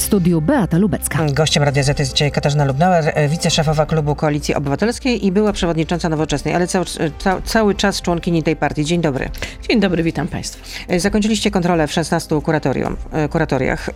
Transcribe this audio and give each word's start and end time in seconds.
W 0.00 0.02
studiu 0.02 0.40
Beata 0.40 0.78
Lubecka. 0.78 1.26
Gościem 1.32 1.62
Radia 1.62 1.82
Z 1.82 1.98
jest 1.98 2.12
dzisiaj 2.12 2.32
Katarzyna 2.32 2.64
Lubnauer, 2.64 3.12
e, 3.14 3.28
wiceszefowa 3.28 3.86
klubu 3.86 4.14
Koalicji 4.14 4.54
Obywatelskiej 4.54 5.26
i 5.26 5.32
była 5.32 5.52
przewodnicząca 5.52 6.08
Nowoczesnej, 6.08 6.54
ale 6.54 6.66
cały, 6.66 6.84
ca, 7.18 7.42
cały 7.44 7.74
czas 7.74 8.02
członkini 8.02 8.42
tej 8.42 8.56
partii. 8.56 8.84
Dzień 8.84 9.00
dobry. 9.00 9.28
Dzień 9.68 9.80
dobry, 9.80 10.02
witam 10.02 10.28
Państwa. 10.28 10.62
E, 10.88 11.00
zakończyliście 11.00 11.50
kontrolę 11.50 11.86
w 11.86 11.92
16 11.92 12.40
kuratorium, 12.40 12.96
e, 13.12 13.28
kuratoriach, 13.28 13.90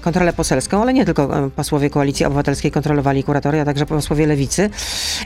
kontrolę 0.00 0.32
poselską, 0.32 0.82
ale 0.82 0.92
nie 0.92 1.04
tylko 1.04 1.50
posłowie 1.56 1.90
Koalicji 1.90 2.26
Obywatelskiej 2.26 2.70
kontrolowali 2.70 3.24
kuratoria, 3.24 3.64
także 3.64 3.86
posłowie 3.86 4.26
Lewicy. 4.26 4.70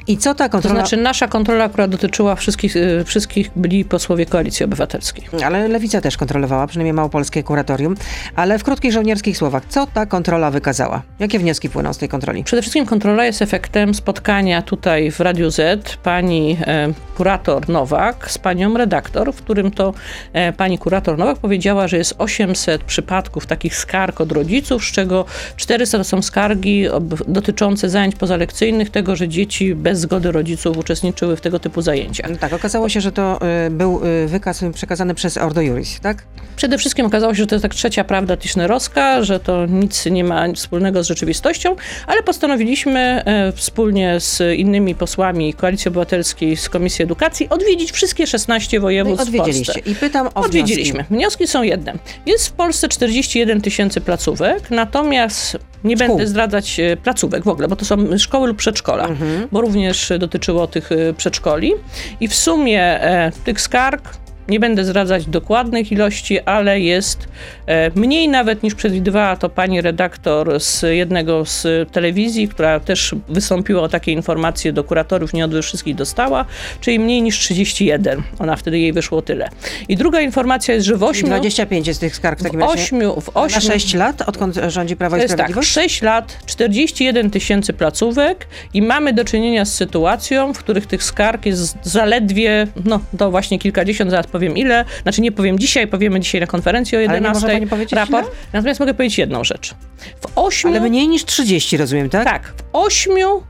I 0.07 0.19
co 0.19 0.35
ta 0.35 0.49
kontrola... 0.49 0.75
To 0.75 0.81
znaczy 0.81 1.03
nasza 1.03 1.29
kontrola, 1.29 1.69
która 1.69 1.89
dotyczyła 1.89 2.37
wszystkich, 2.37 2.75
wszystkich 3.05 3.51
byli 3.57 3.85
posłowie 3.85 4.27
Koalicji 4.27 4.65
Obywatelskiej. 4.65 5.25
Ale 5.45 5.69
Lewica 5.69 6.01
też 6.01 6.17
kontrolowała, 6.17 6.67
przynajmniej 6.67 6.93
małopolskie 6.93 7.43
kuratorium. 7.43 7.95
Ale 8.37 8.59
w 8.59 8.65
krótkich 8.65 8.93
żołnierskich 8.93 9.37
słowach, 9.37 9.63
co 9.69 9.87
ta 9.87 10.07
kontrola 10.07 10.25
wykazała? 10.51 11.03
Jakie 11.19 11.39
wnioski 11.39 11.71
płyną 11.71 11.93
z 11.93 11.99
tej 11.99 12.09
kontroli? 12.09 12.45
Przede 12.45 12.63
wszystkim 12.63 12.87
kontrola 12.87 13.25
jest 13.25 13.43
efektem 13.43 13.95
spotkania 13.95 14.63
tutaj 14.63 15.11
w 15.11 15.21
Radiu 15.21 15.51
Z 15.51 15.97
pani 15.97 16.57
e, 16.61 16.93
kurator 17.17 17.69
Nowak 17.69 18.31
z 18.31 18.39
panią 18.39 18.77
redaktor, 18.77 19.33
w 19.33 19.37
którym 19.37 19.71
to 19.71 19.95
e, 20.33 20.53
pani 20.53 20.79
kurator 20.79 21.19
Nowak 21.19 21.39
powiedziała, 21.39 21.89
że 21.89 21.97
jest 21.97 22.15
800 22.19 22.85
przypadków 22.85 23.47
takich 23.47 23.77
skarg 23.77 24.21
od 24.21 24.33
rodziców, 24.33 24.85
z 24.85 24.93
czego 24.93 25.25
400 25.57 25.99
to 25.99 26.05
są 26.05 26.23
skargi 26.23 26.87
dotyczące 27.29 27.89
zajęć 27.89 28.17
pozalekcyjnych, 28.17 28.91
tego, 28.91 29.17
że 29.17 29.29
dzieci 29.29 29.75
bez 29.75 30.01
zgody 30.01 30.33
rodziców 30.33 30.79
uczestniczyły 30.79 31.37
w 31.37 31.41
tego 31.41 31.59
typu 31.59 31.83
zajęciach. 31.83 32.31
Tak, 32.41 32.53
okazało 32.53 32.89
się, 32.89 33.01
że 33.01 33.13
to 33.13 33.39
y, 33.67 33.71
był 33.71 34.01
y, 34.05 34.27
wykaz 34.29 34.65
przekazany 34.75 35.15
przez 35.15 35.39
Ordo 35.39 35.61
Juris, 35.61 36.01
tak? 36.01 36.25
Przede 36.57 36.79
wszystkim 36.79 37.07
okazało 37.07 37.35
się, 37.35 37.39
że 37.39 37.47
to 37.47 37.55
jest 37.55 37.63
tak 37.63 37.75
trzecia 37.75 38.05
prawda 38.05 38.37
Tischnerowska, 38.37 39.23
że 39.23 39.41
to 39.41 39.67
nic 39.67 40.07
nie 40.15 40.25
ma 40.25 40.53
wspólnego 40.53 41.05
z 41.05 41.07
rzeczywistością, 41.09 41.77
ale 42.07 42.23
postanowiliśmy 42.23 43.01
e, 43.01 43.53
wspólnie 43.53 44.21
z 44.21 44.59
innymi 44.59 44.95
posłami 44.95 45.55
Koalicji 45.55 45.89
Obywatelskiej 45.89 46.57
z 46.57 46.69
Komisji 46.69 47.03
Edukacji 47.03 47.49
odwiedzić 47.49 47.93
wszystkie 47.93 48.27
16 48.27 48.81
województw 48.81 49.27
no 49.27 49.37
i 49.37 49.41
odwiedziliście. 49.41 49.73
w 49.73 49.75
Polsce. 49.75 49.91
I 49.91 49.95
pytam 49.95 50.27
o 50.27 50.35
Odwiedziliśmy. 50.35 50.95
Wnioski. 50.95 51.15
wnioski 51.15 51.47
są 51.47 51.63
jedne. 51.63 51.93
Jest 52.27 52.49
w 52.49 52.53
Polsce 52.53 52.89
41 52.89 53.61
tysięcy 53.61 54.01
placówek, 54.01 54.71
natomiast 54.71 55.59
nie 55.85 55.97
Szkół. 55.97 56.09
będę 56.09 56.27
zdradzać 56.27 56.81
e, 56.81 56.97
placówek 56.97 57.45
w 57.45 57.49
ogóle, 57.49 57.69
bo 57.69 57.77
to 57.77 57.85
są 57.85 58.19
szkoły 58.19 58.49
lub 58.49 58.57
przedszkola, 58.57 59.07
mhm. 59.07 59.49
bo 59.53 59.61
również 59.61 60.13
dotyczyło 60.19 60.67
tych 60.67 60.93
e, 60.93 61.15
przedszkoli. 61.15 61.73
I 62.21 62.29
w 62.29 62.35
sumie 62.35 62.83
e, 62.83 63.33
tych 63.45 63.61
skarg 63.61 64.24
nie 64.49 64.61
będę 64.61 64.85
zdradzać 64.85 65.27
dokładnych 65.27 65.93
ilości, 65.93 66.41
ale 66.41 66.81
jest 66.81 67.29
e, 67.67 67.91
mniej 67.95 68.29
nawet 68.29 68.63
niż 68.63 68.75
przewidywała 68.75 69.37
to 69.37 69.49
pani 69.49 69.81
redaktor 69.81 70.61
z 70.61 70.83
jednego 70.83 71.45
z 71.45 71.67
telewizji, 71.93 72.49
która 72.49 72.81
też 72.81 73.15
wystąpiła 73.29 73.83
o 73.83 73.89
takie 73.89 74.13
informacje 74.13 74.73
do 74.73 74.85
kuratorów, 74.85 75.33
nie 75.33 75.45
od 75.45 75.55
wszystkich 75.63 75.95
dostała, 75.95 76.45
czyli 76.81 76.99
mniej 76.99 77.23
niż 77.23 77.39
31. 77.39 78.23
Ona 78.39 78.57
wtedy 78.57 78.79
jej 78.79 78.93
wyszło 78.93 79.23
tyle. 79.23 79.49
I 79.89 79.97
druga 79.97 80.21
informacja 80.21 80.75
jest, 80.75 80.87
że 80.87 80.97
w 80.97 81.03
8... 81.03 81.27
25 81.27 81.87
jest 81.87 82.01
tych 82.01 82.17
skarg 82.17 82.41
w 82.41 82.43
takim 82.43 82.61
w 82.61 82.63
8, 82.63 83.01
w 83.21 83.31
8, 83.35 83.55
Na 83.55 83.61
6 83.61 83.95
lat, 83.95 84.23
odkąd 84.23 84.55
rządzi 84.69 84.97
Prawo 84.97 85.17
i 85.17 85.21
tak, 85.21 85.31
Sprawiedliwość? 85.31 85.75
tak, 85.75 85.85
6 85.85 86.03
lat, 86.03 86.39
41 86.47 87.31
tysięcy 87.31 87.73
placówek 87.73 88.47
i 88.75 88.83
mamy 88.83 89.13
do 89.13 89.25
czynienia 89.25 89.65
z 89.65 89.75
sytuacją, 89.75 90.55
w 90.55 90.59
których 90.59 90.87
tych 90.87 91.03
skarg 91.03 91.47
jest 91.47 91.77
zaledwie, 91.83 92.67
no 92.85 93.01
to 93.19 93.31
właśnie 93.31 93.59
kilkadziesiąt, 93.59 94.11
zaraz 94.11 94.27
powiem 94.35 94.57
ile, 94.57 94.85
znaczy 95.03 95.21
nie 95.21 95.33
powiem 95.33 95.59
dzisiaj, 95.59 95.87
powiemy 95.87 96.21
dzisiaj 96.21 96.41
na 96.41 96.47
konferencji 96.47 96.99
o 96.99 97.01
11 97.01 97.47
Ale 97.47 97.61
nie 97.61 97.67
może 97.67 97.87
raport. 97.97 98.27
Ile? 98.27 98.37
Natomiast 98.53 98.81
mogę 98.81 98.95
powiedzieć 98.95 99.19
jedną 99.19 99.45
rzecz. 99.45 99.75
W 100.21 100.39
ośmiu... 100.39 100.71
Ale 100.71 100.81
mniej 100.81 101.09
niż 101.09 101.25
30, 101.25 101.77
rozumiem, 101.77 102.11
tak? 102.11 102.25
Tak. 102.25 102.53
W 102.57 102.63
ośmiu 102.73 103.43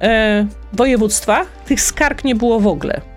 e, 0.00 0.46
województwach 0.72 1.46
tych 1.66 1.80
skarg 1.80 2.24
nie 2.24 2.34
było 2.34 2.60
w 2.60 2.66
ogóle. 2.66 3.11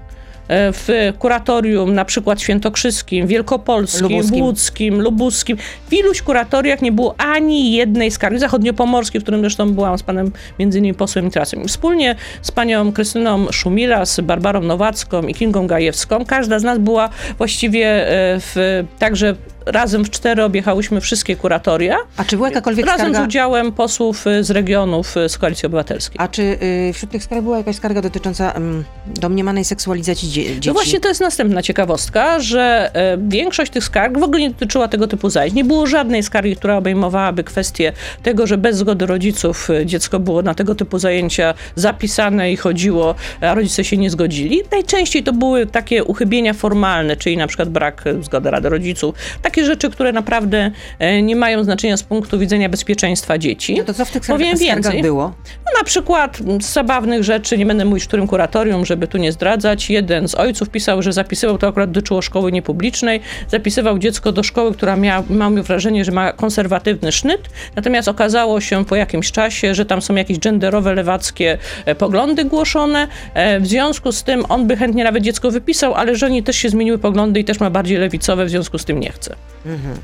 E, 0.47 0.71
w 0.73 1.13
kuratorium 1.19 1.93
na 1.93 2.05
przykład 2.05 2.41
świętokrzyskim, 2.41 3.27
wielkopolskim, 3.27 4.09
lubuskim. 4.09 4.43
łódzkim, 4.43 5.01
lubuskim. 5.01 5.57
W 5.89 5.93
iluś 5.93 6.21
kuratoriach 6.21 6.81
nie 6.81 6.91
było 6.91 7.15
ani 7.17 7.71
jednej 7.71 8.11
skargi. 8.11 8.39
Zachodniopomorskiej, 8.39 9.21
w 9.21 9.23
którym 9.23 9.41
zresztą 9.41 9.73
byłam 9.73 9.97
z 9.97 10.03
panem 10.03 10.31
między 10.59 10.79
innymi 10.79 10.93
posłem 10.93 11.25
Mitrasem. 11.25 11.67
Wspólnie 11.67 12.15
z 12.41 12.51
panią 12.51 12.91
Krystyną 12.91 13.51
Szumila, 13.51 14.05
z 14.05 14.19
Barbarą 14.19 14.61
Nowacką 14.61 15.21
i 15.21 15.33
Kingą 15.33 15.67
Gajewską, 15.67 16.25
każda 16.25 16.59
z 16.59 16.63
nas 16.63 16.79
była 16.79 17.09
właściwie 17.37 17.87
e, 17.87 18.39
w, 18.39 18.83
także 18.99 19.35
razem 19.65 20.05
w 20.05 20.09
cztery 20.09 20.43
objechałyśmy 20.43 21.01
wszystkie 21.01 21.35
kuratoria. 21.35 21.97
A 22.17 22.23
czy 22.23 22.35
była 22.35 22.49
jakakolwiek 22.49 22.85
razem 22.85 22.99
skarga? 22.99 23.23
z 23.23 23.27
udziałem 23.27 23.71
posłów 23.71 24.27
y, 24.27 24.43
z 24.43 24.51
regionów 24.51 25.17
y, 25.17 25.29
z 25.29 25.37
Koalicji 25.37 25.65
Obywatelskiej. 25.65 26.17
A 26.19 26.27
czy 26.27 26.41
y, 26.41 26.91
wśród 26.93 27.11
tych 27.11 27.23
skarg 27.23 27.41
była 27.41 27.57
jakaś 27.57 27.75
skarga 27.75 28.01
dotycząca 28.01 28.51
um, 28.51 28.83
domniemanej 29.07 29.65
seksualizacji 29.65 30.29
dzie 30.29 30.43
dzieci? 30.43 30.67
No 30.69 30.73
właśnie 30.73 30.99
to 30.99 31.07
jest 31.07 31.21
następna 31.21 31.61
ciekawostka, 31.61 32.39
że 32.39 32.91
większość 33.17 33.71
tych 33.71 33.83
skarg 33.83 34.17
w 34.19 34.23
ogóle 34.23 34.39
nie 34.39 34.49
dotyczyła 34.49 34.87
tego 34.87 35.07
typu 35.07 35.29
zajęć. 35.29 35.55
Nie 35.55 35.63
było 35.63 35.87
żadnej 35.87 36.23
skargi, 36.23 36.55
która 36.55 36.77
obejmowałaby 36.77 37.43
kwestię 37.43 37.93
tego, 38.23 38.47
że 38.47 38.57
bez 38.57 38.77
zgody 38.77 39.05
rodziców 39.05 39.67
dziecko 39.85 40.19
było 40.19 40.41
na 40.41 40.53
tego 40.53 40.75
typu 40.75 40.99
zajęcia 40.99 41.53
zapisane 41.75 42.51
i 42.51 42.57
chodziło, 42.57 43.15
a 43.41 43.53
rodzice 43.53 43.83
się 43.83 43.97
nie 43.97 44.09
zgodzili. 44.09 44.61
Najczęściej 44.71 45.23
to 45.23 45.33
były 45.33 45.65
takie 45.65 46.03
uchybienia 46.03 46.53
formalne, 46.53 47.15
czyli 47.15 47.37
na 47.37 47.47
przykład 47.47 47.69
brak 47.69 48.03
zgody 48.21 48.51
Rady 48.51 48.69
Rodziców, 48.69 49.15
takie 49.41 49.54
rzeczy, 49.63 49.89
które 49.89 50.11
naprawdę 50.11 50.71
e, 50.99 51.21
nie 51.21 51.35
mają 51.35 51.63
znaczenia 51.63 51.97
z 51.97 52.03
punktu 52.03 52.39
widzenia 52.39 52.69
bezpieczeństwa 52.69 53.37
dzieci. 53.37 53.75
No 53.77 53.83
to 53.83 53.93
co 53.93 54.05
w 54.05 54.11
tych 54.11 54.23
Powiem 54.27 54.57
więcej. 54.57 55.01
było? 55.01 55.33
No 55.65 55.71
na 55.77 55.83
przykład 55.83 56.37
z 56.61 56.73
zabawnych 56.73 57.23
rzeczy, 57.23 57.57
nie 57.57 57.65
będę 57.65 57.85
mówić 57.85 58.03
w 58.03 58.07
którym 58.07 58.27
kuratorium, 58.27 58.85
żeby 58.85 59.07
tu 59.07 59.17
nie 59.17 59.31
zdradzać, 59.31 59.89
jeden 59.89 60.27
z 60.27 60.35
ojców 60.35 60.69
pisał, 60.69 61.01
że 61.01 61.13
zapisywał, 61.13 61.57
to 61.57 61.67
akurat 61.67 61.91
dotyczyło 61.91 62.21
szkoły 62.21 62.51
niepublicznej, 62.51 63.21
zapisywał 63.47 63.99
dziecko 63.99 64.31
do 64.31 64.43
szkoły, 64.43 64.73
która 64.73 64.95
miała, 64.95 65.23
miał 65.29 65.63
wrażenie, 65.63 66.05
że 66.05 66.11
ma 66.11 66.33
konserwatywny 66.33 67.11
sznyt, 67.11 67.41
natomiast 67.75 68.07
okazało 68.07 68.61
się 68.61 68.85
po 68.85 68.95
jakimś 68.95 69.31
czasie, 69.31 69.75
że 69.75 69.85
tam 69.85 70.01
są 70.01 70.15
jakieś 70.15 70.39
genderowe, 70.39 70.93
lewackie 70.93 71.57
e, 71.85 71.95
poglądy 71.95 72.45
głoszone. 72.45 73.07
E, 73.33 73.59
w 73.59 73.67
związku 73.67 74.11
z 74.11 74.23
tym 74.23 74.43
on 74.49 74.67
by 74.67 74.77
chętnie 74.77 75.03
nawet 75.03 75.23
dziecko 75.23 75.51
wypisał, 75.51 75.93
ale 75.93 76.15
żonie 76.15 76.43
też 76.43 76.55
się 76.55 76.69
zmieniły 76.69 76.97
poglądy 76.97 77.39
i 77.39 77.43
też 77.43 77.59
ma 77.59 77.69
bardziej 77.69 77.97
lewicowe, 77.97 78.45
w 78.45 78.49
związku 78.49 78.77
z 78.77 78.85
tym 78.85 78.99
nie 78.99 79.11
chce. 79.11 79.35
Mhm. 79.65 79.99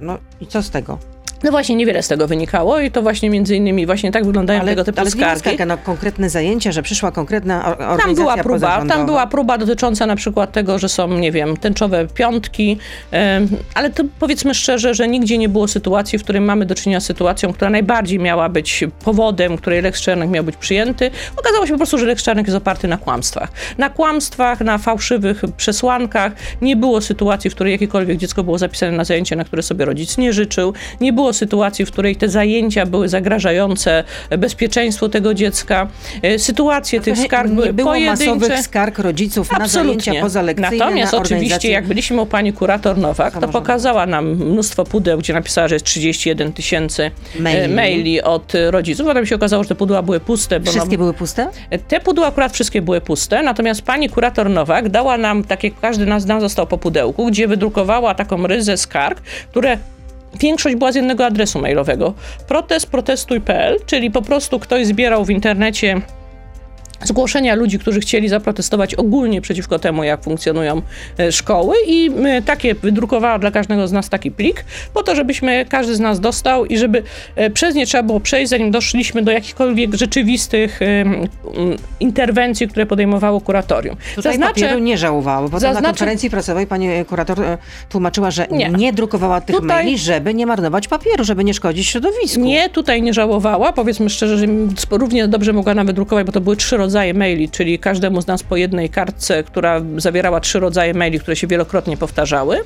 No 0.00 0.18
i 0.40 0.46
co 0.46 0.62
z 0.62 0.70
tego? 0.70 0.98
No 1.42 1.50
właśnie, 1.50 1.76
niewiele 1.76 2.02
z 2.02 2.08
tego 2.08 2.26
wynikało 2.26 2.80
i 2.80 2.90
to 2.90 3.02
właśnie 3.02 3.30
między 3.30 3.56
innymi 3.56 3.86
właśnie 3.86 4.12
tak 4.12 4.24
wyglądają 4.24 4.60
ale, 4.60 4.70
tego 4.70 4.84
typu 4.84 5.00
ale 5.00 5.10
skargi. 5.10 5.40
skarga, 5.40 5.66
no, 5.66 5.78
konkretne 5.78 6.30
zajęcia, 6.30 6.72
że 6.72 6.82
przyszła 6.82 7.12
konkretna 7.12 7.64
organizacja 7.64 8.06
Tam 8.06 8.14
była 8.14 8.36
próba, 8.36 8.86
tam 8.86 9.06
była 9.06 9.26
próba 9.26 9.58
dotycząca 9.58 10.06
na 10.06 10.16
przykład 10.16 10.52
tego, 10.52 10.78
że 10.78 10.88
są, 10.88 11.08
nie 11.08 11.32
wiem, 11.32 11.56
tęczowe 11.56 12.06
piątki, 12.14 12.78
ale 13.74 13.90
to 13.90 14.04
powiedzmy 14.18 14.54
szczerze, 14.54 14.94
że 14.94 15.08
nigdzie 15.08 15.38
nie 15.38 15.48
było 15.48 15.68
sytuacji, 15.68 16.18
w 16.18 16.22
której 16.22 16.40
mamy 16.40 16.66
do 16.66 16.74
czynienia 16.74 17.00
z 17.00 17.04
sytuacją, 17.04 17.52
która 17.52 17.70
najbardziej 17.70 18.18
miała 18.18 18.48
być 18.48 18.84
powodem, 19.04 19.56
której 19.56 19.82
Lex 19.82 20.00
Czarnek 20.00 20.30
miał 20.30 20.44
być 20.44 20.56
przyjęty. 20.56 21.10
Okazało 21.36 21.66
się 21.66 21.72
po 21.72 21.78
prostu, 21.78 21.98
że 21.98 22.06
Lex 22.06 22.22
Czarnek 22.22 22.46
jest 22.46 22.56
oparty 22.56 22.88
na 22.88 22.96
kłamstwach. 22.96 23.52
Na 23.78 23.90
kłamstwach, 23.90 24.60
na 24.60 24.78
fałszywych 24.78 25.42
przesłankach. 25.56 26.32
Nie 26.62 26.76
było 26.76 27.00
sytuacji, 27.00 27.50
w 27.50 27.54
której 27.54 27.72
jakiekolwiek 27.72 28.18
dziecko 28.18 28.44
było 28.44 28.58
zapisane 28.58 28.92
na 28.92 29.04
zajęcia, 29.04 29.36
na 29.36 29.44
które 29.44 29.62
sobie 29.62 29.84
rodzic 29.84 30.18
nie 30.18 30.32
życzył. 30.32 30.74
Nie 31.00 31.12
było 31.12 31.29
sytuacji, 31.32 31.86
w 31.86 31.90
której 31.90 32.16
te 32.16 32.28
zajęcia 32.28 32.86
były 32.86 33.08
zagrażające 33.08 34.04
bezpieczeństwu 34.38 35.08
tego 35.08 35.34
dziecka. 35.34 35.88
E, 36.22 36.38
sytuacje 36.38 37.00
tych 37.00 37.18
skarg 37.18 37.50
były 37.50 37.66
nie 37.66 37.72
było 37.72 37.90
pojedyncze. 37.90 38.26
masowych 38.26 38.60
skarg 38.60 38.98
rodziców 38.98 39.48
Absolutnie. 39.52 39.94
na 39.94 40.02
zajęcia 40.02 40.22
pozalekcyjne, 40.22 40.78
Natomiast 40.78 41.12
na 41.12 41.18
oczywiście, 41.18 41.70
jak 41.70 41.86
byliśmy 41.86 42.20
u 42.20 42.26
pani 42.26 42.52
kurator 42.52 42.98
Nowak, 42.98 43.40
to 43.40 43.48
pokazała 43.48 44.06
nam 44.06 44.26
mnóstwo 44.26 44.84
pudeł, 44.84 45.18
gdzie 45.18 45.32
napisała, 45.32 45.68
że 45.68 45.74
jest 45.74 45.84
31 45.84 46.52
tysięcy 46.52 47.10
e, 47.36 47.42
maili. 47.42 47.74
maili 47.74 48.22
od 48.22 48.52
rodziców. 48.70 49.06
Potem 49.06 49.26
się 49.26 49.34
okazało, 49.34 49.62
że 49.62 49.68
te 49.68 49.74
pudła 49.74 50.02
były 50.02 50.20
puste. 50.20 50.60
wszystkie 50.60 50.90
no, 50.90 50.98
były 50.98 51.14
puste? 51.14 51.48
Te 51.88 52.00
pudła 52.00 52.26
akurat 52.26 52.52
wszystkie 52.52 52.82
były 52.82 53.00
puste, 53.00 53.42
natomiast 53.42 53.82
pani 53.82 54.08
kurator 54.08 54.50
Nowak 54.50 54.88
dała 54.88 55.18
nam, 55.18 55.44
tak 55.44 55.64
jak 55.64 55.80
każdy 55.80 56.06
nas 56.06 56.26
nam 56.26 56.40
został 56.40 56.66
po 56.66 56.78
pudełku, 56.78 57.26
gdzie 57.26 57.48
wydrukowała 57.48 58.14
taką 58.14 58.46
ryzę 58.46 58.76
skarg, 58.76 59.20
które 59.50 59.78
Większość 60.38 60.76
była 60.76 60.92
z 60.92 60.94
jednego 60.94 61.26
adresu 61.26 61.58
mailowego. 61.58 62.14
Protest 62.48 62.86
protestuj.pl, 62.86 63.76
czyli 63.86 64.10
po 64.10 64.22
prostu 64.22 64.58
ktoś 64.58 64.86
zbierał 64.86 65.24
w 65.24 65.30
internecie 65.30 66.00
zgłoszenia 67.04 67.54
ludzi, 67.54 67.78
którzy 67.78 68.00
chcieli 68.00 68.28
zaprotestować 68.28 68.94
ogólnie 68.94 69.40
przeciwko 69.40 69.78
temu, 69.78 70.04
jak 70.04 70.22
funkcjonują 70.22 70.82
e, 71.18 71.32
szkoły 71.32 71.74
i 71.86 72.10
e, 72.24 72.42
takie 72.42 72.74
wydrukowała 72.74 73.38
dla 73.38 73.50
każdego 73.50 73.88
z 73.88 73.92
nas 73.92 74.08
taki 74.08 74.30
plik, 74.30 74.64
po 74.94 75.02
to, 75.02 75.14
żebyśmy 75.14 75.66
każdy 75.68 75.94
z 75.94 76.00
nas 76.00 76.20
dostał 76.20 76.66
i 76.66 76.78
żeby 76.78 77.02
e, 77.36 77.50
przez 77.50 77.74
nie 77.74 77.86
trzeba 77.86 78.02
było 78.02 78.20
przejść, 78.20 78.50
zanim 78.50 78.70
doszliśmy 78.70 79.22
do 79.22 79.32
jakichkolwiek 79.32 79.94
rzeczywistych 79.94 80.80
interwencji, 82.00 82.68
które 82.68 82.86
podejmowało 82.86 83.40
kuratorium. 83.40 83.96
Tutaj 84.16 84.32
Zaznaczę, 84.32 84.60
papieru 84.60 84.78
nie 84.78 84.98
żałowało, 84.98 85.48
bo 85.48 85.60
na 85.60 85.82
konferencji 85.82 86.30
prasowej 86.30 86.66
pani 86.66 86.88
kurator 87.08 87.38
tłumaczyła, 87.88 88.30
że 88.30 88.46
nie, 88.50 88.68
nie 88.68 88.92
drukowała 88.92 89.40
tych 89.40 89.56
tutaj, 89.56 89.68
maili, 89.68 89.98
żeby 89.98 90.34
nie 90.34 90.46
marnować 90.46 90.88
papieru, 90.88 91.24
żeby 91.24 91.44
nie 91.44 91.54
szkodzić 91.54 91.86
środowisku. 91.86 92.40
Nie, 92.40 92.68
tutaj 92.68 93.02
nie 93.02 93.14
żałowała, 93.14 93.72
powiedzmy 93.72 94.10
szczerze, 94.10 94.38
że 94.38 94.46
równie 94.90 95.28
dobrze 95.28 95.52
mogła 95.52 95.74
nawet 95.74 95.96
drukować, 95.96 96.26
bo 96.26 96.32
to 96.32 96.40
były 96.40 96.56
trzy 96.56 96.76
rodzaje 96.76 96.89
rodzaje 96.90 97.14
maili, 97.14 97.48
czyli 97.48 97.78
każdemu 97.78 98.22
z 98.22 98.26
nas 98.26 98.42
po 98.42 98.56
jednej 98.56 98.88
kartce, 98.88 99.44
która 99.44 99.82
zawierała 99.96 100.40
trzy 100.40 100.60
rodzaje 100.60 100.94
maili, 100.94 101.20
które 101.20 101.36
się 101.36 101.46
wielokrotnie 101.46 101.96
powtarzały. 101.96 102.60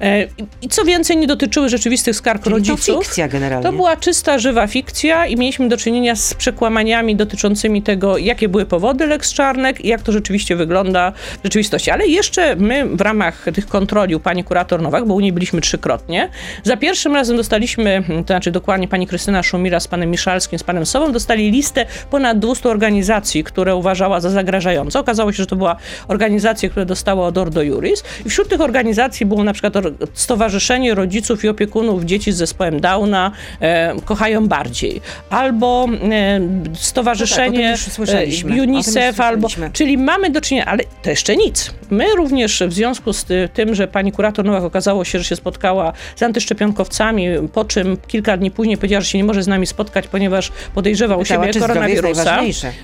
E, 0.00 0.26
I 0.62 0.68
co 0.68 0.84
więcej, 0.84 1.16
nie 1.16 1.26
dotyczyły 1.26 1.68
rzeczywistych 1.68 2.16
skarg 2.16 2.42
czyli 2.42 2.54
rodziców. 2.54 2.96
To 2.96 3.02
fikcja 3.02 3.28
generalnie. 3.28 3.64
To 3.64 3.72
była 3.72 3.96
czysta, 3.96 4.38
żywa 4.38 4.66
fikcja 4.66 5.26
i 5.26 5.36
mieliśmy 5.36 5.68
do 5.68 5.76
czynienia 5.76 6.16
z 6.16 6.34
przekłamaniami 6.34 7.16
dotyczącymi 7.16 7.82
tego, 7.82 8.18
jakie 8.18 8.48
były 8.48 8.66
powody 8.66 9.06
Lex 9.06 9.32
Czarnek 9.32 9.84
i 9.84 9.88
jak 9.88 10.02
to 10.02 10.12
rzeczywiście 10.12 10.56
wygląda 10.56 11.12
w 11.40 11.44
rzeczywistości. 11.44 11.90
Ale 11.90 12.06
jeszcze 12.06 12.56
my 12.56 12.86
w 12.86 13.00
ramach 13.00 13.44
tych 13.54 13.66
kontroli 13.66 14.14
u 14.14 14.20
pani 14.20 14.44
kurator 14.44 14.82
Nowak, 14.82 15.06
bo 15.06 15.14
u 15.14 15.20
niej 15.20 15.32
byliśmy 15.32 15.60
trzykrotnie, 15.60 16.28
za 16.62 16.76
pierwszym 16.76 17.14
razem 17.14 17.36
dostaliśmy, 17.36 18.02
to 18.08 18.26
znaczy 18.26 18.50
dokładnie 18.50 18.88
pani 18.88 19.06
Krystyna 19.06 19.42
Szumira 19.42 19.80
z 19.80 19.88
panem 19.88 20.10
Miszalskim, 20.10 20.58
z 20.58 20.62
panem 20.62 20.86
Sobą, 20.86 21.12
dostali 21.12 21.50
listę 21.50 21.86
ponad 22.10 22.38
200 22.38 22.68
organizacji, 22.68 23.44
które 23.44 23.61
które 23.62 23.76
uważała 23.76 24.20
za 24.20 24.30
zagrażające. 24.30 25.00
Okazało 25.00 25.32
się, 25.32 25.36
że 25.36 25.46
to 25.46 25.56
była 25.56 25.76
organizacja, 26.08 26.68
która 26.68 26.84
dostała 26.84 27.26
od 27.26 27.38
Ordo 27.38 27.62
Juris. 27.62 28.02
I 28.26 28.30
wśród 28.30 28.48
tych 28.48 28.60
organizacji 28.60 29.26
było 29.26 29.44
na 29.44 29.52
przykład 29.52 29.74
Stowarzyszenie 30.14 30.94
Rodziców 30.94 31.44
i 31.44 31.48
Opiekunów 31.48 32.04
Dzieci 32.04 32.32
z 32.32 32.36
Zespołem 32.36 32.80
Downa 32.80 33.32
e, 33.60 33.94
Kochają 34.04 34.48
Bardziej. 34.48 35.00
Albo 35.30 35.88
e, 36.10 36.40
Stowarzyszenie 36.74 37.76
no 37.98 38.06
tak, 38.06 38.14
e, 38.14 38.62
UNICEF, 38.62 39.20
albo... 39.20 39.48
Czyli 39.72 39.98
mamy 39.98 40.30
do 40.30 40.40
czynienia, 40.40 40.66
ale 40.66 40.82
to 41.02 41.10
jeszcze 41.10 41.36
nic. 41.36 41.74
My 41.90 42.04
również 42.16 42.62
w 42.68 42.72
związku 42.72 43.12
z 43.12 43.26
tym, 43.52 43.74
że 43.74 43.88
pani 43.88 44.12
kurator 44.12 44.44
Nowak 44.44 44.64
okazało 44.64 45.04
się, 45.04 45.18
że 45.18 45.24
się 45.24 45.36
spotkała 45.36 45.92
z 46.16 46.22
antyszczepionkowcami, 46.22 47.26
po 47.52 47.64
czym 47.64 47.96
kilka 48.06 48.36
dni 48.36 48.50
później 48.50 48.76
powiedziała, 48.76 49.00
że 49.00 49.06
się 49.06 49.18
nie 49.18 49.24
może 49.24 49.42
z 49.42 49.48
nami 49.48 49.66
spotkać, 49.66 50.08
ponieważ 50.08 50.52
podejrzewa 50.74 51.16
u 51.16 51.24
siebie 51.24 51.52
koronawirusa. 51.60 52.40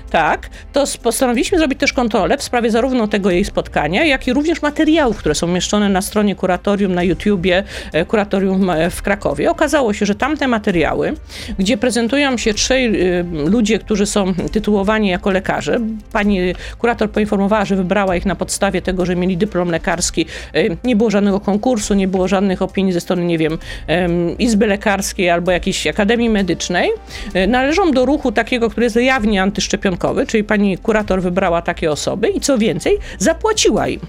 Tak, 0.09 0.49
to 0.73 0.83
postanowiliśmy 1.03 1.57
zrobić 1.57 1.79
też 1.79 1.93
kontrolę 1.93 2.37
w 2.37 2.43
sprawie 2.43 2.71
zarówno 2.71 3.07
tego 3.07 3.31
jej 3.31 3.45
spotkania, 3.45 4.05
jak 4.05 4.27
i 4.27 4.33
również 4.33 4.61
materiałów, 4.61 5.17
które 5.17 5.35
są 5.35 5.47
umieszczone 5.47 5.89
na 5.89 6.01
stronie 6.01 6.35
kuratorium 6.35 6.95
na 6.95 7.03
YouTubie, 7.03 7.63
e, 7.93 8.05
kuratorium 8.05 8.69
e, 8.69 8.89
w 8.89 9.01
Krakowie. 9.01 9.51
Okazało 9.51 9.93
się, 9.93 10.05
że 10.05 10.15
tamte 10.15 10.47
materiały, 10.47 11.13
gdzie 11.59 11.77
prezentują 11.77 12.37
się 12.37 12.53
trzej 12.53 13.01
e, 13.01 13.23
ludzie, 13.45 13.79
którzy 13.79 14.05
są 14.05 14.33
tytułowani 14.33 15.09
jako 15.09 15.31
lekarze, 15.31 15.79
pani 16.11 16.39
kurator 16.77 17.11
poinformowała, 17.11 17.65
że 17.65 17.75
wybrała 17.75 18.15
ich 18.15 18.25
na 18.25 18.35
podstawie 18.35 18.81
tego, 18.81 19.05
że 19.05 19.15
mieli 19.15 19.37
dyplom 19.37 19.69
lekarski. 19.69 20.25
Nie 20.83 20.95
było 20.95 21.09
żadnego 21.09 21.39
konkursu, 21.39 21.93
nie 21.93 22.07
było 22.07 22.27
żadnych 22.27 22.61
opinii 22.61 22.93
ze 22.93 23.01
strony, 23.01 23.25
nie 23.25 23.37
wiem, 23.37 23.57
Izby 24.39 24.67
Lekarskiej 24.67 25.29
albo 25.29 25.51
jakiejś 25.51 25.87
Akademii 25.87 26.29
Medycznej. 26.29 26.89
Należą 27.47 27.91
do 27.91 28.05
ruchu 28.05 28.31
takiego, 28.31 28.69
który 28.69 28.83
jest 28.83 28.95
jawnie 28.95 29.41
antyszczepionkowy, 29.41 30.25
czyli 30.25 30.43
pani 30.43 30.58
pani 30.59 30.77
kurator 30.77 31.21
wybrała 31.21 31.61
takie 31.61 31.91
osoby 31.91 32.29
i 32.29 32.39
co 32.39 32.57
więcej, 32.57 32.97
zapłaciła 33.17 33.87
im. 33.87 33.99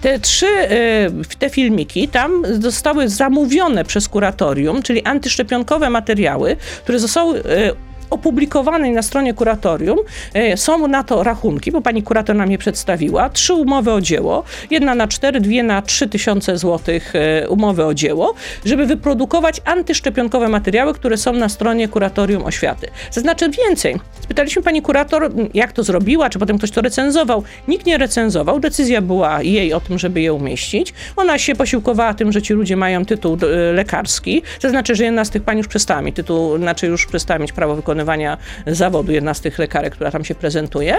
Te 0.00 0.18
trzy 0.18 0.46
e, 0.46 1.10
te 1.38 1.50
filmiki 1.50 2.08
tam 2.08 2.42
zostały 2.60 3.08
zamówione 3.08 3.84
przez 3.84 4.08
kuratorium, 4.08 4.82
czyli 4.82 5.04
antyszczepionkowe 5.04 5.90
materiały, 5.90 6.56
które 6.82 6.98
zostały 6.98 7.38
e, 7.38 7.72
opublikowanej 8.10 8.92
na 8.92 9.02
stronie 9.02 9.34
kuratorium 9.34 9.98
e, 10.34 10.56
są 10.56 10.88
na 10.88 11.04
to 11.04 11.22
rachunki, 11.22 11.72
bo 11.72 11.80
pani 11.80 12.02
kurator 12.02 12.36
nam 12.36 12.50
je 12.50 12.58
przedstawiła. 12.58 13.30
Trzy 13.30 13.54
umowy 13.54 13.92
o 13.92 14.00
dzieło, 14.00 14.44
jedna 14.70 14.94
na 14.94 15.08
cztery, 15.08 15.40
dwie 15.40 15.62
na 15.62 15.82
trzy 15.82 16.08
tysiące 16.08 16.58
złotych 16.58 17.12
e, 17.14 17.48
umowy 17.48 17.84
o 17.84 17.94
dzieło, 17.94 18.34
żeby 18.64 18.86
wyprodukować 18.86 19.60
antyszczepionkowe 19.64 20.48
materiały, 20.48 20.94
które 20.94 21.16
są 21.16 21.32
na 21.32 21.48
stronie 21.48 21.88
kuratorium 21.88 22.44
oświaty. 22.44 22.88
Zaznaczę 23.10 23.50
więcej. 23.50 23.96
Spytaliśmy 24.20 24.62
pani 24.62 24.82
kurator, 24.82 25.30
jak 25.54 25.72
to 25.72 25.82
zrobiła, 25.82 26.30
czy 26.30 26.38
potem 26.38 26.58
ktoś 26.58 26.70
to 26.70 26.80
recenzował. 26.80 27.42
Nikt 27.68 27.86
nie 27.86 27.98
recenzował, 27.98 28.60
decyzja 28.60 29.00
była 29.00 29.42
jej 29.42 29.72
o 29.72 29.80
tym, 29.80 29.98
żeby 29.98 30.20
je 30.20 30.32
umieścić. 30.32 30.94
Ona 31.16 31.38
się 31.38 31.54
posiłkowała 31.54 32.14
tym, 32.14 32.32
że 32.32 32.42
ci 32.42 32.54
ludzie 32.54 32.76
mają 32.76 33.04
tytuł 33.04 33.38
e, 33.42 33.72
lekarski. 33.72 34.42
Zaznaczę, 34.60 34.94
że 34.94 35.04
jedna 35.04 35.24
z 35.24 35.30
tych 35.30 35.42
pani 35.42 35.58
już 35.58 35.68
przestała 35.68 36.02
tytuł, 36.14 36.58
znaczy 36.58 36.86
już 36.86 37.06
przestała 37.06 37.38
mieć 37.38 37.52
prawo 37.52 37.76
wykonywania 37.76 37.95
wykonywania 37.96 38.36
zawodu, 38.66 39.12
jedna 39.12 39.34
z 39.34 39.40
tych 39.40 39.58
lekarek, 39.58 39.92
która 39.94 40.10
tam 40.10 40.24
się 40.24 40.34
prezentuje, 40.34 40.96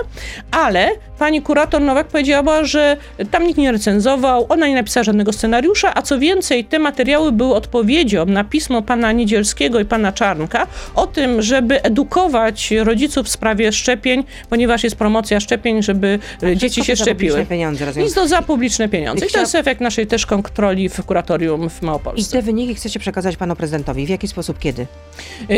ale 0.51 0.89
pani 1.19 1.41
kurator 1.41 1.81
Nowak 1.81 2.07
powiedziała, 2.07 2.63
że 2.63 2.97
tam 3.31 3.47
nikt 3.47 3.57
nie 3.57 3.71
recenzował, 3.71 4.45
ona 4.49 4.67
nie 4.67 4.75
napisała 4.75 5.03
żadnego 5.03 5.33
scenariusza, 5.33 5.91
a 5.95 6.01
co 6.01 6.19
więcej, 6.19 6.65
te 6.65 6.79
materiały 6.79 7.31
były 7.31 7.55
odpowiedzią 7.55 8.25
na 8.25 8.43
pismo 8.43 8.81
pana 8.81 9.11
Niedzielskiego 9.11 9.79
i 9.79 9.85
pana 9.85 10.11
Czarnka 10.11 10.67
o 10.95 11.07
tym, 11.07 11.41
żeby 11.41 11.83
edukować 11.83 12.71
rodziców 12.71 13.27
w 13.27 13.29
sprawie 13.29 13.71
szczepień, 13.71 14.23
ponieważ 14.49 14.83
jest 14.83 14.95
promocja 14.95 15.39
szczepień, 15.39 15.83
żeby 15.83 16.19
dzieci 16.55 16.83
się 16.85 16.95
szczepiły. 16.95 17.45
To 18.15 18.27
za 18.27 18.41
publiczne 18.41 18.89
pieniądze. 18.89 19.25
I, 19.25 19.29
to 19.29 19.39
jest 19.39 19.55
efekt 19.55 19.81
naszej 19.81 20.07
też 20.07 20.25
kontroli 20.25 20.89
w 20.89 21.05
kuratorium 21.05 21.69
w 21.69 21.81
Małopolsce. 21.81 22.21
I 22.21 22.41
te 22.41 22.41
wyniki 22.41 22.75
chcecie 22.75 22.99
przekazać 22.99 23.37
panu 23.37 23.55
prezydentowi. 23.55 24.05
W 24.05 24.09
jaki 24.09 24.27
sposób, 24.27 24.59
kiedy? 24.59 24.87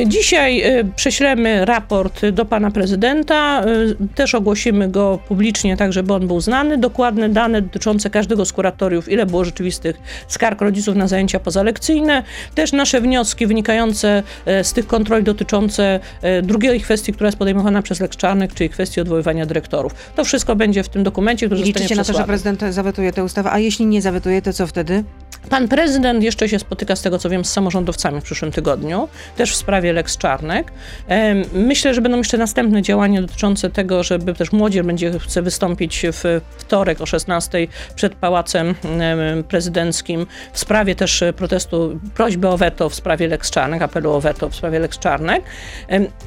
Dzisiaj 0.07 0.61
e, 0.61 0.83
prześlemy 0.95 1.28
Piszemy 1.29 1.65
raport 1.65 2.25
do 2.25 2.45
pana 2.45 2.71
prezydenta, 2.71 3.63
y, 3.65 4.15
też 4.15 4.35
ogłosimy 4.35 4.89
go 4.89 5.19
publicznie, 5.27 5.77
tak 5.77 5.93
żeby 5.93 6.13
on 6.13 6.27
był 6.27 6.41
znany. 6.41 6.77
Dokładne 6.77 7.29
dane 7.29 7.61
dotyczące 7.61 8.09
każdego 8.09 8.45
z 8.45 8.53
kuratoriów, 8.53 9.09
ile 9.09 9.25
było 9.25 9.45
rzeczywistych 9.45 9.99
skarg 10.27 10.61
rodziców 10.61 10.95
na 10.95 11.07
zajęcia 11.07 11.39
pozalekcyjne. 11.39 12.23
Też 12.55 12.71
nasze 12.71 13.01
wnioski 13.01 13.47
wynikające 13.47 14.23
y, 14.47 14.63
z 14.63 14.73
tych 14.73 14.87
kontroli 14.87 15.23
dotyczące 15.23 15.99
y, 16.39 16.41
drugiej 16.41 16.81
kwestii, 16.81 17.13
która 17.13 17.27
jest 17.27 17.37
podejmowana 17.37 17.81
przez 17.81 17.99
Lex 17.99 18.17
Czarnek, 18.17 18.53
czyli 18.53 18.69
kwestii 18.69 19.01
odwoływania 19.01 19.45
dyrektorów. 19.45 19.95
To 20.15 20.23
wszystko 20.23 20.55
będzie 20.55 20.83
w 20.83 20.89
tym 20.89 21.03
dokumencie, 21.03 21.45
który 21.45 21.61
I 21.61 21.63
liczycie 21.63 21.95
na 21.95 22.03
to, 22.03 22.13
że 22.13 22.23
prezydent 22.23 22.61
zawetuje 22.69 23.13
tę 23.13 23.23
ustawę, 23.23 23.51
a 23.51 23.59
jeśli 23.59 23.85
nie 23.85 24.01
zawetuje, 24.01 24.41
to 24.41 24.53
co 24.53 24.67
wtedy? 24.67 25.03
Pan 25.49 25.67
prezydent 25.67 26.23
jeszcze 26.23 26.49
się 26.49 26.59
spotyka, 26.59 26.95
z 26.95 27.01
tego 27.01 27.19
co 27.19 27.29
wiem, 27.29 27.45
z 27.45 27.51
samorządowcami 27.51 28.21
w 28.21 28.23
przyszłym 28.23 28.51
tygodniu, 28.51 29.07
też 29.37 29.51
w 29.51 29.55
sprawie 29.55 29.93
Lex 29.93 30.17
Czarnek. 30.17 30.71
Myślę, 31.53 31.93
że 31.93 32.01
będą 32.01 32.17
jeszcze 32.17 32.37
następne 32.37 32.81
działania 32.81 33.21
dotyczące 33.21 33.69
tego, 33.69 34.03
żeby 34.03 34.33
też 34.33 34.51
młodzież 34.51 34.85
będzie 34.85 35.19
chce 35.19 35.41
wystąpić 35.41 36.05
w 36.11 36.41
wtorek 36.57 37.01
o 37.01 37.05
16 37.05 37.67
przed 37.95 38.15
Pałacem 38.15 38.75
Prezydenckim 39.47 40.25
w 40.53 40.59
sprawie 40.59 40.95
też 40.95 41.23
protestu, 41.35 41.99
prośby 42.15 42.47
o 42.47 42.57
weto 42.57 42.89
w 42.89 42.95
sprawie 42.95 43.27
Lex 43.27 43.51
Czarnek, 43.51 43.81
apelu 43.81 44.11
o 44.11 44.21
weto 44.21 44.49
w 44.49 44.55
sprawie 44.55 44.79
Lex 44.79 44.99
Czarnek. 44.99 45.43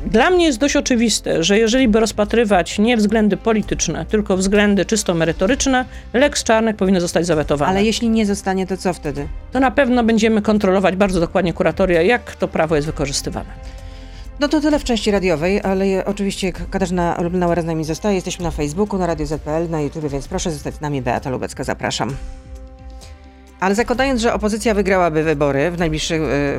Dla 0.06 0.30
mnie 0.30 0.44
jest 0.44 0.58
dość 0.58 0.76
oczywiste, 0.76 1.44
że 1.44 1.58
jeżeli 1.58 1.88
by 1.88 2.00
rozpatrywać 2.00 2.78
nie 2.78 2.96
względy 2.96 3.36
polityczne, 3.36 4.06
tylko 4.06 4.36
względy 4.36 4.84
czysto 4.84 5.14
merytoryczne, 5.14 5.84
Lex 6.12 6.44
Czarnek 6.44 6.76
powinien 6.76 7.00
zostać 7.00 7.26
zawetowany. 7.26 7.70
Ale 7.70 7.84
jeśli 7.84 8.08
nie 8.08 8.26
zostanie, 8.26 8.66
to 8.66 8.76
co 8.76 8.94
wtedy? 9.02 9.28
To 9.52 9.60
na 9.60 9.70
pewno 9.70 10.04
będziemy 10.04 10.42
kontrolować 10.42 10.96
bardzo 10.96 11.20
dokładnie 11.20 11.52
kuratoria, 11.52 12.02
jak 12.02 12.36
to 12.36 12.48
prawo 12.48 12.76
jest 12.76 12.86
wykorzystywane. 12.86 13.50
No 14.40 14.48
to 14.48 14.60
tyle 14.60 14.78
w 14.78 14.84
części 14.84 15.10
radiowej, 15.10 15.60
ale 15.62 16.04
oczywiście 16.04 16.52
Katarzyna 16.52 17.16
Lubnauer 17.20 17.62
z 17.62 17.64
nami 17.64 17.84
zostaje. 17.84 18.14
Jesteśmy 18.14 18.44
na 18.44 18.50
Facebooku, 18.50 18.98
na 18.98 19.06
Radio 19.06 19.26
ZPL, 19.26 19.70
na 19.70 19.80
YouTube, 19.80 20.08
więc 20.08 20.28
proszę 20.28 20.50
zostać 20.50 20.74
z 20.74 20.80
nami. 20.80 21.02
Beata 21.02 21.30
Lubecka, 21.30 21.64
zapraszam. 21.64 22.16
Ale 23.62 23.74
zakładając, 23.74 24.20
że 24.20 24.34
opozycja 24.34 24.74
wygrałaby 24.74 25.22
wybory, 25.22 25.70
w 25.70 25.78
najbliższe, 25.78 26.18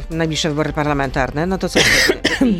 w 0.09 0.15
najbliższe 0.15 0.49
wybory 0.49 0.73
parlamentarne, 0.73 1.45
no 1.45 1.57
to 1.57 1.69
co? 1.69 1.79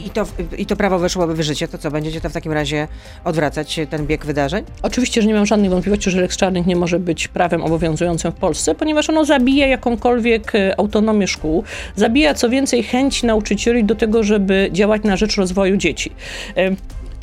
I 0.05 0.09
to, 0.09 0.25
I 0.57 0.65
to 0.65 0.75
prawo 0.75 0.99
weszłoby 0.99 1.33
w 1.33 1.41
życie, 1.41 1.67
to 1.67 1.77
co? 1.77 1.91
Będziecie 1.91 2.21
to 2.21 2.29
w 2.29 2.33
takim 2.33 2.51
razie 2.51 2.87
odwracać 3.23 3.79
ten 3.89 4.07
bieg 4.07 4.25
wydarzeń? 4.25 4.65
Oczywiście, 4.81 5.21
że 5.21 5.27
nie 5.27 5.33
mam 5.33 5.45
żadnych 5.45 5.71
wątpliwości, 5.71 6.11
że 6.11 6.21
Lex 6.21 6.37
Czarnych 6.37 6.65
nie 6.65 6.75
może 6.75 6.99
być 6.99 7.27
prawem 7.27 7.61
obowiązującym 7.61 8.31
w 8.31 8.35
Polsce, 8.35 8.75
ponieważ 8.75 9.09
ono 9.09 9.25
zabija 9.25 9.67
jakąkolwiek 9.67 10.55
e, 10.55 10.79
autonomię 10.79 11.27
szkół, 11.27 11.63
zabija 11.95 12.33
co 12.33 12.49
więcej 12.49 12.83
chęć 12.83 13.23
nauczycieli 13.23 13.83
do 13.83 13.95
tego, 13.95 14.23
żeby 14.23 14.69
działać 14.71 15.03
na 15.03 15.17
rzecz 15.17 15.35
rozwoju 15.35 15.77
dzieci. 15.77 16.11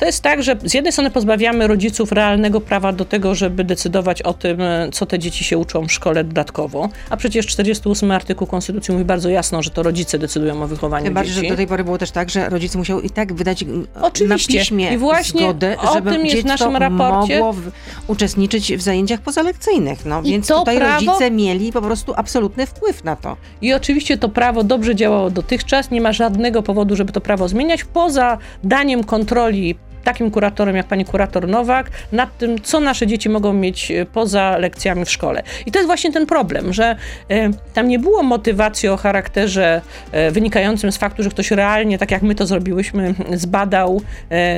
To 0.01 0.05
jest 0.05 0.23
tak, 0.23 0.43
że 0.43 0.55
z 0.63 0.73
jednej 0.73 0.91
strony 0.91 1.11
pozbawiamy 1.11 1.67
rodziców 1.67 2.11
realnego 2.11 2.61
prawa 2.61 2.93
do 2.93 3.05
tego, 3.05 3.35
żeby 3.35 3.63
decydować 3.63 4.21
o 4.21 4.33
tym, 4.33 4.59
co 4.91 5.05
te 5.05 5.19
dzieci 5.19 5.43
się 5.43 5.57
uczą 5.57 5.87
w 5.87 5.91
szkole 5.91 6.23
dodatkowo, 6.23 6.89
a 7.09 7.17
przecież 7.17 7.47
48 7.47 8.11
artykuł 8.11 8.47
Konstytucji 8.47 8.91
mówi 8.91 9.05
bardzo 9.05 9.29
jasno, 9.29 9.63
że 9.63 9.69
to 9.69 9.83
rodzice 9.83 10.19
decydują 10.19 10.63
o 10.63 10.67
wychowaniu 10.67 11.05
Tym 11.05 11.13
bardziej, 11.13 11.33
dzieci. 11.35 11.47
że 11.47 11.53
do 11.53 11.57
tej 11.57 11.67
pory 11.67 11.83
było 11.83 11.97
też 11.97 12.11
tak, 12.11 12.29
że 12.29 12.49
rodzice 12.49 12.77
musiał 12.77 13.01
i 13.01 13.09
tak 13.09 13.33
wydać 13.33 13.63
mm, 13.63 13.87
Oczywiście. 14.01 14.53
na 14.53 14.59
piśmie 14.59 14.93
I 14.93 14.97
właśnie 14.97 15.41
zgodę, 15.41 15.77
o 15.77 15.93
żeby 15.93 16.11
tym 16.11 16.25
jest 16.25 16.41
w 16.41 16.45
naszym 16.45 16.75
raporcie. 16.75 17.39
mogło 17.39 17.53
w, 17.53 17.71
uczestniczyć 18.07 18.73
w 18.77 18.81
zajęciach 18.81 19.21
pozalekcyjnych. 19.21 20.05
No, 20.05 20.21
I 20.21 20.31
więc 20.31 20.47
tutaj 20.47 20.77
prawo- 20.77 21.05
rodzice 21.05 21.31
mieli 21.31 21.71
po 21.71 21.81
prostu 21.81 22.13
absolutny 22.15 22.65
wpływ 22.65 23.03
na 23.03 23.15
to. 23.15 23.37
I 23.61 23.73
oczywiście 23.73 24.17
to 24.17 24.29
prawo 24.29 24.63
dobrze 24.63 24.95
działało 24.95 25.29
dotychczas, 25.29 25.91
nie 25.91 26.01
ma 26.01 26.13
żadnego 26.13 26.63
powodu, 26.63 26.95
żeby 26.95 27.13
to 27.13 27.21
prawo 27.21 27.47
zmieniać, 27.47 27.83
poza 27.83 28.37
daniem 28.63 29.03
kontroli 29.03 29.75
takim 30.03 30.31
kuratorem 30.31 30.75
jak 30.75 30.87
pani 30.87 31.05
kurator 31.05 31.47
Nowak 31.47 31.89
nad 32.11 32.37
tym, 32.37 32.61
co 32.61 32.79
nasze 32.79 33.07
dzieci 33.07 33.29
mogą 33.29 33.53
mieć 33.53 33.91
e, 33.91 34.05
poza 34.05 34.57
lekcjami 34.57 35.05
w 35.05 35.11
szkole. 35.11 35.43
I 35.65 35.71
to 35.71 35.79
jest 35.79 35.87
właśnie 35.87 36.11
ten 36.11 36.25
problem, 36.25 36.73
że 36.73 36.95
e, 37.29 37.49
tam 37.73 37.87
nie 37.87 37.99
było 37.99 38.23
motywacji 38.23 38.89
o 38.89 38.97
charakterze 38.97 39.81
e, 40.11 40.31
wynikającym 40.31 40.91
z 40.91 40.97
faktu, 40.97 41.23
że 41.23 41.29
ktoś 41.29 41.51
realnie, 41.51 41.97
tak 41.97 42.11
jak 42.11 42.21
my 42.21 42.35
to 42.35 42.45
zrobiłyśmy, 42.45 43.13
zbadał, 43.33 44.01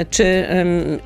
czy 0.10 0.48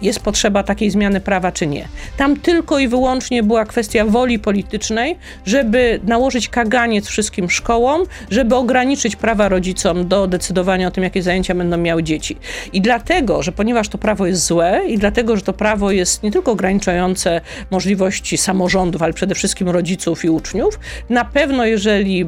jest 0.02 0.20
potrzeba 0.20 0.64
takiej 0.64 0.90
zmiany 0.90 1.22
prawa, 1.22 1.52
czy 1.52 1.68
nie. 1.68 1.88
Tam 2.18 2.40
tylko 2.40 2.80
i 2.80 2.88
wyłącznie 2.88 3.44
była 3.44 3.66
kwestia 3.66 4.06
woli 4.06 4.40
politycznej, 4.40 5.18
żeby 5.46 6.00
nałożyć 6.04 6.50
kaganiec 6.50 7.08
wszystkim 7.08 7.50
szkołom, 7.50 8.04
żeby 8.32 8.56
ograniczyć 8.56 9.16
prawa 9.16 9.50
rodzicom 9.50 10.08
do 10.08 10.28
decydowania 10.28 10.88
o 10.88 10.92
tym, 10.92 11.04
jakie 11.04 11.24
zajęcia 11.24 11.56
będą 11.56 11.78
miały 11.78 12.04
dzieci. 12.04 12.38
I 12.74 12.82
dlatego, 12.82 13.44
że 13.44 13.52
ponieważ 13.52 13.90
to 13.90 13.98
prawo 13.98 14.27
jest 14.28 14.46
złe 14.46 14.82
i 14.88 14.98
dlatego, 14.98 15.36
że 15.36 15.42
to 15.42 15.54
prawo 15.54 15.92
jest 15.92 16.24
nie 16.24 16.32
tylko 16.32 16.52
ograniczające 16.52 17.42
możliwości 17.72 18.38
samorządów, 18.38 19.02
ale 19.02 19.14
przede 19.14 19.36
wszystkim 19.36 19.70
rodziców 19.70 20.26
i 20.26 20.30
uczniów, 20.30 20.80
na 21.10 21.26
pewno 21.26 21.66
jeżeli 21.66 22.26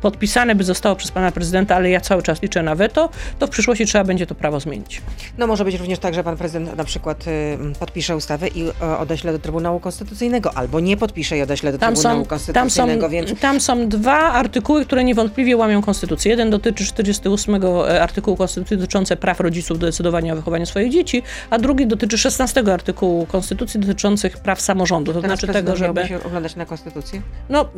podpisane 0.00 0.54
by 0.54 0.64
zostało 0.64 0.96
przez 0.96 1.10
pana 1.10 1.32
prezydenta, 1.32 1.76
ale 1.76 1.90
ja 1.90 2.00
cały 2.00 2.22
czas 2.22 2.42
liczę 2.42 2.62
na 2.62 2.74
weto, 2.74 3.10
to 3.38 3.46
w 3.46 3.50
przyszłości 3.50 3.86
trzeba 3.86 4.04
będzie 4.04 4.26
to 4.26 4.34
prawo 4.34 4.60
zmienić. 4.60 5.02
No 5.38 5.46
może 5.46 5.64
być 5.64 5.74
również 5.78 5.98
tak, 5.98 6.14
że 6.14 6.24
pan 6.24 6.36
prezydent 6.36 6.76
na 6.76 6.84
przykład 6.84 7.24
y, 7.26 7.58
podpisze 7.80 8.16
ustawę 8.16 8.48
i 8.48 8.64
odeśle 8.98 9.32
do 9.32 9.38
Trybunału 9.38 9.80
Konstytucyjnego, 9.80 10.54
albo 10.54 10.80
nie 10.80 10.96
podpisze 10.96 11.38
i 11.38 11.42
odeśle 11.42 11.72
do 11.72 11.78
Tam 11.78 11.94
Trybunału 11.94 12.24
są, 12.24 12.28
tam, 12.28 12.38
są, 12.38 12.56
Konstytucyjnego, 12.62 13.08
więc 13.08 13.40
tam 13.40 13.60
są 13.60 13.88
dwa 13.88 14.18
artykuły, 14.18 14.84
które 14.84 15.04
niewątpliwie 15.04 15.56
łamią 15.56 15.82
konstytucję. 15.82 16.30
Jeden 16.30 16.50
dotyczy 16.50 16.84
48 16.84 17.60
artykułu 18.00 18.36
konstytucji 18.36 18.76
dotyczące 18.76 19.16
praw 19.16 19.40
rodziców 19.40 19.78
do 19.78 19.86
decydowania 19.86 20.32
o 20.32 20.36
wychowaniu 20.36 20.66
swoich 20.66 20.92
dzieci, 20.92 21.22
a 21.50 21.58
drugi 21.58 21.86
dotyczy 21.86 22.18
16 22.18 22.72
artykułu 22.72 23.26
konstytucji 23.26 23.80
dotyczących 23.80 24.38
praw 24.38 24.60
samorządu. 24.60 25.12
To 25.12 25.22
teraz 25.22 25.40
znaczy 25.40 25.52
tego, 25.52 25.76
żeby... 25.76 26.06
się 26.06 26.24
oglądać 26.24 26.56
na 26.56 26.66
Konstytucję. 26.66 27.22
No, 27.48 27.68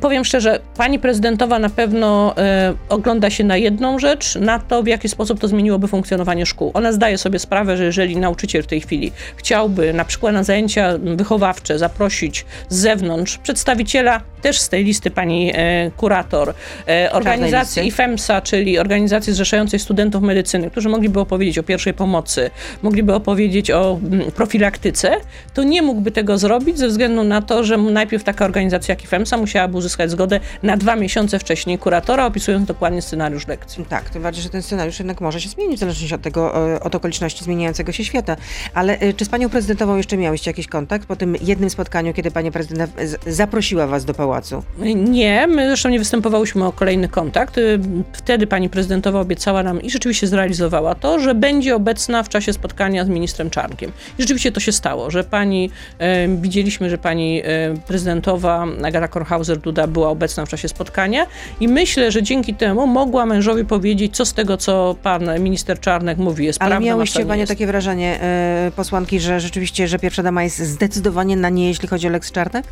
powiem 0.00 0.24
szczerze, 0.24 0.60
pani 0.76 0.98
prezydentowa 1.44 1.58
na 1.58 1.68
pewno 1.68 2.36
e, 2.36 2.74
ogląda 2.88 3.30
się 3.30 3.44
na 3.44 3.56
jedną 3.56 3.98
rzecz, 3.98 4.36
na 4.36 4.58
to, 4.58 4.82
w 4.82 4.86
jaki 4.86 5.08
sposób 5.08 5.40
to 5.40 5.48
zmieniłoby 5.48 5.88
funkcjonowanie 5.88 6.46
szkół. 6.46 6.70
Ona 6.74 6.92
zdaje 6.92 7.18
sobie 7.18 7.38
sprawę, 7.38 7.76
że 7.76 7.84
jeżeli 7.84 8.16
nauczyciel 8.16 8.62
w 8.62 8.66
tej 8.66 8.80
chwili 8.80 9.12
chciałby 9.36 9.92
na 9.92 10.04
przykład 10.04 10.34
na 10.34 10.42
zajęcia 10.42 10.98
wychowawcze 10.98 11.78
zaprosić 11.78 12.46
z 12.68 12.76
zewnątrz 12.76 13.38
przedstawiciela 13.38 14.20
też 14.44 14.60
z 14.60 14.68
tej 14.68 14.84
listy 14.84 15.10
pani 15.10 15.52
e, 15.54 15.90
kurator, 15.96 16.54
e, 16.88 17.12
organizacji. 17.12 17.86
IFEMSA, 17.86 18.40
czyli 18.40 18.78
organizacji 18.78 19.32
zrzeszającej 19.32 19.80
studentów 19.80 20.22
medycyny, 20.22 20.70
którzy 20.70 20.88
mogliby 20.88 21.20
opowiedzieć 21.20 21.58
o 21.58 21.62
pierwszej 21.62 21.94
pomocy, 21.94 22.50
mogliby 22.82 23.14
opowiedzieć 23.14 23.70
o 23.70 23.98
mm, 24.02 24.32
profilaktyce, 24.32 25.16
to 25.54 25.62
nie 25.62 25.82
mógłby 25.82 26.10
tego 26.10 26.38
zrobić 26.38 26.78
ze 26.78 26.88
względu 26.88 27.24
na 27.24 27.42
to, 27.42 27.64
że 27.64 27.76
najpierw 27.76 28.24
taka 28.24 28.44
organizacja 28.44 28.92
jak 28.92 29.04
IFEMSA 29.04 29.36
musiałaby 29.36 29.76
uzyskać 29.76 30.10
zgodę 30.10 30.40
na 30.62 30.76
dwa 30.76 30.96
miesiące 30.96 31.33
wcześniej 31.38 31.78
kuratora, 31.78 32.26
opisując 32.26 32.68
dokładnie 32.68 33.02
scenariusz 33.02 33.46
lekcji. 33.46 33.84
Tak, 33.88 34.10
tym 34.10 34.22
bardziej, 34.22 34.42
że 34.42 34.48
ten 34.48 34.62
scenariusz 34.62 34.98
jednak 34.98 35.20
może 35.20 35.40
się 35.40 35.48
zmienić 35.48 35.76
w 35.76 35.80
zależności 35.80 36.14
od 36.14 36.22
tego, 36.22 36.72
e, 36.74 36.80
od 36.80 36.94
okoliczności 36.94 37.44
zmieniającego 37.44 37.92
się 37.92 38.04
świata. 38.04 38.36
Ale 38.74 38.98
e, 38.98 39.12
czy 39.12 39.24
z 39.24 39.28
panią 39.28 39.48
prezydentową 39.50 39.96
jeszcze 39.96 40.16
miałyście 40.16 40.50
jakiś 40.50 40.66
kontakt 40.66 41.08
po 41.08 41.16
tym 41.16 41.36
jednym 41.42 41.70
spotkaniu, 41.70 42.14
kiedy 42.14 42.30
pani 42.30 42.52
prezydent 42.52 42.92
zaprosiła 43.26 43.86
was 43.86 44.04
do 44.04 44.14
pałacu? 44.14 44.62
Nie, 44.94 45.46
my 45.46 45.66
zresztą 45.66 45.88
nie 45.88 45.98
występowałyśmy 45.98 46.64
o 46.64 46.72
kolejny 46.72 47.08
kontakt. 47.08 47.58
Y, 47.58 47.80
Wtedy 48.12 48.46
pani 48.46 48.68
prezydentowa 48.68 49.20
obiecała 49.20 49.62
nam 49.62 49.82
i 49.82 49.90
rzeczywiście 49.90 50.26
zrealizowała 50.26 50.94
to, 50.94 51.18
że 51.18 51.34
będzie 51.34 51.76
obecna 51.76 52.22
w 52.22 52.28
czasie 52.28 52.52
spotkania 52.52 53.04
z 53.04 53.08
ministrem 53.08 53.50
Czarnkiem. 53.50 53.92
I 54.18 54.22
rzeczywiście 54.22 54.52
to 54.52 54.60
się 54.60 54.72
stało, 54.72 55.10
że 55.10 55.24
pani, 55.24 55.70
e, 55.98 56.28
widzieliśmy, 56.28 56.90
że 56.90 56.98
pani 56.98 57.42
e, 57.44 57.74
prezydentowa 57.86 58.66
Agata 58.84 59.06
Kornhauser-Duda 59.06 59.88
była 59.88 60.08
obecna 60.08 60.46
w 60.46 60.48
czasie 60.48 60.68
spotkania 60.68 61.23
i 61.60 61.68
myślę, 61.68 62.12
że 62.12 62.22
dzięki 62.22 62.54
temu 62.54 62.86
mogła 62.86 63.26
mężowi 63.26 63.64
powiedzieć, 63.64 64.16
co 64.16 64.24
z 64.24 64.32
tego, 64.32 64.56
co 64.56 64.96
pan 65.02 65.40
minister 65.40 65.80
Czarnek 65.80 66.18
mówi 66.18 66.44
jest 66.44 66.62
Ale 66.62 66.70
prawdą, 66.70 66.86
a 66.86 66.90
co 66.90 66.96
miałyście 66.96 67.18
nie 67.18 67.26
panie 67.26 67.46
takie 67.46 67.66
wrażenie, 67.66 68.20
e, 68.20 68.72
posłanki, 68.76 69.20
że 69.20 69.40
rzeczywiście, 69.40 69.88
że 69.88 69.98
pierwsza 69.98 70.22
dama 70.22 70.42
jest 70.42 70.58
zdecydowanie 70.58 71.36
na 71.36 71.48
nie, 71.48 71.68
jeśli 71.68 71.88
chodzi 71.88 72.06
o 72.06 72.10
Lex 72.10 72.32
Czarnek? 72.32 72.64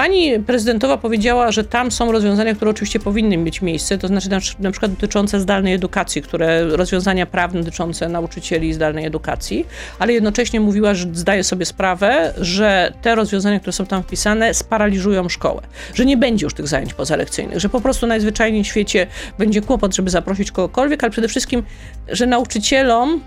Pani 0.00 0.40
prezydentowa 0.46 0.98
powiedziała, 0.98 1.52
że 1.52 1.64
tam 1.64 1.90
są 1.90 2.12
rozwiązania, 2.12 2.54
które 2.54 2.70
oczywiście 2.70 3.00
powinny 3.00 3.36
mieć 3.36 3.62
miejsce, 3.62 3.98
to 3.98 4.08
znaczy 4.08 4.28
na, 4.58 4.70
przykład 4.70 4.92
dotyczące 4.92 5.40
zdalnej 5.40 5.74
edukacji, 5.74 6.22
które 6.22 6.64
rozwiązania 6.64 7.26
prawne 7.26 7.60
dotyczące 7.60 8.08
nauczycieli 8.08 8.72
zdalnej 8.72 9.06
edukacji, 9.06 9.66
ale 9.98 10.12
jednocześnie 10.12 10.60
mówiła, 10.60 10.94
że 10.94 11.06
zdaje 11.12 11.44
sobie 11.44 11.66
sprawę, 11.66 12.34
że 12.40 12.92
te 13.02 13.14
rozwiązania, 13.14 13.58
które 13.60 13.72
są 13.72 13.86
tam 13.86 14.02
wpisane, 14.02 14.54
sparaliżują 14.54 15.28
szkołę, 15.28 15.62
że 15.94 16.04
nie 16.04 16.16
będzie 16.16 16.46
już 16.46 16.54
tych 16.54 16.68
zajęć 16.68 16.94
pozalekcyjnych, 16.94 17.60
że 17.60 17.68
po 17.68 17.80
prostu 17.80 18.06
najzwyczajniej 18.06 18.64
w 18.64 18.66
świecie 18.66 19.06
będzie 19.38 19.60
kłopot, 19.60 19.94
żeby 19.94 20.10
zaprosić 20.10 20.52
kogokolwiek, 20.52 21.04
ale 21.04 21.10
przede 21.10 21.28
wszystkim, 21.28 21.62
że 22.08 22.26
nauczycielom 22.26 23.20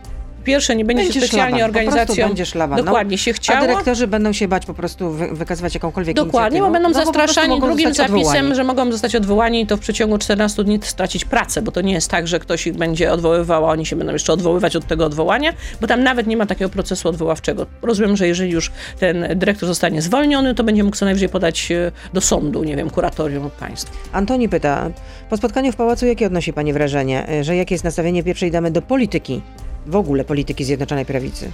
Pierwsze, 0.43 0.75
nie 0.75 0.85
będzie, 0.85 1.03
Będzie 1.03 1.21
się 1.21 1.27
specjalnie 1.27 1.65
organizacją. 1.65 2.27
będzie 2.27 2.45
szlaban. 2.45 2.77
No, 2.77 2.83
Dokładnie 2.83 3.17
się 3.17 3.31
A 3.31 3.33
chciało. 3.33 3.61
dyrektorzy 3.61 4.07
będą 4.07 4.33
się 4.33 4.47
bać 4.47 4.65
po 4.65 4.73
prostu 4.73 5.11
wy, 5.11 5.27
wykazywać 5.27 5.73
jakąkolwiek 5.73 6.15
Dokładnie, 6.15 6.61
bo 6.61 6.69
będą 6.71 6.89
no, 6.89 6.95
zastraszani 6.95 7.49
mogą 7.49 7.67
drugim 7.67 7.93
zapisem, 7.93 8.15
odwołani. 8.19 8.55
że 8.55 8.63
mogą 8.63 8.91
zostać 8.91 9.15
odwołani 9.15 9.61
i 9.61 9.67
to 9.67 9.77
w 9.77 9.79
przeciągu 9.79 10.17
14 10.17 10.63
dni 10.63 10.79
stracić 10.81 11.25
pracę, 11.25 11.61
bo 11.61 11.71
to 11.71 11.81
nie 11.81 11.93
jest 11.93 12.09
tak, 12.11 12.27
że 12.27 12.39
ktoś 12.39 12.67
ich 12.67 12.73
będzie 12.77 13.11
odwoływał, 13.11 13.65
a 13.65 13.69
oni 13.69 13.85
się 13.85 13.95
będą 13.95 14.13
jeszcze 14.13 14.33
odwoływać 14.33 14.75
od 14.75 14.87
tego 14.87 15.05
odwołania, 15.05 15.53
bo 15.81 15.87
tam 15.87 16.03
nawet 16.03 16.27
nie 16.27 16.37
ma 16.37 16.45
takiego 16.45 16.69
procesu 16.69 17.09
odwoławczego. 17.09 17.65
Rozumiem, 17.81 18.17
że 18.17 18.27
jeżeli 18.27 18.51
już 18.51 18.71
ten 18.99 19.27
dyrektor 19.35 19.67
zostanie 19.67 20.01
zwolniony, 20.01 20.55
to 20.55 20.63
będzie 20.63 20.83
mógł 20.83 20.95
co 20.97 21.05
najwyżej 21.05 21.29
podać 21.29 21.71
e, 21.71 21.91
do 22.13 22.21
sądu, 22.21 22.63
nie 22.63 22.75
wiem, 22.75 22.89
kuratorium 22.89 23.43
lub 23.43 23.53
państwu. 23.53 23.93
Antoni 24.11 24.49
pyta, 24.49 24.89
po 25.29 25.37
spotkaniu 25.37 25.71
w 25.71 25.75
pałacu 25.75 26.05
jakie 26.05 26.27
odnosi 26.27 26.53
pani 26.53 26.73
wrażenie, 26.73 27.29
e, 27.29 27.43
że 27.43 27.55
jakie 27.55 27.75
jest 27.75 27.83
nastawienie 27.83 28.23
pierwszej 28.23 28.51
damy 28.51 28.71
do 28.71 28.81
polityki, 28.81 29.41
w 29.85 29.95
ogóle 29.95 30.23
polityki 30.23 30.63
Zjednoczonej 30.63 31.05
Prawicy? 31.05 31.51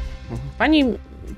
Pani 0.57 0.85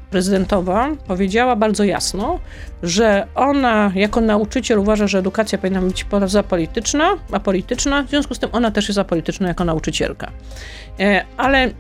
prezydentowa 0.10 0.90
powiedziała 1.08 1.56
bardzo 1.56 1.84
jasno, 1.84 2.40
że 2.84 3.28
ona 3.36 3.92
jako 3.96 4.22
nauczyciel 4.22 4.80
uważa, 4.80 5.08
że 5.08 5.20
edukacja 5.20 5.58
powinna 5.58 5.82
być 5.82 6.06
zapolityczna, 6.26 7.10
apolityczna, 7.32 8.04
w 8.04 8.10
związku 8.10 8.34
z 8.34 8.40
tym 8.40 8.50
ona 8.54 8.72
też 8.72 8.88
jest 8.88 9.00
apolityczna 9.00 9.48
jako 9.48 9.66
nauczycielka. 9.66 10.32
E, 11.00 11.26
Ale 11.38 11.72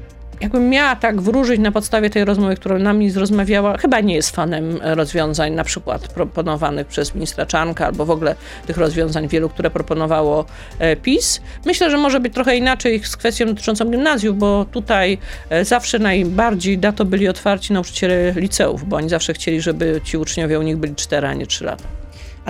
jakbym 0.42 0.70
miała 0.70 0.96
tak 0.96 1.22
wróżyć 1.22 1.60
na 1.60 1.72
podstawie 1.72 2.10
tej 2.10 2.26
rozmowy, 2.26 2.56
którą 2.56 2.80
nami 2.80 3.14
rozmawiała, 3.14 3.78
chyba 3.78 4.00
nie 4.00 4.16
jest 4.16 4.36
fanem 4.36 4.80
rozwiązań 4.82 5.54
na 5.54 5.64
przykład 5.64 6.08
proponowanych 6.08 6.88
przez 6.88 7.16
ministra 7.16 7.46
Czarnka 7.46 7.86
albo 7.86 8.06
w 8.06 8.12
ogóle 8.12 8.36
tych 8.68 8.78
rozwiązań 8.78 9.28
wielu, 9.28 9.50
które 9.50 9.70
proponowało 9.70 10.46
e, 10.80 10.96
PiS. 10.96 11.42
Myślę, 11.66 11.92
że 11.92 11.98
może 11.98 12.20
być 12.20 12.34
trochę 12.34 12.58
inaczej 12.58 13.04
z 13.04 13.18
kwestią 13.18 13.46
dotyczącą 13.46 13.86
gimnazjów, 13.86 14.38
bo 14.38 14.66
tutaj 14.72 15.18
e, 15.50 15.66
zawsze 15.66 16.00
najbardziej 16.00 16.78
na 16.78 16.92
to 16.92 17.06
byli 17.06 17.28
otwarci 17.28 17.74
nauczyciele 17.74 18.34
liceów, 18.36 18.90
bo 18.90 18.96
oni 18.96 19.10
zawsze 19.10 19.34
chcieli, 19.34 19.62
żeby 19.62 20.02
ci 20.04 20.18
uczniowie 20.18 20.60
u 20.60 20.62
nich 20.62 20.78
byli 20.78 20.96
4, 20.96 21.28
a 21.28 21.34
nie 21.34 21.48
3 21.48 21.66
lata. 21.66 22.01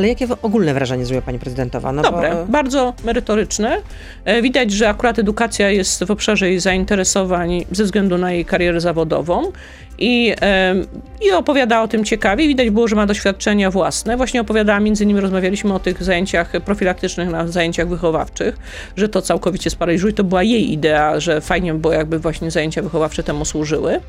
Ale 0.02 0.08
jakie 0.08 0.28
ogólne 0.42 0.74
wrażenie 0.74 1.06
zrobiła 1.06 1.22
pani 1.22 1.40
prezydentowa? 1.40 1.92
No 1.92 2.02
Dobre, 2.02 2.36
Bo, 2.36 2.46
bardzo 2.46 2.94
merytoryczne. 3.04 3.78
E, 4.26 4.42
Widać, 4.42 4.72
że 4.72 4.90
akurat 4.90 5.20
edukacja 5.20 5.70
jest 5.70 6.04
w 6.04 6.12
obszarze 6.12 6.50
jej 6.50 6.60
zainteresowań 6.60 7.66
ze 7.72 7.84
względu 7.84 8.18
na 8.18 8.32
jej 8.32 8.46
karierę 8.46 8.82
zawodową 8.82 9.52
i, 10.02 10.34
i 11.22 11.32
opowiada 11.32 11.82
o 11.82 11.88
tym 11.88 12.06
ciekawie. 12.06 12.48
Widać 12.48 12.70
było, 12.70 12.88
że 12.88 12.96
ma 12.96 13.06
doświadczenia 13.06 13.72
własne. 13.72 14.18
Właśnie 14.18 14.42
opowiadała, 14.42 14.80
między 14.80 15.04
innymi 15.04 15.20
rozmawialiśmy 15.20 15.74
o 15.74 15.80
tych 15.80 16.04
zajęciach 16.04 16.52
profilaktycznych 16.66 17.30
na 17.30 17.48
zajęciach 17.48 17.88
wychowawczych, 17.88 18.58
że 18.98 19.10
to 19.10 19.22
całkowicie 19.22 19.70
sparaliżuje. 19.70 20.14
To 20.14 20.24
była 20.24 20.44
jej 20.44 20.72
idea, 20.72 21.20
że 21.20 21.42
fajnie 21.42 21.74
by 21.74 21.80
było, 21.80 21.94
jakby 21.94 22.20
właśnie 22.20 22.52
zajęcia 22.52 22.82
wychowawcze 22.82 23.24
temu 23.24 23.46
służyły. 23.46 24.00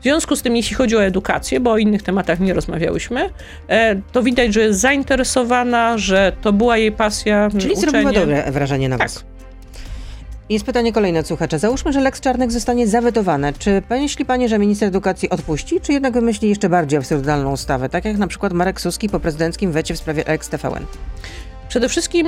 W 0.00 0.02
związku 0.02 0.36
z 0.36 0.42
tym, 0.42 0.56
jeśli 0.56 0.76
chodzi 0.76 0.96
o 0.96 1.04
edukację, 1.04 1.60
bo 1.60 1.70
o 1.70 1.78
innych 1.78 2.02
tematach 2.02 2.40
nie 2.40 2.54
rozmawiałyśmy, 2.54 3.30
e, 3.68 3.96
to 4.12 4.22
widać, 4.22 4.54
że 4.54 4.60
jest 4.60 4.80
zainteresowana, 4.80 5.39
że 5.98 6.32
to 6.40 6.52
była 6.52 6.76
jej 6.76 6.92
pasja. 6.92 7.48
czyli 7.50 7.64
uczenie. 7.64 7.80
zrobiła 7.80 8.12
dobre 8.12 8.52
wrażenie 8.52 8.88
na 8.88 8.98
Tak. 8.98 9.08
was. 9.08 9.24
Jest 10.50 10.64
pytanie 10.64 10.92
kolejne 10.92 11.20
od 11.20 11.26
słuchacza. 11.26 11.58
Załóżmy, 11.58 11.92
że 11.92 12.00
Lex 12.00 12.20
Czarnek 12.20 12.52
zostanie 12.52 12.86
zawetowane. 12.88 13.52
Czy 13.52 13.82
myśli 13.90 14.24
pani, 14.24 14.48
że 14.48 14.58
minister 14.58 14.88
edukacji 14.88 15.30
odpuści, 15.30 15.80
czy 15.80 15.92
jednak 15.92 16.12
wymyśli 16.14 16.48
jeszcze 16.48 16.68
bardziej 16.68 16.98
absurdalną 16.98 17.52
ustawę, 17.52 17.88
tak 17.88 18.04
jak 18.04 18.16
na 18.18 18.26
przykład 18.26 18.52
Marek 18.52 18.80
Suski 18.80 19.08
po 19.08 19.20
prezydenckim 19.20 19.72
wecie 19.72 19.94
w 19.94 19.98
sprawie 19.98 20.24
Lex 20.28 20.48
TVN? 20.48 20.86
Przede 21.68 21.88
wszystkim 21.88 22.26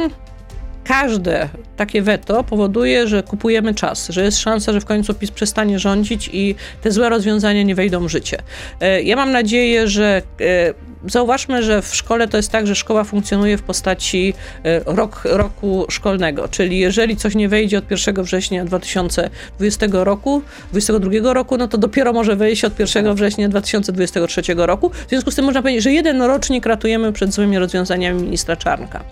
każde 0.84 1.48
takie 1.76 2.02
weto 2.02 2.44
powoduje, 2.44 3.08
że 3.08 3.22
kupujemy 3.22 3.74
czas, 3.74 4.08
że 4.08 4.24
jest 4.24 4.38
szansa, 4.38 4.72
że 4.72 4.80
w 4.80 4.84
końcu 4.84 5.14
PiS 5.14 5.30
przestanie 5.30 5.78
rządzić 5.78 6.30
i 6.32 6.54
te 6.82 6.90
złe 6.90 7.08
rozwiązania 7.08 7.62
nie 7.62 7.74
wejdą 7.74 8.06
w 8.06 8.08
życie. 8.08 8.38
E, 8.80 9.02
ja 9.02 9.16
mam 9.16 9.32
nadzieję, 9.32 9.88
że 9.88 10.22
e, 10.40 10.74
zauważmy, 11.06 11.62
że 11.62 11.82
w 11.82 11.94
szkole 11.96 12.28
to 12.28 12.36
jest 12.36 12.52
tak, 12.52 12.66
że 12.66 12.74
szkoła 12.74 13.04
funkcjonuje 13.04 13.58
w 13.58 13.62
postaci 13.62 14.34
e, 14.64 14.80
rok, 14.86 15.22
roku 15.24 15.86
szkolnego, 15.88 16.48
czyli 16.48 16.78
jeżeli 16.78 17.16
coś 17.16 17.34
nie 17.34 17.48
wejdzie 17.48 17.78
od 17.78 17.90
1 17.90 18.24
września 18.24 18.64
2020 18.64 19.86
roku, 19.92 20.42
2022 20.70 21.32
roku, 21.32 21.56
no 21.56 21.68
to 21.68 21.78
dopiero 21.78 22.12
może 22.12 22.36
wejść 22.36 22.64
od 22.64 22.78
1 22.78 23.14
września 23.14 23.48
2023 23.48 24.42
roku. 24.56 24.90
W 25.06 25.08
związku 25.08 25.30
z 25.30 25.34
tym 25.34 25.44
można 25.44 25.62
powiedzieć, 25.62 25.84
że 25.84 25.92
jeden 25.92 26.22
rocznik 26.22 26.66
ratujemy 26.66 27.12
przed 27.12 27.32
złymi 27.32 27.58
rozwiązaniami 27.58 28.22
ministra 28.22 28.56
Czarnka. 28.56 29.04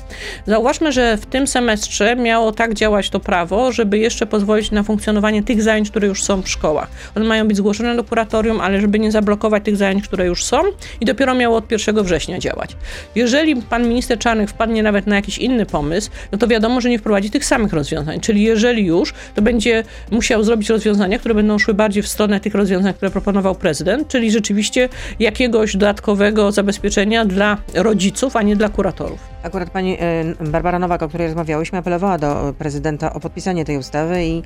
Zauważmy, 0.46 0.92
że 0.92 1.16
w 1.16 1.26
tym 1.26 1.46
semestrze 1.60 2.16
miało 2.16 2.52
tak 2.52 2.74
działać 2.74 3.10
to 3.10 3.20
prawo, 3.20 3.72
żeby 3.72 3.98
jeszcze 3.98 4.26
pozwolić 4.26 4.70
na 4.70 4.82
funkcjonowanie 4.82 5.42
tych 5.42 5.62
zajęć, 5.62 5.90
które 5.90 6.08
już 6.08 6.22
są 6.22 6.42
w 6.42 6.48
szkołach. 6.48 6.90
One 7.16 7.24
mają 7.24 7.48
być 7.48 7.56
zgłoszone 7.56 7.96
do 7.96 8.04
kuratorium, 8.04 8.60
ale 8.60 8.80
żeby 8.80 8.98
nie 8.98 9.12
zablokować 9.12 9.64
tych 9.64 9.76
zajęć, 9.76 10.04
które 10.04 10.26
już 10.26 10.44
są 10.44 10.62
i 11.00 11.04
dopiero 11.04 11.34
miało 11.34 11.56
od 11.56 11.72
1 11.72 11.80
1 11.96 12.04
września 12.04 12.38
działać. 12.38 12.76
Jeżeli 13.14 13.56
pan 13.56 13.88
minister 13.88 14.18
Czarnek 14.18 14.50
wpadnie 14.50 14.82
nawet 14.82 15.06
na 15.06 15.16
jakiś 15.16 15.38
inny 15.38 15.66
pomysł, 15.66 16.10
no 16.32 16.38
to 16.38 16.46
wiadomo, 16.46 16.80
że 16.80 16.90
nie 16.90 16.98
wprowadzi 16.98 17.30
tych 17.30 17.44
samych 17.44 17.72
rozwiązań. 17.72 18.20
Czyli 18.20 18.42
jeżeli 18.42 18.86
już, 18.86 19.14
to 19.34 19.42
będzie 19.42 19.84
musiał 20.10 20.44
zrobić 20.44 20.68
rozwiązania, 20.68 21.18
które 21.18 21.34
będą 21.34 21.58
szły 21.58 21.74
bardziej 21.74 22.02
w 22.02 22.08
stronę 22.08 22.40
tych 22.40 22.54
rozwiązań, 22.54 22.94
które 22.94 23.10
proponował 23.10 23.54
prezydent, 23.54 24.08
czyli 24.08 24.30
rzeczywiście 24.30 24.88
jakiegoś 25.18 25.72
dodatkowego 25.72 26.52
zabezpieczenia 26.52 27.24
dla 27.24 27.56
rodziców, 27.74 28.36
a 28.36 28.42
nie 28.42 28.56
dla 28.56 28.68
kuratorów. 28.68 29.20
Akurat 29.42 29.70
pani 29.70 29.96
e, 30.00 30.24
Barbara 30.50 30.78
Nowak, 30.78 31.02
o 31.02 31.08
której 31.08 31.26
rozmawiałyśmy, 31.26 31.78
apelowała 31.78 32.18
do 32.18 32.54
prezydenta 32.58 33.12
o 33.12 33.20
podpisanie 33.20 33.64
tej 33.64 33.76
ustawy 33.76 34.24
i 34.24 34.42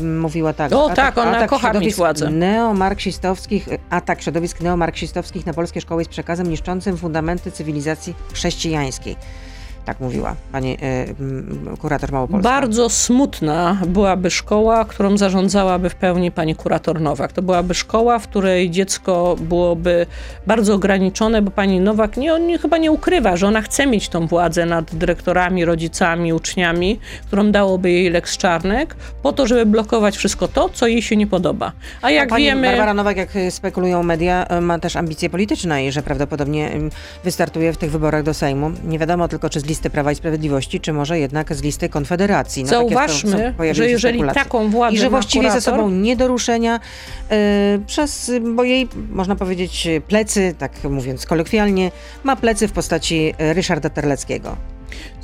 y, 0.00 0.04
mówiła 0.04 0.52
tak. 0.52 0.72
O 0.72 0.84
atak, 0.84 0.96
tak, 0.96 1.18
ona 1.18 1.36
atak 1.36 1.50
kocha 1.50 1.72
mieć 1.72 1.94
władzę. 1.94 2.30
Neomarksistowskich, 2.30 3.68
atak 3.90 4.22
środowisk 4.22 4.60
neomarksistowskich 4.60 5.46
na 5.46 5.52
polskie 5.54 5.80
szkoły 5.80 6.00
jest 6.00 6.10
przekazem 6.10 6.50
niszczącym 6.50 6.96
fundamenty 6.96 7.50
cywilizacji 7.50 8.14
chrześcijańskiej. 8.32 9.16
Tak 9.84 10.00
mówiła 10.00 10.36
pani 10.52 10.76
y, 11.74 11.76
kurator 11.76 12.12
Małopolska. 12.12 12.50
Bardzo 12.50 12.88
smutna 12.88 13.78
byłaby 13.86 14.30
szkoła, 14.30 14.84
którą 14.84 15.16
zarządzałaby 15.16 15.90
w 15.90 15.94
pełni 15.94 16.30
pani 16.30 16.54
kurator 16.54 17.00
Nowak. 17.00 17.32
To 17.32 17.42
byłaby 17.42 17.74
szkoła, 17.74 18.18
w 18.18 18.28
której 18.28 18.70
dziecko 18.70 19.36
byłoby 19.40 20.06
bardzo 20.46 20.74
ograniczone, 20.74 21.42
bo 21.42 21.50
pani 21.50 21.80
Nowak 21.80 22.16
nie, 22.16 22.40
nie, 22.40 22.58
chyba 22.58 22.78
nie 22.78 22.92
ukrywa, 22.92 23.36
że 23.36 23.46
ona 23.46 23.62
chce 23.62 23.86
mieć 23.86 24.08
tą 24.08 24.26
władzę 24.26 24.66
nad 24.66 24.94
dyrektorami, 24.94 25.64
rodzicami, 25.64 26.32
uczniami, 26.32 26.98
którą 27.26 27.50
dałoby 27.50 27.90
jej 27.90 28.10
Lex 28.10 28.36
Czarnek, 28.36 28.96
po 29.22 29.32
to, 29.32 29.46
żeby 29.46 29.66
blokować 29.66 30.16
wszystko 30.16 30.48
to, 30.48 30.68
co 30.68 30.86
jej 30.86 31.02
się 31.02 31.16
nie 31.16 31.26
podoba. 31.26 31.72
A 32.02 32.10
jak 32.10 32.28
A 32.28 32.30
pani 32.30 32.44
wiemy... 32.44 32.68
Barbara 32.68 32.94
Nowak, 32.94 33.16
jak 33.16 33.30
spekulują 33.50 34.02
media, 34.02 34.46
ma 34.60 34.78
też 34.78 34.96
ambicje 34.96 35.30
polityczne 35.30 35.86
i 35.86 35.92
że 35.92 36.02
prawdopodobnie 36.02 36.70
wystartuje 37.24 37.72
w 37.72 37.76
tych 37.76 37.90
wyborach 37.90 38.22
do 38.22 38.34
Sejmu. 38.34 38.70
Nie 38.84 38.98
wiadomo 38.98 39.28
tylko, 39.28 39.50
czy 39.50 39.60
z 39.60 39.71
listy 39.72 39.90
Prawa 39.90 40.12
i 40.12 40.14
Sprawiedliwości, 40.14 40.80
czy 40.80 40.92
może 40.92 41.18
jednak 41.18 41.54
z 41.54 41.62
listy 41.62 41.88
Konfederacji. 41.88 42.62
No, 42.64 42.68
Zauważmy, 42.68 43.54
że 43.72 43.88
jeżeli 43.88 44.22
taką 44.34 44.70
władzę 44.70 44.96
I 44.96 44.98
że 44.98 45.10
właściwie 45.10 45.42
kurator... 45.42 45.60
ze 45.60 45.70
sobą 45.70 45.90
nie 45.90 46.16
do 46.16 46.28
ruszenia 46.28 46.80
yy, 47.30 47.36
przez, 47.86 48.32
bo 48.54 48.64
jej, 48.64 48.88
można 49.10 49.36
powiedzieć, 49.36 49.88
plecy, 50.08 50.54
tak 50.58 50.72
mówiąc 50.84 51.26
kolokwialnie, 51.26 51.90
ma 52.24 52.36
plecy 52.36 52.68
w 52.68 52.72
postaci 52.72 53.34
Ryszarda 53.38 53.90
Terleckiego. 53.90 54.56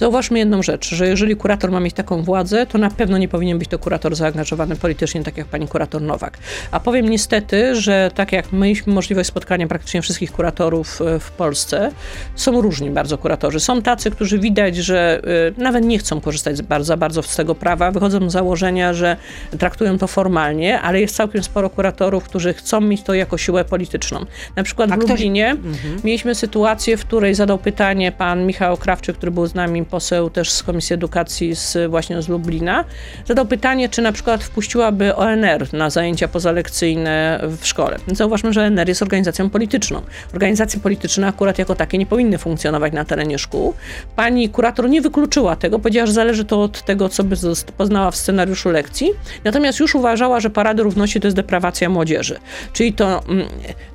Zauważmy 0.00 0.38
jedną 0.38 0.62
rzecz, 0.62 0.94
że 0.94 1.06
jeżeli 1.06 1.36
kurator 1.36 1.70
ma 1.70 1.80
mieć 1.80 1.94
taką 1.94 2.22
władzę, 2.22 2.66
to 2.66 2.78
na 2.78 2.90
pewno 2.90 3.18
nie 3.18 3.28
powinien 3.28 3.58
być 3.58 3.68
to 3.68 3.78
kurator 3.78 4.16
zaangażowany 4.16 4.76
politycznie, 4.76 5.24
tak 5.24 5.36
jak 5.36 5.46
pani 5.46 5.68
kurator 5.68 6.02
Nowak. 6.02 6.38
A 6.70 6.80
powiem 6.80 7.08
niestety, 7.08 7.74
że 7.74 8.10
tak 8.14 8.32
jak 8.32 8.52
mieliśmy 8.52 8.92
możliwość 8.92 9.28
spotkania 9.28 9.66
praktycznie 9.66 10.02
wszystkich 10.02 10.32
kuratorów 10.32 11.02
e, 11.02 11.18
w 11.18 11.30
Polsce, 11.30 11.90
są 12.34 12.60
różni 12.60 12.90
bardzo 12.90 13.18
kuratorzy. 13.18 13.60
Są 13.60 13.82
tacy, 13.82 14.10
którzy 14.10 14.38
widać, 14.38 14.76
że 14.76 15.20
e, 15.56 15.62
nawet 15.62 15.84
nie 15.84 15.98
chcą 15.98 16.20
korzystać 16.20 16.62
bardzo, 16.62 16.96
bardzo 16.96 17.22
z 17.22 17.36
tego 17.36 17.54
prawa, 17.54 17.90
wychodzą 17.90 18.30
z 18.30 18.32
założenia, 18.32 18.94
że 18.94 19.16
traktują 19.58 19.98
to 19.98 20.06
formalnie, 20.06 20.80
ale 20.80 21.00
jest 21.00 21.16
całkiem 21.16 21.42
sporo 21.42 21.70
kuratorów, 21.70 22.24
którzy 22.24 22.54
chcą 22.54 22.80
mieć 22.80 23.02
to 23.02 23.14
jako 23.14 23.38
siłę 23.38 23.64
polityczną. 23.64 24.26
Na 24.56 24.62
przykład 24.62 24.92
A 24.92 24.96
w 24.96 25.00
Lublinie 25.00 25.56
ktoś... 25.60 25.74
mhm. 25.74 26.00
mieliśmy 26.04 26.34
sytuację, 26.34 26.96
w 26.96 27.04
której 27.04 27.34
zadał 27.34 27.58
pytanie 27.58 28.12
pan 28.12 28.46
Michał 28.46 28.76
Krawczyk, 28.76 29.16
który 29.16 29.32
był 29.32 29.46
z 29.46 29.54
nami 29.54 29.84
poseł 29.90 30.30
też 30.30 30.50
z 30.50 30.62
Komisji 30.62 30.94
Edukacji 30.94 31.54
z, 31.54 31.90
właśnie 31.90 32.22
z 32.22 32.28
Lublina, 32.28 32.84
zadał 33.26 33.46
pytanie, 33.46 33.88
czy 33.88 34.02
na 34.02 34.12
przykład 34.12 34.44
wpuściłaby 34.44 35.16
ONR 35.16 35.72
na 35.72 35.90
zajęcia 35.90 36.28
pozalekcyjne 36.28 37.40
w 37.60 37.66
szkole. 37.66 37.98
Zauważmy, 38.06 38.52
że 38.52 38.66
ONR 38.66 38.88
jest 38.88 39.02
organizacją 39.02 39.50
polityczną. 39.50 40.02
Organizacje 40.32 40.80
polityczne 40.80 41.26
akurat 41.26 41.58
jako 41.58 41.74
takie 41.74 41.98
nie 41.98 42.06
powinny 42.06 42.38
funkcjonować 42.38 42.92
na 42.92 43.04
terenie 43.04 43.38
szkół. 43.38 43.74
Pani 44.16 44.48
kurator 44.48 44.88
nie 44.90 45.00
wykluczyła 45.00 45.56
tego, 45.56 45.78
powiedziała, 45.78 46.06
że 46.06 46.12
zależy 46.12 46.44
to 46.44 46.62
od 46.62 46.82
tego, 46.82 47.08
co 47.08 47.24
by 47.24 47.36
poznała 47.76 48.10
w 48.10 48.16
scenariuszu 48.16 48.70
lekcji, 48.70 49.10
natomiast 49.44 49.80
już 49.80 49.94
uważała, 49.94 50.40
że 50.40 50.50
Parady 50.50 50.82
Równości 50.82 51.20
to 51.20 51.26
jest 51.26 51.36
deprawacja 51.36 51.88
młodzieży. 51.88 52.38
Czyli 52.72 52.92
to, 52.92 53.22
mm, 53.28 53.46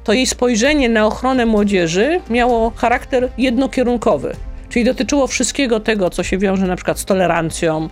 to 0.04 0.14
jej 0.14 0.26
spojrzenie 0.26 0.90
na 0.90 1.06
ochronę 1.06 1.46
młodzieży 1.46 2.22
miało 2.30 2.72
charakter 2.76 3.30
jednokierunkowy. 3.38 4.36
Czyli 4.74 4.86
dotyczyło 4.86 5.28
wszystkiego 5.28 5.80
tego, 5.80 6.10
co 6.10 6.24
się 6.24 6.38
wiąże 6.38 6.68
na 6.68 6.76
przykład 6.76 7.00
z 7.00 7.06
tolerancją, 7.06 7.90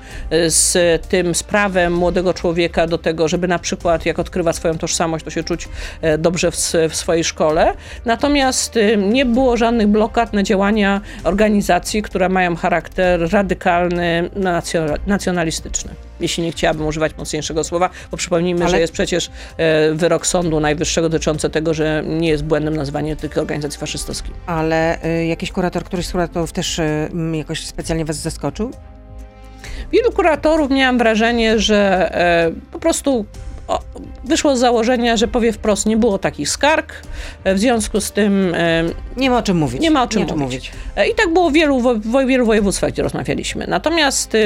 z 0.48 0.74
tym 1.08 1.36
z 1.36 1.44
prawem 1.44 1.94
młodego 1.94 2.34
człowieka 2.34 2.88
do 2.88 2.98
tego, 2.98 3.28
żeby 3.28 3.48
na 3.48 3.60
przykład 3.60 4.06
jak 4.06 4.20
odkrywa 4.20 4.54
swoją 4.54 4.78
tożsamość, 4.78 5.26
to 5.26 5.32
się 5.32 5.44
czuć 5.44 5.70
e, 6.02 6.17
dobrze 6.17 6.52
w, 6.52 6.56
w 6.89 6.96
swojej 6.96 7.24
szkole. 7.24 7.74
Natomiast 8.06 8.78
y, 8.78 8.98
nie 8.98 9.26
było 9.26 9.58
żadnych 9.58 9.88
blokad 9.88 10.34
na 10.34 10.44
działania 10.44 11.02
organizacji, 11.24 12.02
które 12.02 12.30
mają 12.30 12.56
charakter 12.56 13.32
radykalny, 13.32 14.30
nacjonalistyczny 15.08 16.11
jeśli 16.21 16.43
nie 16.43 16.51
chciałabym 16.51 16.88
używać 16.88 17.17
mocniejszego 17.17 17.63
słowa, 17.63 17.89
bo 18.12 18.17
przypomnijmy, 18.17 18.62
Ale... 18.62 18.71
że 18.71 18.79
jest 18.79 18.93
przecież 18.93 19.29
e, 19.57 19.93
wyrok 19.93 20.27
Sądu 20.27 20.60
Najwyższego 20.60 21.10
dotyczący 21.10 21.49
tego, 21.49 21.73
że 21.73 22.03
nie 22.05 22.29
jest 22.29 22.43
błędem 22.43 22.75
nazywanie 22.75 23.15
tych 23.15 23.38
organizacji 23.38 23.79
faszystowskich. 23.79 24.34
Ale 24.45 25.05
y, 25.05 25.25
jakiś 25.25 25.51
kurator, 25.51 25.84
któryś 25.84 26.05
z 26.05 26.12
kuratorów 26.12 26.51
też 26.51 26.79
y, 26.79 27.10
jakoś 27.34 27.65
specjalnie 27.65 28.05
was 28.05 28.15
zaskoczył? 28.17 28.71
Wielu 29.91 30.12
kuratorów 30.12 30.71
miałam 30.71 30.97
wrażenie, 30.97 31.60
że 31.60 32.10
e, 32.15 32.51
po 32.71 32.79
prostu 32.79 33.25
wyszło 34.23 34.55
z 34.55 34.60
założenia, 34.60 35.17
że 35.17 35.27
powie 35.27 35.53
wprost, 35.53 35.86
nie 35.86 35.97
było 35.97 36.17
takich 36.17 36.49
skarg, 36.49 36.93
w 37.45 37.60
związku 37.60 38.01
z 38.01 38.12
tym... 38.12 38.55
Nie 39.17 39.29
ma 39.29 39.38
o 39.38 39.41
czym 39.41 39.57
mówić. 39.57 39.81
Nie 39.81 39.91
ma 39.91 40.03
o 40.03 40.07
czym, 40.07 40.21
mówić. 40.21 40.38
mówić. 40.38 40.71
E, 40.95 41.07
I 41.07 41.15
tak 41.15 41.34
było 41.34 41.49
w 41.49 41.53
wielu, 41.53 41.79
w 41.79 42.27
wielu 42.27 42.45
województwach, 42.45 42.91
gdzie 42.91 43.03
rozmawialiśmy. 43.03 43.67
Natomiast 43.67 44.38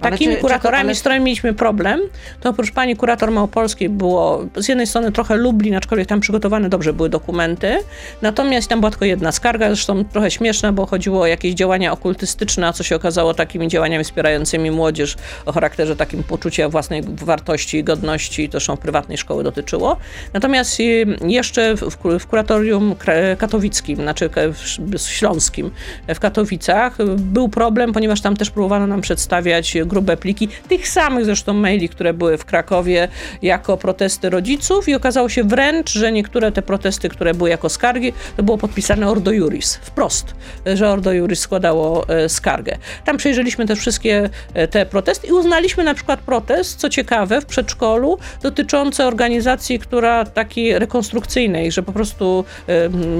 takimi 0.00 0.34
czy, 0.34 0.40
kuratorami, 0.40 0.82
czy 0.82 0.86
ale... 0.86 0.94
z 0.94 1.00
którymi 1.00 1.24
mieliśmy 1.24 1.54
problem, 1.54 2.00
to 2.40 2.50
oprócz 2.50 2.72
pani 2.72 2.96
kurator 2.96 3.30
Małopolskiej 3.30 3.88
było 3.88 4.44
z 4.56 4.68
jednej 4.68 4.86
strony 4.86 5.12
trochę 5.12 5.36
Lublin, 5.36 5.74
aczkolwiek 5.74 6.08
tam 6.08 6.20
przygotowane 6.20 6.68
dobrze 6.68 6.92
były 6.92 7.08
dokumenty, 7.08 7.78
natomiast 8.22 8.68
tam 8.68 8.80
była 8.80 8.90
tylko 8.90 9.04
jedna 9.04 9.32
skarga, 9.32 9.66
zresztą 9.66 10.04
trochę 10.04 10.30
śmieszna, 10.30 10.72
bo 10.72 10.86
chodziło 10.86 11.20
o 11.20 11.26
jakieś 11.26 11.54
działania 11.54 11.92
okultystyczne, 11.92 12.66
a 12.66 12.72
co 12.72 12.82
się 12.82 12.96
okazało 12.96 13.34
takimi 13.34 13.68
działaniami 13.68 14.04
wspierającymi 14.04 14.70
młodzież 14.70 15.16
o 15.46 15.52
charakterze 15.52 15.96
takim 15.96 16.22
poczucia 16.22 16.68
własnej 16.68 17.02
wartości 17.06 17.78
i 17.78 17.84
godności, 17.84 18.48
to 18.48 18.60
zresztą 18.68 18.82
prywatnej 18.82 19.18
szkoły 19.18 19.44
dotyczyło. 19.44 19.96
Natomiast 20.32 20.80
y, 20.80 21.06
jeszcze 21.26 21.76
w, 21.76 21.96
w 22.20 22.26
kuratorium 22.26 22.94
katowickim, 23.38 23.96
znaczy 23.96 24.30
w 24.78 25.00
śląskim 25.00 25.70
w 26.08 26.20
Katowicach 26.20 26.96
był 27.16 27.48
problem, 27.48 27.92
ponieważ 27.92 28.20
tam 28.20 28.36
też 28.36 28.50
próbowano 28.50 28.86
nam 28.86 29.00
przedstawiać 29.00 29.76
grube 29.86 30.16
pliki, 30.16 30.48
tych 30.68 30.88
samych 30.88 31.24
zresztą 31.24 31.52
maili, 31.52 31.88
które 31.88 32.14
były 32.14 32.38
w 32.38 32.44
Krakowie 32.44 33.08
jako 33.42 33.76
protesty 33.76 34.30
rodziców 34.30 34.88
i 34.88 34.94
okazało 34.94 35.28
się 35.28 35.44
wręcz, 35.44 35.92
że 35.92 36.12
niektóre 36.12 36.52
te 36.52 36.62
protesty, 36.62 37.08
które 37.08 37.34
były 37.34 37.50
jako 37.50 37.68
skargi, 37.68 38.12
to 38.36 38.42
było 38.42 38.58
podpisane 38.58 39.08
Ordo 39.10 39.32
Juris, 39.32 39.74
wprost, 39.74 40.34
że 40.74 40.90
Ordo 40.90 41.12
Juris 41.12 41.40
składało 41.40 42.08
e, 42.08 42.28
skargę. 42.28 42.78
Tam 43.04 43.16
przejrzeliśmy 43.16 43.66
też 43.66 43.78
wszystkie 43.78 44.30
e, 44.54 44.68
te 44.68 44.86
protesty 44.86 45.26
i 45.26 45.32
uznaliśmy 45.32 45.84
na 45.84 45.94
przykład 45.94 46.20
protest, 46.20 46.80
co 46.80 46.88
ciekawe, 46.88 47.40
w 47.40 47.46
przedszkolu 47.46 48.18
dotyczący 48.58 49.04
organizacji, 49.04 49.78
która 49.78 50.24
takiej 50.24 50.78
rekonstrukcyjnej, 50.78 51.72
że 51.72 51.82
po 51.82 51.92
prostu 51.92 52.44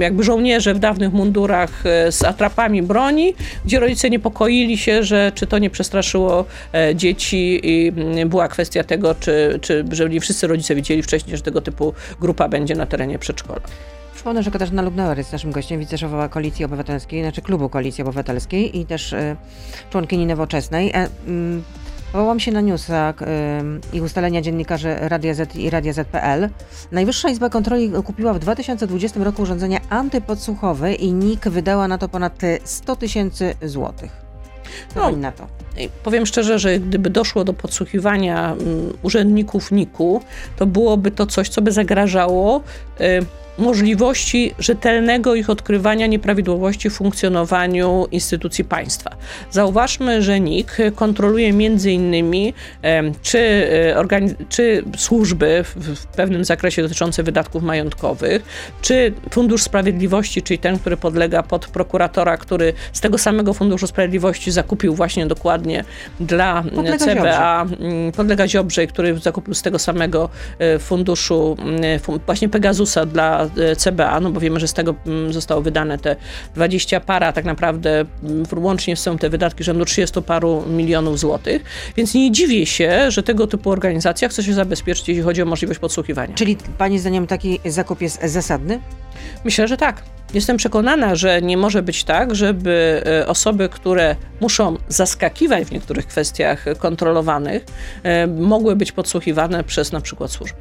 jakby 0.01 0.25
żołnierze 0.25 0.75
w 0.75 0.79
dawnych 0.79 1.13
mundurach 1.13 1.87
e, 1.87 2.13
z 2.13 2.25
atrapami 2.25 2.83
broni, 2.83 3.35
gdzie 3.65 3.81
rodzice 3.81 4.11
niepokoili 4.11 4.79
się, 4.79 5.03
że 5.03 5.33
czy 5.35 5.47
to 5.47 5.59
nie 5.59 5.71
przestraszyło 5.71 6.45
e, 6.73 6.95
dzieci 6.95 7.61
i 7.63 7.93
była 8.27 8.49
kwestia 8.49 8.85
tego, 8.85 9.15
czy, 9.15 9.59
czy 9.63 9.85
że 9.93 10.09
nie 10.09 10.21
wszyscy 10.21 10.47
rodzice 10.47 10.75
wiedzieli 10.75 11.03
wcześniej, 11.03 11.37
że 11.37 11.43
tego 11.43 11.61
typu 11.61 11.95
grupa 12.21 12.49
będzie 12.49 12.75
na 12.75 12.87
terenie 12.87 13.19
przedszkola. 13.19 13.61
Przypomnę, 14.15 14.43
że 14.43 14.51
Katarzyna 14.51 14.83
Lubnauer 14.83 15.19
jest 15.19 15.33
naszym 15.33 15.53
gościem, 15.53 15.81
wiceszefowa 15.81 16.29
Koalicji 16.29 16.65
Obywatelskiej, 16.65 17.23
znaczy 17.23 17.43
Klubu 17.43 17.69
Koalicji 17.69 18.03
Obywatelskiej 18.03 18.79
i 18.79 18.87
też 18.87 19.13
y, 19.13 19.37
członkini 19.91 20.27
Nowoczesnej. 20.27 20.91
E, 20.95 21.05
y, 21.05 21.09
Powołam 22.13 22.41
się 22.41 22.53
na 22.53 22.61
newsa 22.61 23.15
y, 23.93 23.97
i 23.97 24.01
ustalenia 24.01 24.41
dziennikarzy 24.41 24.97
Radia 25.01 25.35
Z 25.35 25.57
i 25.57 25.71
Radia 25.71 25.93
Z.pl. 25.93 26.49
Najwyższa 26.93 27.31
Izba 27.31 27.49
Kontroli 27.49 27.91
kupiła 28.05 28.35
w 28.35 28.39
2020 28.39 29.25
roku 29.25 29.43
urządzenia 29.43 29.81
antypodsłuchowe 29.89 30.95
i 30.95 31.13
NIK 31.13 31.49
wydała 31.49 31.89
na 31.89 31.99
to 31.99 32.09
ponad 32.09 32.41
100 32.65 32.97
tysięcy 32.97 33.55
złotych. 33.63 34.11
No, 34.97 35.11
na 35.11 35.33
to? 35.33 35.47
Powiem 36.03 36.27
szczerze, 36.27 36.59
że 36.59 36.79
gdyby 36.79 37.11
doszło 37.11 37.45
do 37.45 37.53
podsłuchiwania 37.53 38.57
um, 38.59 38.93
urzędników 39.03 39.73
NIK-u, 39.73 40.21
to 40.57 40.67
byłoby 40.67 41.11
to 41.11 41.27
coś, 41.27 41.49
co 41.49 41.63
by 41.63 41.73
zagrażało 41.73 42.63
y, 43.01 43.27
możliwości 43.59 44.55
rzetelnego 44.59 45.35
ich 45.35 45.51
odkrywania 45.51 46.07
nieprawidłowości 46.07 46.91
w 46.91 46.93
funkcjonowaniu 46.93 48.07
instytucji 48.11 48.65
państwa. 48.65 49.11
Zauważmy, 49.51 50.23
że 50.23 50.41
NIK 50.41 50.77
kontroluje 50.95 51.53
między 51.53 51.93
innymi 51.93 52.55
czy, 53.23 53.39
e, 53.39 54.05
czy 54.49 54.85
służby 54.97 55.65
w 55.77 56.07
pewnym 56.07 56.45
zakresie 56.45 56.83
dotyczące 56.83 57.23
wydatków 57.23 57.63
majątkowych, 57.63 58.43
czy 58.83 59.13
Fundusz 59.31 59.63
Sprawiedliwości, 59.63 60.43
czyli 60.43 60.59
ten, 60.59 60.79
który 60.79 60.97
podlega 60.97 61.43
pod 61.43 61.67
prokuratora, 61.67 62.37
który 62.37 62.73
z 62.93 63.01
tego 63.01 63.19
samego 63.19 63.55
Funduszu 63.55 63.87
Sprawiedliwości 63.87 64.51
zakupił 64.51 64.95
właśnie 64.95 65.27
dokładnie 65.27 65.85
dla 66.21 66.65
podlega 66.75 66.99
CBA, 66.99 67.15
Ziobrze. 67.15 67.87
Mm, 67.87 68.13
podlega 68.13 68.49
Ziobrze, 68.49 68.87
który 68.87 69.19
zakupił 69.19 69.55
z 69.55 69.63
tego 69.63 69.79
samego 69.79 70.29
e, 70.59 70.79
funduszu 70.79 71.57
mm, 71.61 72.01
właśnie 72.27 72.49
Pegasusa 72.49 73.07
dla 73.07 73.48
E, 73.48 73.48
CBA, 73.77 74.21
no 74.21 74.31
bo 74.31 74.41
wiemy, 74.41 74.61
że 74.61 74.69
z 74.69 74.75
tego 74.75 74.95
mm, 75.07 75.33
zostało 75.33 75.63
wydane 75.63 75.99
te 75.99 76.17
20 76.55 77.01
para, 77.01 77.33
tak 77.33 77.45
naprawdę 77.45 78.05
mm, 78.25 78.45
łącznie 78.57 78.97
są 78.97 79.19
te 79.19 79.31
wydatki 79.31 79.65
rzędu 79.65 79.85
30 79.85 80.23
paru 80.23 80.65
milionów 80.67 81.19
złotych, 81.19 81.65
więc 81.97 82.15
nie 82.15 82.31
dziwię 82.31 82.67
się, 82.67 83.11
że 83.11 83.23
tego 83.23 83.47
typu 83.47 83.71
organizacja 83.71 84.29
chce 84.29 84.43
się 84.43 84.55
zabezpieczyć, 84.55 85.09
jeśli 85.09 85.23
chodzi 85.23 85.43
o 85.43 85.47
możliwość 85.47 85.81
podsłuchiwania. 85.81 86.35
Czyli 86.35 86.57
Pani 86.79 86.99
zdaniem 86.99 87.27
taki 87.27 87.61
zakup 87.65 88.01
jest 88.01 88.25
zasadny? 88.25 88.81
Myślę, 89.45 89.69
że 89.69 89.77
tak. 89.77 90.03
Jestem 90.35 90.57
przekonana, 90.57 91.15
że 91.15 91.43
nie 91.43 91.57
może 91.57 91.83
być 91.83 92.05
tak, 92.05 92.35
żeby 92.35 93.03
e, 93.07 93.27
osoby, 93.27 93.69
które 93.69 94.17
muszą 94.41 94.77
zaskakiwać 94.89 95.65
w 95.65 95.73
niektórych 95.73 96.07
kwestiach 96.07 96.65
kontrolowanych, 96.79 97.65
e, 98.03 98.27
mogły 98.27 98.77
być 98.77 98.93
podsłuchiwane 98.93 99.65
przez 99.65 99.93
na 99.93 100.01
przykład 100.01 100.31
służby. 100.31 100.59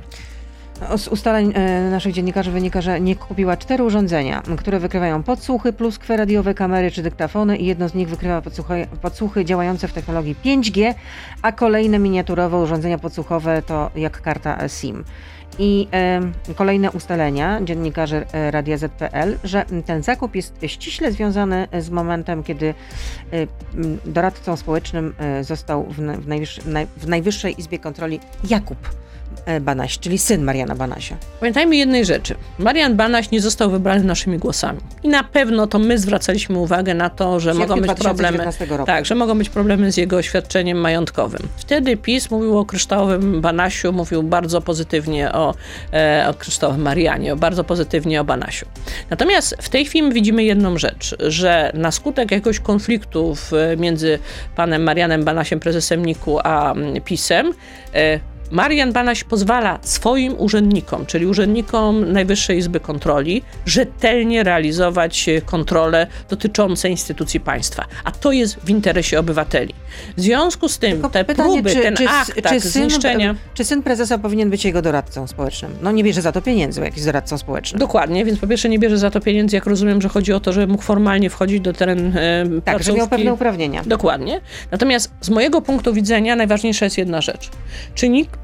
Z 0.97 1.07
ustaleń 1.07 1.53
e, 1.55 1.89
naszych 1.89 2.13
dziennikarzy 2.13 2.51
wynika, 2.51 2.81
że 2.81 3.01
nie 3.01 3.15
kupiła 3.15 3.57
cztery 3.57 3.83
urządzenia, 3.83 4.41
które 4.57 4.79
wykrywają 4.79 5.23
podsłuchy, 5.23 5.73
pluskwe 5.73 6.17
radiowe, 6.17 6.53
kamery 6.53 6.91
czy 6.91 7.03
dyktafony 7.03 7.57
i 7.57 7.65
jedno 7.65 7.89
z 7.89 7.93
nich 7.93 8.09
wykrywa 8.09 8.41
podsłuchy, 8.41 8.87
podsłuchy 9.01 9.45
działające 9.45 9.87
w 9.87 9.93
technologii 9.93 10.35
5G, 10.45 10.93
a 11.41 11.51
kolejne 11.51 11.99
miniaturowe 11.99 12.57
urządzenia 12.57 12.97
podsłuchowe 12.97 13.61
to 13.61 13.91
jak 13.95 14.21
karta 14.21 14.67
SIM. 14.67 15.03
I 15.59 15.87
e, 15.93 16.21
kolejne 16.55 16.91
ustalenia 16.91 17.61
dziennikarzy 17.61 18.25
e, 18.33 18.51
Radia 18.51 18.77
ZPL, 18.77 19.37
że 19.43 19.65
ten 19.85 20.03
zakup 20.03 20.35
jest 20.35 20.59
ściśle 20.67 21.11
związany 21.11 21.67
z 21.79 21.89
momentem, 21.89 22.43
kiedy 22.43 22.67
e, 22.67 22.73
doradcą 24.05 24.57
społecznym 24.57 25.15
został 25.41 25.83
w, 25.83 25.95
w, 25.95 26.27
najwyższej, 26.27 26.63
w 26.97 27.07
Najwyższej 27.07 27.59
Izbie 27.59 27.79
Kontroli 27.79 28.19
Jakub 28.49 28.77
Banaś, 29.61 29.99
czyli 29.99 30.17
syn 30.17 30.43
Mariana 30.43 30.75
Banasia. 30.75 31.17
Pamiętajmy 31.39 31.75
jednej 31.75 32.05
rzeczy. 32.05 32.35
Marian 32.59 32.95
Banaś 32.95 33.31
nie 33.31 33.41
został 33.41 33.69
wybrany 33.69 34.03
naszymi 34.03 34.37
głosami. 34.37 34.79
I 35.03 35.07
na 35.07 35.23
pewno 35.23 35.67
to 35.67 35.79
my 35.79 35.97
zwracaliśmy 35.97 36.57
uwagę 36.57 36.93
na 36.93 37.09
to, 37.09 37.39
że 37.39 37.53
mogą 37.53 37.81
być 37.81 37.93
problemy. 37.93 38.39
Tak, 38.85 39.05
że 39.05 39.15
mogą 39.15 39.37
być 39.37 39.49
problemy 39.49 39.91
z 39.91 39.97
jego 39.97 40.17
oświadczeniem 40.17 40.77
majątkowym. 40.77 41.47
Wtedy 41.57 41.97
PiS 41.97 42.31
mówił 42.31 42.57
o 42.57 42.65
kryształowym 42.65 43.41
Banasiu, 43.41 43.93
mówił 43.93 44.23
bardzo 44.23 44.61
pozytywnie 44.61 45.31
o, 45.31 45.53
e, 45.93 46.25
o 46.29 46.33
kryształowym 46.33 46.81
Marianie, 46.81 47.35
bardzo 47.35 47.63
pozytywnie 47.63 48.21
o 48.21 48.23
Banasiu. 48.23 48.65
Natomiast 49.09 49.55
w 49.61 49.69
tej 49.69 49.85
chwili 49.85 50.13
widzimy 50.13 50.43
jedną 50.43 50.77
rzecz, 50.77 51.15
że 51.19 51.71
na 51.73 51.91
skutek 51.91 52.31
jakiegoś 52.31 52.59
konfliktu 52.59 53.35
między 53.77 54.19
panem 54.55 54.83
Marianem 54.83 55.23
Banasiem, 55.23 55.59
prezesem 55.59 56.05
Niku, 56.05 56.39
a 56.43 56.71
mm, 56.71 57.01
PiSem, 57.01 57.53
e, 57.93 58.19
Marian 58.51 58.93
Banaś 58.93 59.23
pozwala 59.23 59.79
swoim 59.81 60.35
urzędnikom, 60.39 61.05
czyli 61.05 61.25
urzędnikom 61.25 62.11
Najwyższej 62.11 62.57
Izby 62.57 62.79
Kontroli, 62.79 63.43
rzetelnie 63.65 64.43
realizować 64.43 65.25
kontrole 65.45 66.07
dotyczące 66.29 66.89
instytucji 66.89 67.39
państwa. 67.39 67.85
A 68.03 68.11
to 68.11 68.31
jest 68.31 68.59
w 68.63 68.69
interesie 68.69 69.19
obywateli. 69.19 69.73
W 70.17 70.21
związku 70.21 70.69
z 70.69 70.77
tym 70.77 70.91
Tylko 70.91 71.09
te 71.09 71.25
pytanie, 71.25 71.53
próby, 71.53 71.75
czy, 71.75 71.81
ten 71.81 71.95
czy, 71.95 72.09
akt 72.09 72.35
czy 72.35 72.41
tak, 72.41 72.61
syn, 72.61 72.89
zniszczenia... 72.89 73.35
Czy 73.53 73.65
syn 73.65 73.83
prezesa 73.83 74.17
powinien 74.17 74.49
być 74.49 74.65
jego 74.65 74.81
doradcą 74.81 75.27
społecznym? 75.27 75.71
No 75.81 75.91
nie 75.91 76.03
bierze 76.03 76.21
za 76.21 76.31
to 76.31 76.41
pieniędzy, 76.41 76.81
jakiś 76.81 77.03
doradcą 77.03 77.37
społecznym. 77.37 77.79
Dokładnie, 77.79 78.25
więc 78.25 78.39
po 78.39 78.47
pierwsze 78.47 78.69
nie 78.69 78.79
bierze 78.79 78.97
za 78.97 79.11
to 79.11 79.21
pieniędzy, 79.21 79.55
jak 79.55 79.65
rozumiem, 79.65 80.01
że 80.01 80.09
chodzi 80.09 80.33
o 80.33 80.39
to, 80.39 80.53
żeby 80.53 80.71
mógł 80.71 80.83
formalnie 80.83 81.29
wchodzić 81.29 81.61
do 81.61 81.73
terenu 81.73 82.11
e, 82.15 82.45
Tak, 82.45 82.63
placówki. 82.63 82.83
że 82.83 82.93
miał 82.93 83.07
pewne 83.07 83.33
uprawnienia. 83.33 83.83
Dokładnie. 83.85 84.41
Natomiast 84.71 85.11
z 85.21 85.29
mojego 85.29 85.61
punktu 85.61 85.93
widzenia 85.93 86.35
najważniejsza 86.35 86.85
jest 86.85 86.97
jedna 86.97 87.21
rzecz. 87.21 87.49
Czy 87.95 88.09
nikt 88.09 88.36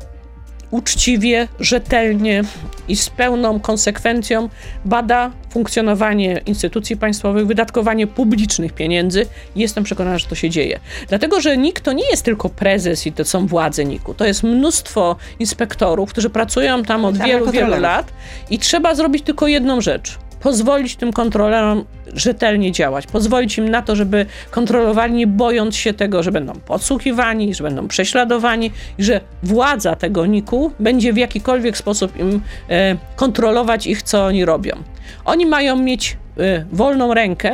uczciwie, 0.74 1.48
rzetelnie 1.60 2.44
i 2.88 2.96
z 2.96 3.10
pełną 3.10 3.60
konsekwencją 3.60 4.50
bada 4.86 5.32
funkcjonowanie 5.50 6.42
instytucji 6.46 6.98
państwowych, 6.98 7.48
wydatkowanie 7.48 8.08
publicznych 8.08 8.74
pieniędzy. 8.74 9.26
I 9.56 9.60
jestem 9.60 9.84
przekonana, 9.84 10.18
że 10.18 10.28
to 10.28 10.36
się 10.36 10.50
dzieje. 10.50 10.80
Dlatego, 11.10 11.42
że 11.42 11.58
NIK 11.58 11.80
to 11.80 11.94
nie 11.94 12.10
jest 12.10 12.24
tylko 12.24 12.50
prezes 12.50 13.08
i 13.08 13.12
to 13.12 13.26
są 13.26 13.48
władze 13.48 13.86
NIK-u, 13.86 14.14
to 14.14 14.26
jest 14.26 14.44
mnóstwo 14.44 15.16
inspektorów, 15.40 16.10
którzy 16.10 16.30
pracują 16.30 16.84
tam 16.84 17.06
od 17.06 17.18
wielu, 17.18 17.52
wielu 17.52 17.80
lat 17.80 18.14
i 18.50 18.60
trzeba 18.60 18.96
zrobić 18.96 19.24
tylko 19.24 19.48
jedną 19.48 19.82
rzecz 19.82 20.23
pozwolić 20.44 20.96
tym 20.96 21.14
kontrolerom 21.14 21.86
rzetelnie 22.14 22.72
działać, 22.72 23.08
pozwolić 23.08 23.58
im 23.58 23.70
na 23.70 23.82
to, 23.82 23.96
żeby 23.96 24.26
kontrolowali, 24.52 25.14
nie 25.14 25.28
bojąc 25.28 25.76
się 25.76 25.94
tego, 25.94 26.24
że 26.24 26.32
będą 26.32 26.54
podsłuchiwani, 26.54 27.54
że 27.54 27.64
będą 27.64 27.88
prześladowani 27.88 28.72
i 28.98 29.04
że 29.04 29.22
władza 29.44 29.96
tego 29.96 30.26
NIK-u 30.26 30.72
będzie 30.80 31.14
w 31.14 31.18
jakikolwiek 31.18 31.78
sposób 31.78 32.18
im 32.20 32.42
e, 32.70 32.98
kontrolować 33.16 33.88
ich, 33.88 34.04
co 34.04 34.26
oni 34.26 34.46
robią. 34.46 34.76
Oni 35.26 35.46
mają 35.46 35.76
mieć 35.76 36.18
e, 36.38 36.66
wolną 36.72 37.14
rękę 37.14 37.52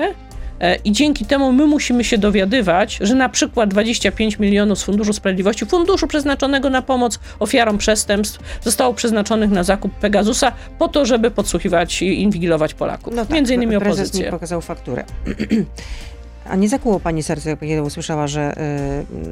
I 0.83 0.91
dzięki 0.91 1.25
temu 1.25 1.51
my 1.51 1.67
musimy 1.67 2.03
się 2.03 2.17
dowiadywać, 2.17 2.97
że 3.01 3.15
na 3.15 3.29
przykład 3.29 3.69
25 3.69 4.39
milionów 4.39 4.79
z 4.79 4.83
Funduszu 4.83 5.13
Sprawiedliwości, 5.13 5.65
funduszu 5.65 6.07
przeznaczonego 6.07 6.69
na 6.69 6.81
pomoc 6.81 7.19
ofiarom 7.39 7.77
przestępstw, 7.77 8.39
zostało 8.63 8.93
przeznaczonych 8.93 9.51
na 9.51 9.63
zakup 9.63 9.93
Pegasusa 9.93 10.51
po 10.79 10.87
to, 10.87 11.05
żeby 11.05 11.31
podsłuchiwać 11.31 12.01
i 12.01 12.21
inwigilować 12.21 12.73
Polaków. 12.73 13.13
No 13.15 13.25
tak, 13.25 13.35
Między 13.35 13.53
innymi 13.53 13.75
opozycję. 13.75 14.03
Prezes 14.03 14.25
nie 14.25 14.31
pokazał 14.31 14.61
fakturę. 14.61 15.03
A 16.49 16.55
nie 16.55 16.69
zakłuło 16.69 16.99
pani 16.99 17.23
serce, 17.23 17.57
kiedy 17.57 17.83
usłyszała, 17.83 18.27
że 18.27 18.53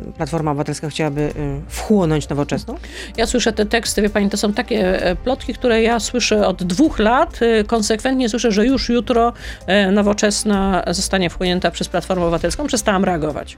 y, 0.10 0.14
Platforma 0.14 0.52
Obywatelska 0.52 0.90
chciałaby 0.90 1.22
y, 1.22 1.32
wchłonąć 1.68 2.30
nowoczesną? 2.30 2.76
Ja 3.18 3.26
słyszę 3.26 3.54
te 3.54 3.66
teksty, 3.66 4.02
wie 4.02 4.10
pani, 4.10 4.30
to 4.30 4.38
są 4.38 4.54
takie 4.54 5.04
e, 5.04 5.16
plotki, 5.16 5.54
które 5.54 5.82
ja 5.82 6.00
słyszę 6.00 6.48
od 6.48 6.64
dwóch 6.64 7.00
lat. 7.00 7.42
Y, 7.42 7.64
konsekwentnie 7.64 8.30
słyszę, 8.30 8.52
że 8.52 8.66
już 8.66 8.90
jutro 8.90 9.34
y, 9.88 9.92
nowoczesna 9.92 10.84
zostanie 10.88 11.30
wchłonięta 11.30 11.72
przez 11.72 11.88
Platformę 11.88 12.24
Obywatelską. 12.24 12.68
Przestałam 12.68 13.06
reagować 13.06 13.58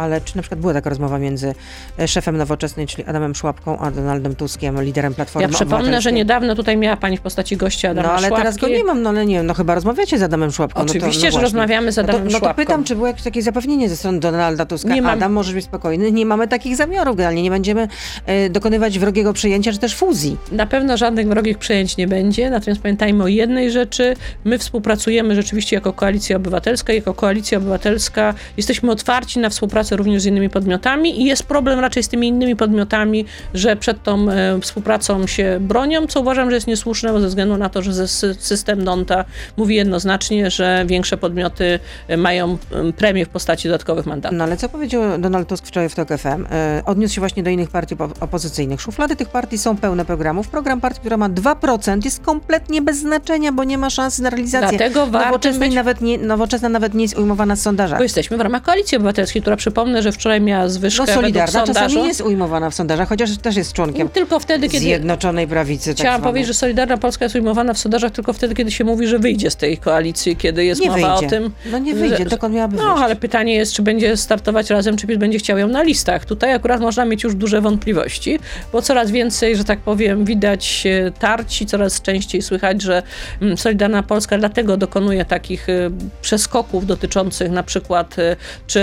ale 0.00 0.20
czy 0.20 0.36
na 0.36 0.42
przykład 0.42 0.60
była 0.60 0.72
taka 0.72 0.90
rozmowa 0.90 1.18
między 1.18 1.54
e, 1.98 2.08
szefem 2.08 2.36
Nowoczesnej, 2.36 2.86
czyli 2.86 3.04
Adamem 3.04 3.34
Szłapką, 3.34 3.78
a 3.78 3.90
Donaldem 3.90 4.34
Tuskiem, 4.34 4.82
liderem 4.82 5.14
Platformy 5.14 5.48
Ja 5.48 5.54
przypomnę, 5.54 6.02
że 6.02 6.12
niedawno 6.12 6.54
tutaj 6.54 6.76
miała 6.76 6.96
pani 6.96 7.16
w 7.16 7.20
postaci 7.20 7.56
gościa 7.56 7.90
Adama 7.90 8.08
No 8.08 8.14
ale 8.14 8.28
Szłapki. 8.28 8.36
teraz 8.36 8.56
go 8.56 8.68
nie 8.68 8.84
mam, 8.84 9.02
no 9.02 9.10
ale 9.10 9.26
nie 9.26 9.42
no 9.42 9.54
chyba 9.54 9.74
rozmawiacie 9.74 10.18
z 10.18 10.22
Adamem 10.22 10.52
Szłapką. 10.52 10.80
Oczywiście, 10.80 11.26
no 11.26 11.30
to, 11.30 11.36
no 11.36 11.40
że 11.40 11.40
rozmawiamy 11.40 11.92
z 11.92 11.98
Adamem 11.98 12.24
no 12.24 12.30
to, 12.30 12.38
no 12.38 12.48
to 12.48 12.54
pytam, 12.54 12.84
czy 12.84 12.94
było 12.94 13.06
jakieś 13.06 13.22
takie 13.22 13.42
zapewnienie 13.42 13.88
ze 13.88 13.96
strony 13.96 14.20
Donalda 14.20 14.66
Tuska? 14.66 14.94
Nie 14.94 15.06
Adam, 15.06 15.32
możesz 15.32 15.54
być 15.54 15.64
spokojny, 15.64 16.12
nie 16.12 16.26
mamy 16.26 16.48
takich 16.48 16.76
zamiarów 16.76 17.16
generalnie, 17.16 17.42
nie 17.42 17.50
będziemy 17.50 17.88
e, 18.26 18.50
dokonywać 18.50 18.98
wrogiego 18.98 19.32
przejęcia, 19.32 19.72
czy 19.72 19.78
też 19.78 19.96
fuzji. 19.96 20.36
Na 20.52 20.66
pewno 20.66 20.96
żadnych 20.96 21.28
wrogich 21.28 21.58
przejęć 21.58 21.96
nie 21.96 22.08
będzie, 22.08 22.50
natomiast 22.50 22.82
pamiętajmy 22.82 23.24
o 23.24 23.28
jednej 23.28 23.70
rzeczy, 23.70 24.16
my 24.44 24.58
współpracujemy 24.58 25.34
rzeczywiście 25.34 25.76
jako 25.76 25.92
Koalicja 25.92 26.36
Obywatelska, 26.36 26.92
jako 26.92 27.14
Koalicja 27.14 27.58
Obywatelska 27.58 28.34
jesteśmy 28.56 28.90
otwarci 28.90 29.38
na 29.38 29.48
współpracę 29.48 29.89
współpracę 29.90 29.96
również 29.96 30.22
z 30.22 30.26
innymi 30.26 30.50
podmiotami 30.50 31.20
i 31.20 31.24
jest 31.24 31.42
problem 31.42 31.80
raczej 31.80 32.02
z 32.02 32.08
tymi 32.08 32.28
innymi 32.28 32.56
podmiotami, 32.56 33.24
że 33.54 33.76
przed 33.76 34.02
tą 34.02 34.30
e, 34.30 34.60
współpracą 34.60 35.26
się 35.26 35.58
bronią, 35.60 36.06
co 36.06 36.20
uważam, 36.20 36.50
że 36.50 36.56
jest 36.56 36.66
niesłuszne, 36.66 37.12
bo 37.12 37.20
ze 37.20 37.28
względu 37.28 37.56
na 37.56 37.68
to, 37.68 37.82
że 37.82 38.08
system 38.38 38.84
Donta 38.84 39.24
mówi 39.56 39.74
jednoznacznie, 39.74 40.50
że 40.50 40.84
większe 40.86 41.16
podmioty 41.16 41.78
e, 42.08 42.16
mają 42.16 42.58
premię 42.96 43.26
w 43.26 43.28
postaci 43.28 43.68
dodatkowych 43.68 44.06
mandatów. 44.06 44.38
No 44.38 44.44
ale 44.44 44.56
co 44.56 44.68
powiedział 44.68 45.02
Donald 45.18 45.48
Tusk 45.48 45.66
wczoraj 45.66 45.88
w 45.88 45.94
TOK 45.94 46.08
FM? 46.08 46.46
Odniósł 46.86 47.14
się 47.14 47.20
właśnie 47.20 47.42
do 47.42 47.50
innych 47.50 47.70
partii 47.70 47.96
opozycyjnych. 48.20 48.80
Szuflady 48.80 49.16
tych 49.16 49.28
partii 49.28 49.58
są 49.58 49.76
pełne 49.76 50.04
programów. 50.04 50.48
Program 50.48 50.80
partii, 50.80 51.00
która 51.00 51.16
ma 51.16 51.28
2% 51.28 52.04
jest 52.04 52.20
kompletnie 52.20 52.82
bez 52.82 52.98
znaczenia, 52.98 53.52
bo 53.52 53.64
nie 53.64 53.78
ma 53.78 53.90
szansy 53.90 54.22
na 54.22 54.30
realizację. 54.30 54.78
Dlatego 54.78 55.06
warto 55.06 55.52
być... 55.52 55.74
nawet 55.74 56.00
nie, 56.00 56.18
nowoczesna 56.18 56.68
nawet 56.68 56.94
nie 56.94 57.02
jest 57.02 57.18
ujmowana 57.18 57.56
w 57.56 57.58
sondażach. 57.58 57.98
Bo 57.98 58.02
jesteśmy 58.02 58.36
w 58.36 58.40
ramach 58.40 58.62
Koalicji 58.62 58.96
Obywatelskiej, 58.96 59.42
która 59.42 59.56
przypomnę, 59.70 60.02
że 60.02 60.12
wczoraj 60.12 60.40
miała 60.40 60.68
zwyżkę 60.68 61.04
no, 61.06 61.14
Solidarna 61.14 61.66
czasami 61.66 61.94
jest 61.94 62.20
ujmowana 62.20 62.70
w 62.70 62.74
sondażach, 62.74 63.08
chociaż 63.08 63.38
też 63.38 63.56
jest 63.56 63.72
członkiem 63.72 64.08
tylko 64.08 64.40
wtedy, 64.40 64.68
kiedy... 64.68 64.84
Zjednoczonej 64.84 65.48
Prawicy. 65.48 65.90
Tak 65.90 65.96
Chciałam 65.96 66.22
powiedzieć, 66.22 66.46
że 66.46 66.54
Solidarna 66.54 66.96
Polska 66.96 67.24
jest 67.24 67.34
ujmowana 67.34 67.74
w 67.74 67.78
sondażach 67.78 68.12
tylko 68.12 68.32
wtedy, 68.32 68.54
kiedy 68.54 68.70
się 68.70 68.84
mówi, 68.84 69.06
że 69.06 69.18
wyjdzie 69.18 69.50
z 69.50 69.56
tej 69.56 69.78
koalicji, 69.78 70.36
kiedy 70.36 70.64
jest 70.64 70.80
nie 70.80 70.90
mowa 70.90 71.18
wyjdzie. 71.18 71.26
o 71.26 71.30
tym... 71.30 71.52
No 71.72 71.78
nie 71.78 71.94
wyjdzie, 71.94 72.16
że... 72.16 72.24
dokąd 72.24 72.54
miałaby 72.54 72.76
No, 72.76 72.82
wyjść? 72.82 73.02
ale 73.02 73.16
pytanie 73.16 73.54
jest, 73.54 73.72
czy 73.72 73.82
będzie 73.82 74.16
startować 74.16 74.70
razem, 74.70 74.96
czy 74.96 75.06
będzie 75.06 75.38
chciał 75.38 75.58
ją 75.58 75.68
na 75.68 75.82
listach. 75.82 76.24
Tutaj 76.24 76.52
akurat 76.52 76.80
można 76.80 77.04
mieć 77.04 77.24
już 77.24 77.34
duże 77.34 77.60
wątpliwości, 77.60 78.38
bo 78.72 78.82
coraz 78.82 79.10
więcej, 79.10 79.56
że 79.56 79.64
tak 79.64 79.78
powiem, 79.78 80.24
widać 80.24 80.84
tarci, 81.18 81.66
coraz 81.66 82.02
częściej 82.02 82.42
słychać, 82.42 82.82
że 82.82 83.02
mm, 83.42 83.58
Solidarna 83.58 84.02
Polska 84.02 84.38
dlatego 84.38 84.76
dokonuje 84.76 85.24
takich 85.24 85.68
y, 85.68 85.90
przeskoków 86.22 86.86
dotyczących 86.86 87.50
na 87.50 87.62
przykład 87.62 88.18
y, 88.18 88.36
czy 88.66 88.80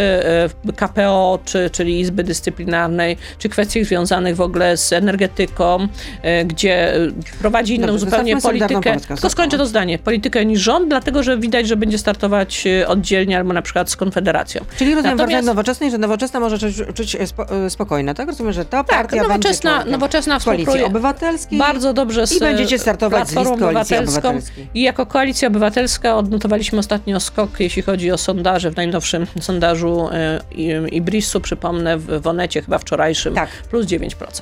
KPO, 0.77 1.39
czy, 1.45 1.69
czyli 1.69 1.99
Izby 1.99 2.23
Dyscyplinarnej, 2.23 3.17
czy 3.39 3.49
kwestii 3.49 3.83
związanych 3.83 4.35
w 4.35 4.41
ogóle 4.41 4.77
z 4.77 4.93
energetyką, 4.93 5.87
gdzie 6.45 6.93
prowadzi 7.39 7.75
inną 7.75 7.87
Dobrze, 7.87 8.05
zupełnie 8.05 8.37
politykę. 8.41 8.97
Tylko 8.99 9.29
skończę 9.29 9.57
to 9.57 9.65
zdanie. 9.65 9.99
Politykę 9.99 10.45
niż 10.45 10.61
rząd, 10.61 10.89
dlatego 10.89 11.23
że 11.23 11.37
widać, 11.37 11.67
że 11.67 11.75
będzie 11.75 11.97
startować 11.97 12.63
oddzielnie 12.87 13.37
albo 13.37 13.53
na 13.53 13.61
przykład 13.61 13.89
z 13.89 13.95
Konfederacją. 13.95 14.65
Czyli 14.77 14.95
rozumiem 14.95 15.17
Natomiast... 15.17 15.47
nowoczesnej, 15.47 15.91
że 15.91 15.97
nowoczesna 15.97 16.39
może 16.39 16.59
czuć, 16.59 16.75
czuć 16.93 17.17
spokojna, 17.69 18.13
tak? 18.13 18.27
Rozumiem, 18.27 18.53
że 18.53 18.65
ta 18.65 18.83
tak, 18.83 18.97
partia 18.97 19.23
nowoczesna, 19.23 19.77
będzie 19.77 19.91
nowoczesna 19.91 20.39
Koalicji 20.39 20.83
Obywatelskiej 20.83 21.59
bardzo 21.59 21.93
dobrze 21.93 22.27
z 22.27 22.35
i 22.35 22.39
będziecie 22.39 22.79
startować 22.79 23.27
z 23.27 23.35
list 23.35 23.51
Obywatelskiej. 23.51 24.67
I 24.73 24.81
jako 24.81 25.05
Koalicja 25.05 25.47
Obywatelska 25.47 26.17
odnotowaliśmy 26.17 26.79
ostatnio 26.79 27.19
skok, 27.19 27.59
jeśli 27.59 27.81
chodzi 27.81 28.11
o 28.11 28.17
sondaże 28.17 28.71
w 28.71 28.75
najnowszym 28.75 29.27
sondażu 29.39 30.09
y, 30.71 30.89
Ibrisu, 30.89 31.41
przypomnę, 31.41 31.97
w 31.97 32.21
Wonecie 32.21 32.61
chyba 32.61 32.77
wczorajszym, 32.77 33.35
tak. 33.35 33.49
plus 33.49 33.85
9%. 33.85 34.41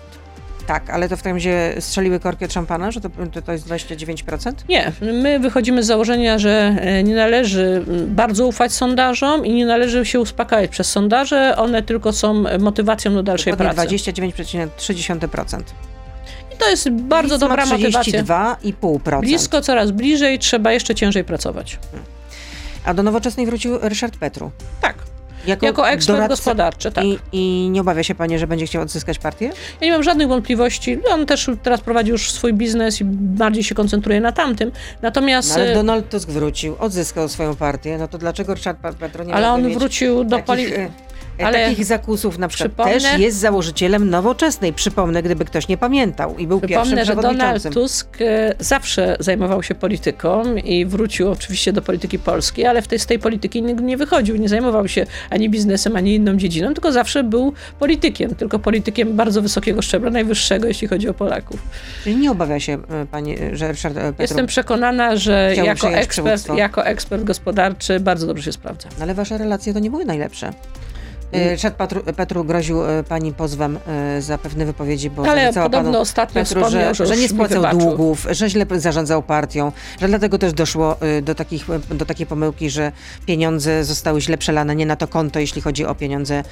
Tak, 0.68 0.90
ale 0.90 1.10
to 1.10 1.18
w 1.18 1.22
takim 1.22 1.36
razie 1.36 1.76
strzeliły 1.80 2.20
korki 2.20 2.46
od 2.46 2.54
szampana, 2.54 2.92
że 2.92 3.02
to, 3.02 3.10
to 3.46 3.52
jest 3.52 3.68
29%? 3.68 4.52
Nie, 4.70 4.92
my 5.02 5.40
wychodzimy 5.40 5.84
z 5.84 5.86
założenia, 5.86 6.40
że 6.40 6.76
e, 6.80 7.04
nie 7.04 7.16
należy 7.16 7.84
bardzo 8.08 8.48
ufać 8.48 8.74
sondażom 8.74 9.46
i 9.46 9.54
nie 9.54 9.66
należy 9.66 10.06
się 10.06 10.20
uspokajać 10.20 10.72
przez 10.72 10.92
sondaże, 10.92 11.56
one 11.58 11.84
tylko 11.84 12.14
są 12.14 12.44
motywacją 12.60 13.14
do 13.14 13.24
dalszej 13.24 13.54
Dokładnie 13.54 13.76
pracy. 13.76 13.96
29,3%. 13.96 15.62
I 16.54 16.58
to 16.58 16.70
jest 16.70 16.90
bardzo 16.90 17.38
dobra 17.38 17.66
motywacja. 17.66 18.24
32,5%. 18.24 19.20
Blisko, 19.20 19.62
coraz 19.62 19.92
bliżej, 19.92 20.40
trzeba 20.40 20.72
jeszcze 20.72 20.96
ciężej 20.96 21.24
pracować. 21.24 21.80
A 22.86 22.94
do 22.94 23.04
nowoczesnej 23.04 23.46
wrócił 23.46 23.80
Ryszard 23.82 24.18
Petru. 24.18 24.52
Jako, 25.48 25.66
jako 25.66 25.90
ekspert 25.90 26.28
gospodarczy, 26.28 26.92
tak. 26.92 27.06
I, 27.06 27.20
I, 27.32 27.70
nie 27.70 27.82
obawia 27.82 28.04
się 28.04 28.16
pani, 28.16 28.40
że 28.40 28.48
będzie 28.48 28.66
chciał 28.66 28.82
odzyskać 28.82 29.20
partię? 29.20 29.46
Ja 29.82 29.88
nie 29.88 29.92
mam 29.92 30.04
żadnych 30.04 30.28
wątpliwości. 30.28 30.98
On 31.10 31.26
też 31.26 31.50
teraz 31.64 31.82
prowadzi 31.82 32.12
już 32.12 32.32
swój 32.32 32.54
biznes 32.54 33.02
i 33.02 33.06
bardziej 33.06 33.64
się 33.64 33.76
koncentruje 33.76 34.22
na 34.22 34.32
tamtym. 34.32 34.72
Natomiast... 35.02 35.50
No, 35.50 35.56
ale 35.56 35.72
e, 35.72 35.76
Donald 35.76 36.10
Tusk 36.10 36.30
wrócił, 36.30 36.76
odzyskał 36.80 37.30
swoją 37.30 37.56
partię, 37.56 37.98
no 37.98 38.08
to 38.08 38.18
dlaczego 38.18 38.54
Ryszard 38.54 38.78
Petro 39.00 39.24
nie 39.24 39.34
Ale 39.34 39.52
on 39.52 39.74
wrócił 39.74 40.24
do 40.24 40.40
polityki 40.40 40.76
E, 40.80 40.90
ale 41.44 41.70
takich 41.70 41.86
zakusów 41.86 42.38
na 42.38 42.48
przykład 42.48 42.88
też 42.88 43.04
jest 43.20 43.38
założycielem 43.38 44.10
nowoczesnej. 44.10 44.74
Przypomnę, 44.74 45.24
gdyby 45.24 45.46
ktoś 45.46 45.68
nie 45.68 45.78
pamiętał 45.78 46.38
i 46.38 46.48
był 46.48 46.60
przypomnę, 46.60 46.96
pierwszym 46.96 47.06
że 47.06 47.22
Donald 47.22 47.74
Tusk 47.74 48.18
e, 48.22 48.56
zawsze 48.60 49.18
zajmował 49.20 49.64
się 49.64 49.76
polityką 49.76 50.56
i 50.56 50.86
wrócił 50.86 51.32
oczywiście 51.32 51.74
do 51.74 51.82
polityki 51.82 52.20
polskiej, 52.20 52.66
ale 52.66 52.82
w 52.82 52.88
tej, 52.88 53.00
z 53.00 53.06
tej 53.06 53.20
polityki 53.20 53.62
nigdy 53.62 53.84
nie 53.84 53.98
wychodził, 53.98 54.36
nie 54.36 54.50
zajmował 54.50 54.88
się 54.88 55.06
ani 55.30 55.50
biznesem, 55.50 55.96
ani 55.96 56.16
inną 56.16 56.38
dziedziną, 56.38 56.74
tylko 56.74 56.92
zawsze 56.92 57.24
był 57.24 57.54
politykiem, 57.80 58.36
tylko 58.36 58.60
politykiem 58.60 59.16
bardzo 59.16 59.42
wysokiego 59.42 59.82
szczebla, 59.82 60.10
najwyższego, 60.10 60.68
jeśli 60.68 60.88
chodzi 60.88 61.10
o 61.10 61.14
Polaków. 61.14 61.60
Czyli 62.04 62.16
nie 62.16 62.32
obawia 62.32 62.60
się 62.60 62.74
e, 62.74 63.06
pani, 63.12 63.36
że 63.54 63.68
Ryszard 63.68 63.96
Petru 63.96 64.16
Jestem 64.20 64.48
przekonana, 64.48 65.16
że 65.16 65.54
jako 65.64 65.90
ekspert, 65.90 66.56
jako 66.56 66.86
ekspert 66.86 67.24
gospodarczy 67.24 68.00
bardzo 68.00 68.28
dobrze 68.28 68.44
się 68.44 68.52
sprawdza. 68.52 68.90
Ale 69.02 69.14
wasze 69.14 69.38
relacje 69.38 69.74
to 69.74 69.80
nie 69.80 69.90
były 69.90 70.06
najlepsze. 70.06 70.54
Ryszard 71.32 71.76
Petru, 71.76 72.04
Petru 72.04 72.44
groził 72.44 72.86
e, 72.86 73.04
pani 73.04 73.34
pozwem 73.34 73.80
e, 73.88 74.22
za 74.22 74.38
pewne 74.38 74.66
wypowiedzi, 74.66 75.10
bo 75.10 75.28
Ale 75.28 75.54
podobno 75.54 76.00
ostatnio 76.00 76.42
Petru, 76.42 76.70
że, 76.70 76.96
że, 76.96 77.06
że 77.06 77.18
nie 77.18 77.30
spłacał 77.30 77.78
długów, 77.78 78.28
że 78.32 78.50
źle 78.50 78.66
zarządzał 78.76 79.24
partią, 79.24 79.72
że 80.02 80.08
dlatego 80.08 80.38
też 80.38 80.54
doszło 80.54 80.96
do, 81.22 81.36
takich, 81.36 81.66
do 81.90 82.06
takiej 82.06 82.26
pomyłki, 82.26 82.70
że 82.70 82.92
pieniądze 83.26 83.84
zostały 83.84 84.22
źle 84.22 84.38
przelane 84.38 84.76
nie 84.76 84.86
na 84.86 84.96
to 84.96 85.08
konto, 85.08 85.40
jeśli 85.40 85.62
chodzi 85.62 85.86
o 85.86 85.96
pieniądze 85.96 86.44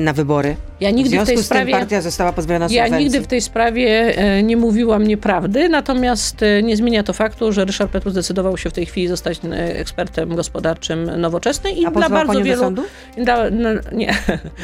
na 0.00 0.12
wybory. 0.12 0.56
Ja 0.80 0.90
nigdy 0.90 1.08
w, 1.08 1.12
związku 1.12 1.26
w 1.26 1.34
tej 1.34 1.42
z 1.42 1.46
sprawie, 1.46 1.72
tym 1.72 1.80
partia 1.80 2.00
została 2.00 2.32
pozbawiona 2.32 2.66
Ja 2.70 2.88
nigdy 2.88 3.20
w 3.20 3.26
tej 3.26 3.40
sprawie 3.40 4.14
nie 4.42 4.56
mówiłam 4.56 5.06
nieprawdy, 5.06 5.68
natomiast 5.68 6.36
nie 6.62 6.76
zmienia 6.76 7.02
to 7.02 7.12
faktu, 7.12 7.52
że 7.52 7.64
Ryszard 7.64 7.90
Petru 7.90 8.10
zdecydował 8.10 8.56
się 8.56 8.70
w 8.70 8.72
tej 8.72 8.86
chwili 8.86 9.08
zostać 9.08 9.40
ekspertem 9.52 10.36
gospodarczym 10.36 11.20
nowoczesnej 11.20 11.80
i 11.80 11.86
A 11.86 11.90
dla 11.90 12.08
bardzo 12.08 12.42
wielu. 12.42 12.60
Do 12.60 12.66
sądu? 12.66 12.82
Dla, 13.16 13.50
no, 13.50 13.68
nie. 13.92 14.14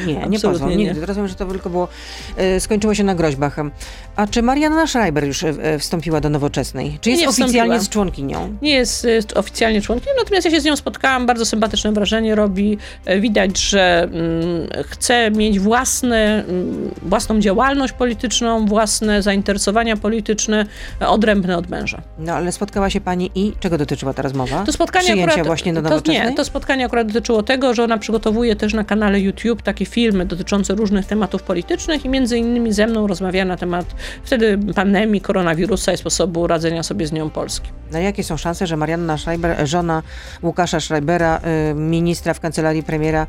Nie, 0.07 0.27
nie 0.29 0.39
pozwał, 0.39 0.69
nigdy. 0.69 1.05
Rozumiem, 1.05 1.27
że 1.27 1.35
to 1.35 1.45
tylko 1.45 1.69
było, 1.69 1.87
e, 2.37 2.59
skończyło 2.59 2.95
się 2.95 3.03
na 3.03 3.15
groźbach. 3.15 3.55
A 4.15 4.27
czy 4.27 4.41
Marianna 4.41 4.87
Schreiber 4.87 5.23
już 5.23 5.43
e, 5.43 5.79
wstąpiła 5.79 6.21
do 6.21 6.29
Nowoczesnej? 6.29 6.97
Czy 7.01 7.09
jest 7.09 7.21
nie 7.21 7.29
oficjalnie 7.29 7.79
z 7.79 7.89
członkinią? 7.89 8.57
Nie 8.61 8.71
jest 8.71 9.05
e, 9.05 9.39
oficjalnie 9.39 9.81
członkiem, 9.81 10.13
natomiast 10.17 10.45
ja 10.45 10.51
się 10.51 10.61
z 10.61 10.65
nią 10.65 10.75
spotkałam, 10.75 11.25
bardzo 11.25 11.45
sympatyczne 11.45 11.91
wrażenie 11.91 12.35
robi. 12.35 12.77
Widać, 13.19 13.59
że 13.59 14.03
mm, 14.03 14.83
chce 14.83 15.31
mieć 15.31 15.59
własne, 15.59 16.45
mm, 16.47 16.91
własną 17.01 17.39
działalność 17.39 17.93
polityczną, 17.93 18.65
własne 18.65 19.21
zainteresowania 19.21 19.97
polityczne, 19.97 20.65
odrębne 20.99 21.57
od 21.57 21.69
męża. 21.69 22.01
No 22.19 22.33
ale 22.33 22.51
spotkała 22.51 22.89
się 22.89 23.01
pani 23.01 23.31
i 23.35 23.53
czego 23.59 23.77
dotyczyła 23.77 24.13
ta 24.13 24.21
rozmowa? 24.21 24.63
To 24.65 24.71
spotkanie 24.71 25.05
Przyjęcia 25.05 25.31
akurat, 25.31 25.47
właśnie 25.47 25.73
do 25.73 25.81
Nowoczesnej? 25.81 26.17
To, 26.17 26.29
nie, 26.29 26.35
to 26.35 26.45
spotkanie 26.45 26.85
akurat 26.85 27.07
dotyczyło 27.07 27.43
tego, 27.43 27.73
że 27.73 27.83
ona 27.83 27.97
przygotowuje 27.97 28.55
też 28.55 28.73
na 28.73 28.83
kanale 28.83 29.19
YouTube 29.19 29.48
takie 29.55 29.85
filmy 29.85 30.25
dotyczące 30.25 30.75
różnych 30.75 31.05
tematów 31.05 31.43
politycznych 31.43 32.05
i 32.05 32.09
między 32.09 32.37
innymi 32.37 32.73
ze 32.73 32.87
mną 32.87 33.07
rozmawia 33.07 33.45
na 33.45 33.57
temat 33.57 33.85
wtedy 34.23 34.59
pandemii, 34.75 35.21
koronawirusa 35.21 35.93
i 35.93 35.97
sposobu 35.97 36.47
radzenia 36.47 36.83
sobie 36.83 37.07
z 37.07 37.11
nią 37.11 37.29
Polski. 37.29 37.69
No 37.91 37.99
jakie 37.99 38.23
są 38.23 38.37
szanse, 38.37 38.67
że 38.67 38.77
Marianna 38.77 39.17
Schreiber, 39.17 39.67
żona 39.67 40.03
Łukasza 40.43 40.79
Schreibera, 40.79 41.41
y, 41.71 41.73
ministra 41.73 42.33
w 42.33 42.39
kancelarii 42.39 42.83
premiera 42.83 43.27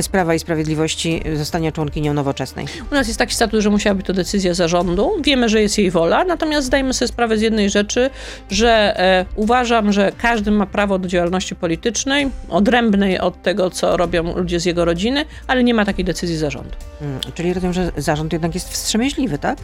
z 0.00 0.08
Prawa 0.08 0.34
i 0.34 0.38
Sprawiedliwości, 0.38 1.22
zostanie 1.34 1.72
członkinią 1.72 2.14
nowoczesnej? 2.14 2.66
U 2.92 2.94
nas 2.94 3.06
jest 3.06 3.18
taki 3.18 3.34
status, 3.34 3.62
że 3.62 3.70
musiała 3.70 3.94
być 3.94 4.06
to 4.06 4.12
decyzja 4.12 4.54
zarządu. 4.54 5.10
Wiemy, 5.24 5.48
że 5.48 5.62
jest 5.62 5.78
jej 5.78 5.90
wola, 5.90 6.24
natomiast 6.24 6.66
zdajmy 6.66 6.94
sobie 6.94 7.08
sprawę 7.08 7.38
z 7.38 7.40
jednej 7.40 7.70
rzeczy, 7.70 8.10
że 8.50 9.00
e, 9.00 9.24
uważam, 9.36 9.92
że 9.92 10.12
każdy 10.18 10.50
ma 10.50 10.66
prawo 10.66 10.98
do 10.98 11.08
działalności 11.08 11.56
politycznej, 11.56 12.30
odrębnej 12.48 13.20
od 13.20 13.42
tego, 13.42 13.70
co 13.70 13.96
robią 13.96 14.36
ludzie 14.36 14.60
z 14.60 14.64
jego 14.64 14.84
rodziny, 14.84 15.24
ale 15.46 15.61
nie 15.64 15.74
ma 15.74 15.84
takiej 15.84 16.04
decyzji 16.04 16.36
zarządu. 16.36 16.76
Hmm, 16.98 17.20
czyli 17.34 17.54
rozumiem, 17.54 17.72
że 17.72 17.92
zarząd 17.96 18.32
jednak 18.32 18.54
jest 18.54 18.68
wstrzemięźliwy, 18.68 19.38
tak? 19.38 19.58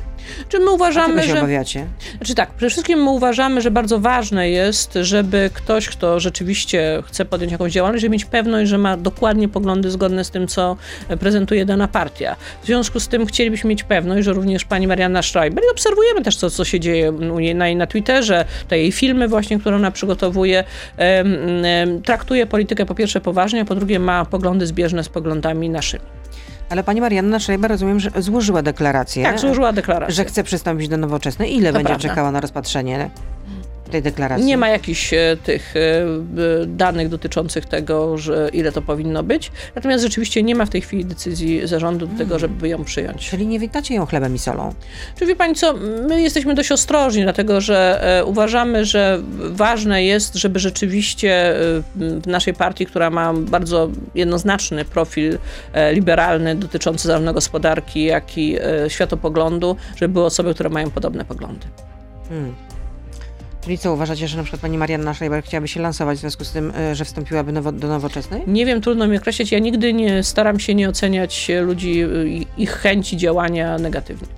Czy 0.48 0.58
my 0.58 0.70
uważamy, 0.70 1.22
się 1.22 1.28
że. 1.28 1.38
obawiacie? 1.38 1.86
Znaczy 2.16 2.34
tak, 2.34 2.50
przede 2.50 2.70
wszystkim 2.70 3.02
my 3.02 3.10
uważamy, 3.10 3.60
że 3.60 3.70
bardzo 3.70 3.98
ważne 3.98 4.50
jest, 4.50 4.98
żeby 5.02 5.50
ktoś, 5.54 5.88
kto 5.88 6.20
rzeczywiście 6.20 7.02
chce 7.06 7.24
podjąć 7.24 7.52
jakąś 7.52 7.72
działalność, 7.72 8.02
żeby 8.02 8.12
mieć 8.12 8.24
pewność, 8.24 8.70
że 8.70 8.78
ma 8.78 8.96
dokładnie 8.96 9.48
poglądy 9.48 9.90
zgodne 9.90 10.24
z 10.24 10.30
tym, 10.30 10.48
co 10.48 10.76
prezentuje 11.20 11.64
dana 11.64 11.88
partia. 11.88 12.36
W 12.62 12.66
związku 12.66 13.00
z 13.00 13.08
tym 13.08 13.26
chcielibyśmy 13.26 13.70
mieć 13.70 13.82
pewność, 13.82 14.24
że 14.24 14.32
również 14.32 14.64
pani 14.64 14.86
Marianna 14.86 15.22
Schreiber 15.22 15.64
i 15.64 15.70
obserwujemy 15.70 16.22
też 16.22 16.36
to, 16.36 16.50
co 16.50 16.64
się 16.64 16.80
dzieje 16.80 17.12
u 17.12 17.38
niej 17.38 17.54
na, 17.54 17.74
na 17.74 17.86
Twitterze, 17.86 18.44
te 18.68 18.78
jej 18.78 18.92
filmy 18.92 19.28
właśnie, 19.28 19.58
które 19.58 19.76
ona 19.76 19.90
przygotowuje, 19.90 20.64
um, 20.98 21.36
um, 21.88 22.02
traktuje 22.02 22.46
politykę 22.46 22.86
po 22.86 22.94
pierwsze 22.94 23.20
poważnie, 23.20 23.60
a 23.60 23.64
po 23.64 23.74
drugie 23.74 23.98
ma 23.98 24.24
poglądy 24.24 24.66
zbieżne 24.66 25.04
z 25.04 25.08
poglądami 25.08 25.70
Ale 26.70 26.84
pani 26.84 27.00
Marianna 27.00 27.38
Schreiber, 27.40 27.70
rozumiem, 27.70 28.00
że 28.00 28.10
złożyła 28.18 28.62
deklarację. 28.62 29.22
Tak, 29.22 29.38
złożyła 29.38 29.72
deklarację. 29.72 30.14
Że 30.14 30.24
chce 30.24 30.44
przystąpić 30.44 30.88
do 30.88 30.96
nowoczesnej. 30.96 31.56
Ile 31.56 31.68
to 31.68 31.74
będzie 31.74 31.88
prawda. 31.88 32.08
czekała 32.08 32.30
na 32.30 32.40
rozpatrzenie? 32.40 33.10
Tej 33.88 34.02
deklaracji. 34.02 34.46
Nie 34.46 34.56
ma 34.56 34.68
jakichś 34.68 35.14
e, 35.14 35.36
tych 35.44 35.74
e, 35.76 35.80
danych 36.66 37.08
dotyczących 37.08 37.66
tego, 37.66 38.18
że 38.18 38.50
ile 38.52 38.72
to 38.72 38.82
powinno 38.82 39.22
być. 39.22 39.52
Natomiast 39.74 40.04
rzeczywiście 40.04 40.42
nie 40.42 40.54
ma 40.54 40.66
w 40.66 40.70
tej 40.70 40.80
chwili 40.80 41.04
decyzji 41.04 41.66
zarządu 41.66 42.06
do 42.06 42.18
tego, 42.18 42.38
Hmm. 42.38 42.40
żeby 42.40 42.68
ją 42.68 42.84
przyjąć. 42.84 43.30
Czyli 43.30 43.46
nie 43.46 43.58
witacie 43.58 43.94
ją 43.94 44.06
chlebem 44.06 44.34
i 44.34 44.38
solą. 44.38 44.74
Czy 45.18 45.26
wie 45.26 45.36
Pani 45.36 45.54
co, 45.54 45.74
my 46.08 46.22
jesteśmy 46.22 46.54
dość 46.54 46.72
ostrożni, 46.72 47.22
dlatego 47.22 47.60
że 47.60 48.00
e, 48.18 48.24
uważamy, 48.24 48.84
że 48.84 49.22
ważne 49.50 50.04
jest, 50.04 50.34
żeby 50.34 50.58
rzeczywiście 50.58 51.54
w 51.94 52.26
naszej 52.26 52.54
partii, 52.54 52.86
która 52.86 53.10
ma 53.10 53.34
bardzo 53.34 53.90
jednoznaczny 54.14 54.84
profil 54.84 55.38
liberalny 55.92 56.54
dotyczący 56.54 57.08
zarówno 57.08 57.32
gospodarki, 57.32 58.04
jak 58.04 58.38
i 58.38 58.56
światopoglądu, 58.88 59.76
żeby 59.96 60.12
były 60.14 60.24
osoby, 60.24 60.54
które 60.54 60.70
mają 60.70 60.90
podobne 60.90 61.24
poglądy. 61.24 61.66
Hmm. 62.28 62.67
Czyli 63.68 63.78
co, 63.78 63.94
uważacie, 63.94 64.28
że 64.28 64.36
na 64.36 64.42
przykład 64.42 64.62
pani 64.62 64.78
Marianna 64.78 65.14
Schreiber 65.14 65.44
chciałaby 65.44 65.68
się 65.68 65.80
lansować 65.80 66.18
w 66.18 66.20
związku 66.20 66.44
z 66.44 66.52
tym, 66.52 66.70
y, 66.70 66.94
że 66.94 67.04
wstąpiłaby 67.04 67.52
nowo, 67.52 67.72
do 67.72 67.88
nowoczesnej? 67.88 68.42
Nie 68.46 68.66
wiem, 68.66 68.80
trudno 68.80 69.06
mi 69.06 69.16
określić. 69.16 69.52
Ja 69.52 69.58
nigdy 69.58 69.92
nie 69.92 70.22
staram 70.22 70.60
się 70.60 70.74
nie 70.74 70.88
oceniać 70.88 71.50
ludzi, 71.62 72.04
i 72.26 72.46
ich 72.56 72.70
chęci 72.70 73.16
działania 73.16 73.78
negatywnie. 73.78 74.28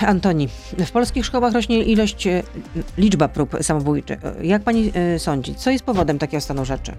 Antoni, 0.00 0.48
w 0.86 0.90
polskich 0.90 1.26
szkołach 1.26 1.52
rośnie 1.52 1.82
ilość, 1.82 2.26
y, 2.26 2.42
liczba 2.98 3.28
prób 3.28 3.56
samobójczych. 3.62 4.18
Jak 4.42 4.62
pani 4.62 4.92
sądzi, 5.18 5.54
co 5.54 5.70
jest 5.70 5.84
powodem 5.84 6.18
takiego 6.18 6.40
stanu 6.40 6.64
rzeczy? 6.64 6.92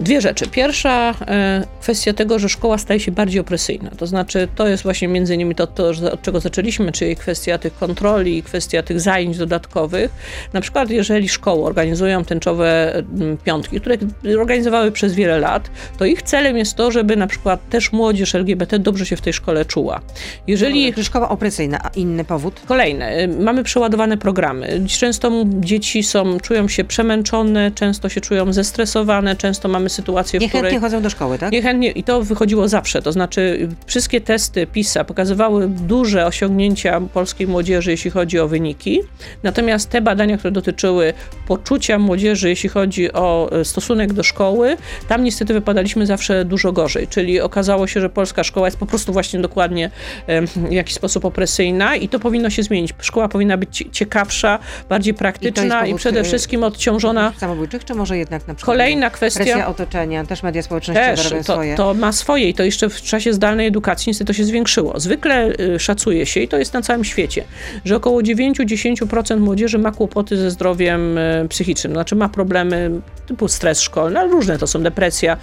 Dwie 0.00 0.20
rzeczy. 0.20 0.48
Pierwsza 0.48 1.14
e, 1.20 1.64
kwestia 1.80 2.12
tego, 2.12 2.38
że 2.38 2.48
szkoła 2.48 2.78
staje 2.78 3.00
się 3.00 3.12
bardziej 3.12 3.40
opresyjna. 3.40 3.90
To 3.90 4.06
znaczy, 4.06 4.48
to 4.54 4.68
jest 4.68 4.82
właśnie 4.82 5.08
między 5.08 5.34
innymi 5.34 5.54
to, 5.54 5.66
to 5.66 5.88
od 6.12 6.22
czego 6.22 6.40
zaczęliśmy, 6.40 6.92
czyli 6.92 7.16
kwestia 7.16 7.58
tych 7.58 7.78
kontroli, 7.78 8.42
kwestia 8.42 8.82
tych 8.82 9.00
zajęć 9.00 9.38
dodatkowych. 9.38 10.10
Na 10.52 10.60
przykład, 10.60 10.90
jeżeli 10.90 11.28
szkoły 11.28 11.64
organizują 11.64 12.24
tęczowe 12.24 12.94
mm, 12.94 13.36
piątki, 13.38 13.80
które 13.80 13.96
organizowały 14.40 14.92
przez 14.92 15.14
wiele 15.14 15.38
lat, 15.38 15.70
to 15.98 16.04
ich 16.04 16.22
celem 16.22 16.56
jest 16.56 16.74
to, 16.74 16.90
żeby 16.90 17.16
na 17.16 17.26
przykład 17.26 17.68
też 17.68 17.92
młodzież 17.92 18.34
LGBT 18.34 18.78
dobrze 18.78 19.06
się 19.06 19.16
w 19.16 19.20
tej 19.20 19.32
szkole 19.32 19.64
czuła. 19.64 20.00
Jeżeli 20.46 21.04
szkoła 21.04 21.28
opresyjna, 21.28 21.78
a 21.82 21.88
inny 21.88 22.24
powód? 22.24 22.60
Kolejne. 22.66 23.18
y, 23.20 23.28
Mamy 23.28 23.64
przeładowane 23.64 24.16
programy. 24.16 24.80
Często 24.98 25.44
dzieci 25.46 26.02
są, 26.02 26.40
czują 26.40 26.68
się 26.68 26.84
przemęczone, 26.84 27.70
często 27.70 28.08
się 28.08 28.20
czują 28.20 28.52
zestresowane, 28.52 29.36
często 29.36 29.68
mamy 29.68 29.87
sytuację, 29.88 30.40
w 30.40 30.42
Niechętnie 30.42 30.68
której... 30.68 30.80
chodzą 30.80 31.02
do 31.02 31.10
szkoły, 31.10 31.38
tak? 31.38 31.52
Niechętnie, 31.52 31.90
i 31.90 32.02
to 32.02 32.22
wychodziło 32.22 32.68
zawsze, 32.68 33.02
to 33.02 33.12
znaczy 33.12 33.68
wszystkie 33.86 34.20
testy 34.20 34.66
PISA 34.66 35.04
pokazywały 35.04 35.68
duże 35.68 36.26
osiągnięcia 36.26 37.00
polskiej 37.00 37.46
młodzieży, 37.46 37.90
jeśli 37.90 38.10
chodzi 38.10 38.38
o 38.38 38.48
wyniki, 38.48 39.00
natomiast 39.42 39.90
te 39.90 40.00
badania, 40.00 40.38
które 40.38 40.50
dotyczyły 40.50 41.12
poczucia 41.46 41.98
młodzieży, 41.98 42.48
jeśli 42.48 42.68
chodzi 42.68 43.12
o 43.12 43.50
y, 43.60 43.64
stosunek 43.64 44.12
do 44.12 44.22
szkoły, 44.22 44.76
tam 45.08 45.24
niestety 45.24 45.54
wypadaliśmy 45.54 46.06
zawsze 46.06 46.44
dużo 46.44 46.72
gorzej, 46.72 47.08
czyli 47.08 47.40
okazało 47.40 47.86
się, 47.86 48.00
że 48.00 48.10
polska 48.10 48.44
szkoła 48.44 48.66
jest 48.66 48.76
po 48.76 48.86
prostu 48.86 49.12
właśnie 49.12 49.40
dokładnie 49.40 49.90
w 50.56 50.72
jakiś 50.72 50.94
sposób 50.94 51.24
opresyjna 51.24 51.96
i 51.96 52.08
to 52.08 52.18
powinno 52.18 52.50
się 52.50 52.62
zmienić. 52.62 52.94
Szkoła 53.00 53.28
powinna 53.28 53.56
być 53.56 53.76
cie- 53.76 53.90
ciekawsza, 53.90 54.58
bardziej 54.88 55.14
praktyczna 55.14 55.82
i, 55.82 55.84
powód, 55.84 56.00
przede 56.00 56.24
wszystkim 56.24 56.64
odciążona. 56.64 57.32
Samobójczych, 57.36 57.84
czy 57.84 57.94
może 57.94 58.18
jednak 58.18 58.48
na 58.48 58.54
przykład 58.54 58.76
Kolejna 58.76 59.10
kwestia. 59.10 59.74
Otoczenia, 59.80 60.24
też 60.24 60.42
media 60.42 60.62
społecznościowe 60.62 61.16
Też, 61.16 61.30
robią 61.30 61.44
to, 61.44 61.52
swoje. 61.52 61.74
to 61.74 61.94
ma 61.94 62.12
swoje 62.12 62.48
i 62.48 62.54
to 62.54 62.62
jeszcze 62.62 62.88
w 62.88 63.02
czasie 63.02 63.32
zdalnej 63.32 63.66
edukacji 63.66 64.10
niestety 64.10 64.26
to 64.26 64.32
się 64.32 64.44
zwiększyło. 64.44 65.00
Zwykle 65.00 65.52
y, 65.60 65.78
szacuje 65.78 66.26
się, 66.26 66.40
i 66.40 66.48
to 66.48 66.58
jest 66.58 66.72
na 66.72 66.82
całym 66.82 67.04
świecie, 67.04 67.44
że 67.84 67.96
około 67.96 68.20
9-10% 68.20 69.40
młodzieży 69.40 69.78
ma 69.78 69.92
kłopoty 69.92 70.36
ze 70.36 70.50
zdrowiem 70.50 71.18
y, 71.18 71.46
psychicznym, 71.48 71.92
znaczy 71.92 72.16
ma 72.16 72.28
problemy 72.28 72.90
typu 73.26 73.48
stres 73.48 73.80
szkolny, 73.80 74.18
ale 74.18 74.28
różne 74.28 74.58
to 74.58 74.66
są, 74.66 74.82
depresja, 74.82 75.36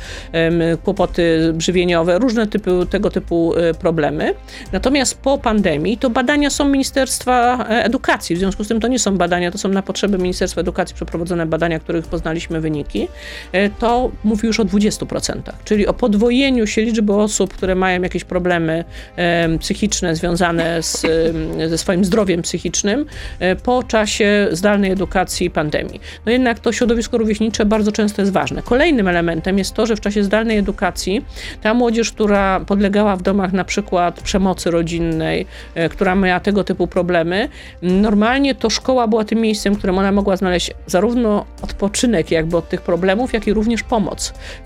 kłopoty 0.83 1.53
żywieniowe, 1.57 2.19
różne 2.19 2.47
typy, 2.47 2.71
tego 2.89 3.09
typu 3.09 3.53
y, 3.53 3.73
problemy. 3.73 4.33
Natomiast 4.71 5.17
po 5.17 5.37
pandemii 5.37 5.97
to 5.97 6.09
badania 6.09 6.49
są 6.49 6.69
Ministerstwa 6.69 7.65
e, 7.69 7.83
Edukacji, 7.83 8.35
w 8.35 8.39
związku 8.39 8.63
z 8.63 8.67
tym 8.67 8.79
to 8.79 8.87
nie 8.87 8.99
są 8.99 9.17
badania, 9.17 9.51
to 9.51 9.57
są 9.57 9.69
na 9.69 9.81
potrzeby 9.81 10.17
Ministerstwa 10.17 10.61
Edukacji 10.61 10.95
przeprowadzone 10.95 11.45
badania, 11.45 11.79
których 11.79 12.07
poznaliśmy 12.07 12.61
wyniki, 12.61 13.07
E, 13.51 13.69
to 13.69 14.11
mówi 14.25 14.47
już 14.47 14.59
o 14.59 14.65
20%, 14.65 15.41
czyli 15.65 15.87
o 15.87 15.93
podwojeniu 15.93 16.67
się 16.67 16.81
liczby 16.81 17.13
osób, 17.13 17.53
które 17.53 17.75
mają 17.75 18.01
jakieś 18.01 18.23
problemy 18.23 18.83
em, 19.15 19.59
psychiczne 19.59 20.15
związane 20.15 20.83
z, 20.83 21.05
em, 21.05 21.69
ze 21.69 21.77
swoim 21.77 22.05
zdrowiem 22.05 22.41
psychicznym 22.41 23.05
e, 23.39 23.55
po 23.55 23.83
czasie 23.83 24.47
zdalnej 24.51 24.91
edukacji 24.91 25.47
i 25.47 25.49
pandemii. 25.49 26.01
No 26.25 26.31
jednak 26.31 26.59
to 26.59 26.71
środowisko 26.71 27.17
rówieśnicze 27.17 27.65
bardzo 27.65 27.91
często 27.91 28.21
jest 28.21 28.31
ważne. 28.31 28.61
Kolejnym 28.61 29.07
elementem 29.07 29.57
jest 29.57 29.73
to, 29.73 29.85
że 29.85 29.95
w 29.95 30.01
czasie 30.01 30.23
zdalnej 30.23 30.57
edukacji 30.57 31.25
ta 31.61 31.73
młodzież, 31.73 32.11
która 32.11 32.59
podlegała 32.59 33.15
w 33.15 33.21
domach 33.21 33.53
na 33.53 33.63
przykład 33.63 34.21
przemocy 34.21 34.71
rodzinnej, 34.71 35.45
e, 35.75 35.89
która 35.89 36.15
miała 36.15 36.39
tego 36.39 36.63
typu 36.63 36.87
problemy, 36.87 37.49
normalnie 37.81 38.55
to 38.55 38.69
szkoła 38.69 39.07
była 39.07 39.25
tym 39.25 39.39
miejscem, 39.39 39.73
w 39.73 39.77
którym 39.77 39.97
ona 39.97 40.11
mogła 40.11 40.37
znaleźć 40.37 40.71
zarówno 40.87 41.45
odpoczynek 41.61 42.31
jakby 42.31 42.57
od 42.57 42.69
tych 42.69 42.81
problemów, 42.81 43.33
jak 43.33 43.47
i 43.47 43.53
również 43.53 43.83
pomoc. 43.83 44.14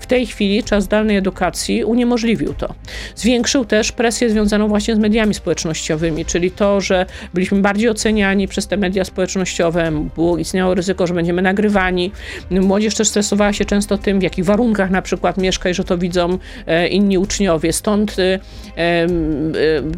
W 0.00 0.06
tej 0.06 0.26
chwili 0.26 0.62
czas 0.62 0.84
zdalnej 0.84 1.16
edukacji 1.16 1.84
uniemożliwił 1.84 2.54
to. 2.54 2.74
Zwiększył 3.16 3.64
też 3.64 3.92
presję 3.92 4.30
związaną 4.30 4.68
właśnie 4.68 4.96
z 4.96 4.98
mediami 4.98 5.34
społecznościowymi, 5.34 6.24
czyli 6.24 6.50
to, 6.50 6.80
że 6.80 7.06
byliśmy 7.34 7.60
bardziej 7.60 7.88
oceniani 7.88 8.48
przez 8.48 8.66
te 8.66 8.76
media 8.76 9.04
społecznościowe, 9.04 9.92
było 10.14 10.38
istniało 10.38 10.74
ryzyko, 10.74 11.06
że 11.06 11.14
będziemy 11.14 11.42
nagrywani. 11.42 12.12
Młodzież 12.50 12.94
też 12.94 13.08
stresowała 13.08 13.52
się 13.52 13.64
często 13.64 13.98
tym, 13.98 14.20
w 14.20 14.22
jakich 14.22 14.44
warunkach 14.44 14.90
na 14.90 15.02
przykład 15.02 15.36
mieszka 15.38 15.70
i 15.70 15.74
że 15.74 15.84
to 15.84 15.98
widzą 15.98 16.38
e, 16.66 16.88
inni 16.88 17.18
uczniowie. 17.18 17.72
Stąd 17.72 18.16
e, 18.18 18.38
e, 18.76 19.06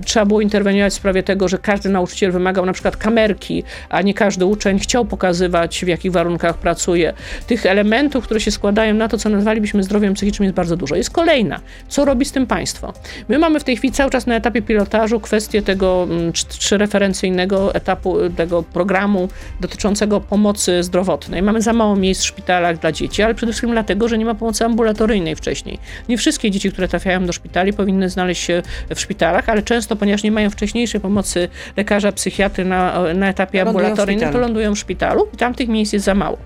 trzeba 0.05 0.27
było 0.27 0.41
interweniować 0.41 0.93
w 0.93 0.97
sprawie 0.97 1.23
tego, 1.23 1.49
że 1.49 1.59
każdy 1.59 1.89
nauczyciel 1.89 2.33
wymagał 2.33 2.67
na 2.67 2.73
przykład 2.73 2.97
kamerki, 2.97 3.65
a 3.89 4.03
nie 4.03 4.15
każdy 4.15 4.47
uczeń 4.47 4.79
chciał 4.79 5.05
pokazywać, 5.05 5.85
w 5.85 5.89
jakich 5.89 6.13
warunkach 6.13 6.59
pracuje. 6.59 7.13
Tych 7.47 7.67
elementów, 7.67 8.25
które 8.25 8.41
się 8.41 8.51
składają 8.51 8.95
na 8.95 9.09
to, 9.09 9.19
co 9.19 9.29
nazwalibyśmy 9.43 9.83
zdrowiem 9.83 10.15
psychicznym, 10.15 10.45
jest 10.45 10.57
bardzo 10.57 10.77
dużo. 10.77 10.97
Jest 10.97 11.11
kolejna. 11.11 11.61
Co 11.89 12.05
robi 12.05 12.25
z 12.25 12.33
tym 12.33 12.47
państwo? 12.47 12.93
My 13.29 13.39
mamy 13.39 13.61
w 13.61 13.65
tej 13.65 13.77
chwili 13.77 13.93
cały 13.93 14.11
czas 14.11 14.27
na 14.27 14.35
etapie 14.37 14.63
pilotażu 14.63 15.21
kwestię 15.21 15.63
tego 15.63 16.07
mm, 16.11 16.33
trz- 16.33 16.59
trzyreferencyjnego 16.59 17.75
etapu 17.75 18.21
y, 18.21 18.31
tego 18.31 18.63
programu 18.63 19.29
dotyczącego 19.61 20.21
pomocy 20.21 20.83
zdrowotnej. 20.83 21.43
Mamy 21.43 21.63
za 21.63 21.73
mało 21.73 21.97
miejsc 21.97 22.23
w 22.23 22.27
szpitalach 22.27 22.79
dla 22.79 22.93
dzieci, 22.93 23.23
ale 23.23 23.35
przede 23.35 23.53
wszystkim 23.53 23.71
dlatego, 23.71 24.09
że 24.09 24.19
nie 24.19 24.25
ma 24.25 24.35
pomocy 24.35 24.65
ambulatoryjnej 24.65 25.37
wcześniej. 25.37 25.79
Nie 26.09 26.19
wszystkie 26.19 26.51
dzieci, 26.51 26.73
które 26.73 26.89
trafiają 26.89 27.27
do 27.27 27.33
szpitali, 27.33 27.73
powinny 27.73 28.09
znaleźć 28.09 28.43
się 28.43 28.63
w 28.95 29.01
szpitalach, 29.01 29.49
ale 29.49 29.63
często, 29.63 29.97
ponieważ 29.97 30.23
nie 30.23 30.33
mają 30.33 30.51
wcześniejszej 30.51 31.01
pomocy 31.01 31.49
lekarza, 31.77 32.13
psychiatry 32.13 32.65
na, 32.65 33.03
na 33.15 33.29
etapie 33.29 33.59
Lądują 33.65 33.87
ambulatoryjnym, 33.87 34.33
to 34.33 34.39
lądują 34.39 34.75
w 34.75 34.79
szpitalu 34.79 35.29
i 35.35 35.37
tam 35.37 35.55
tych 35.55 35.69
miejsc 35.69 35.93
jest 35.93 36.05
za 36.05 36.15
mało. 36.15 36.39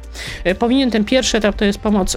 E, 0.44 0.54
Powinien 0.54 0.90
ten 0.90 1.04
pierwszy 1.04 1.36
etap 1.38 1.56
to 1.56 1.64
jest 1.64 1.78
pomoc 1.78 2.16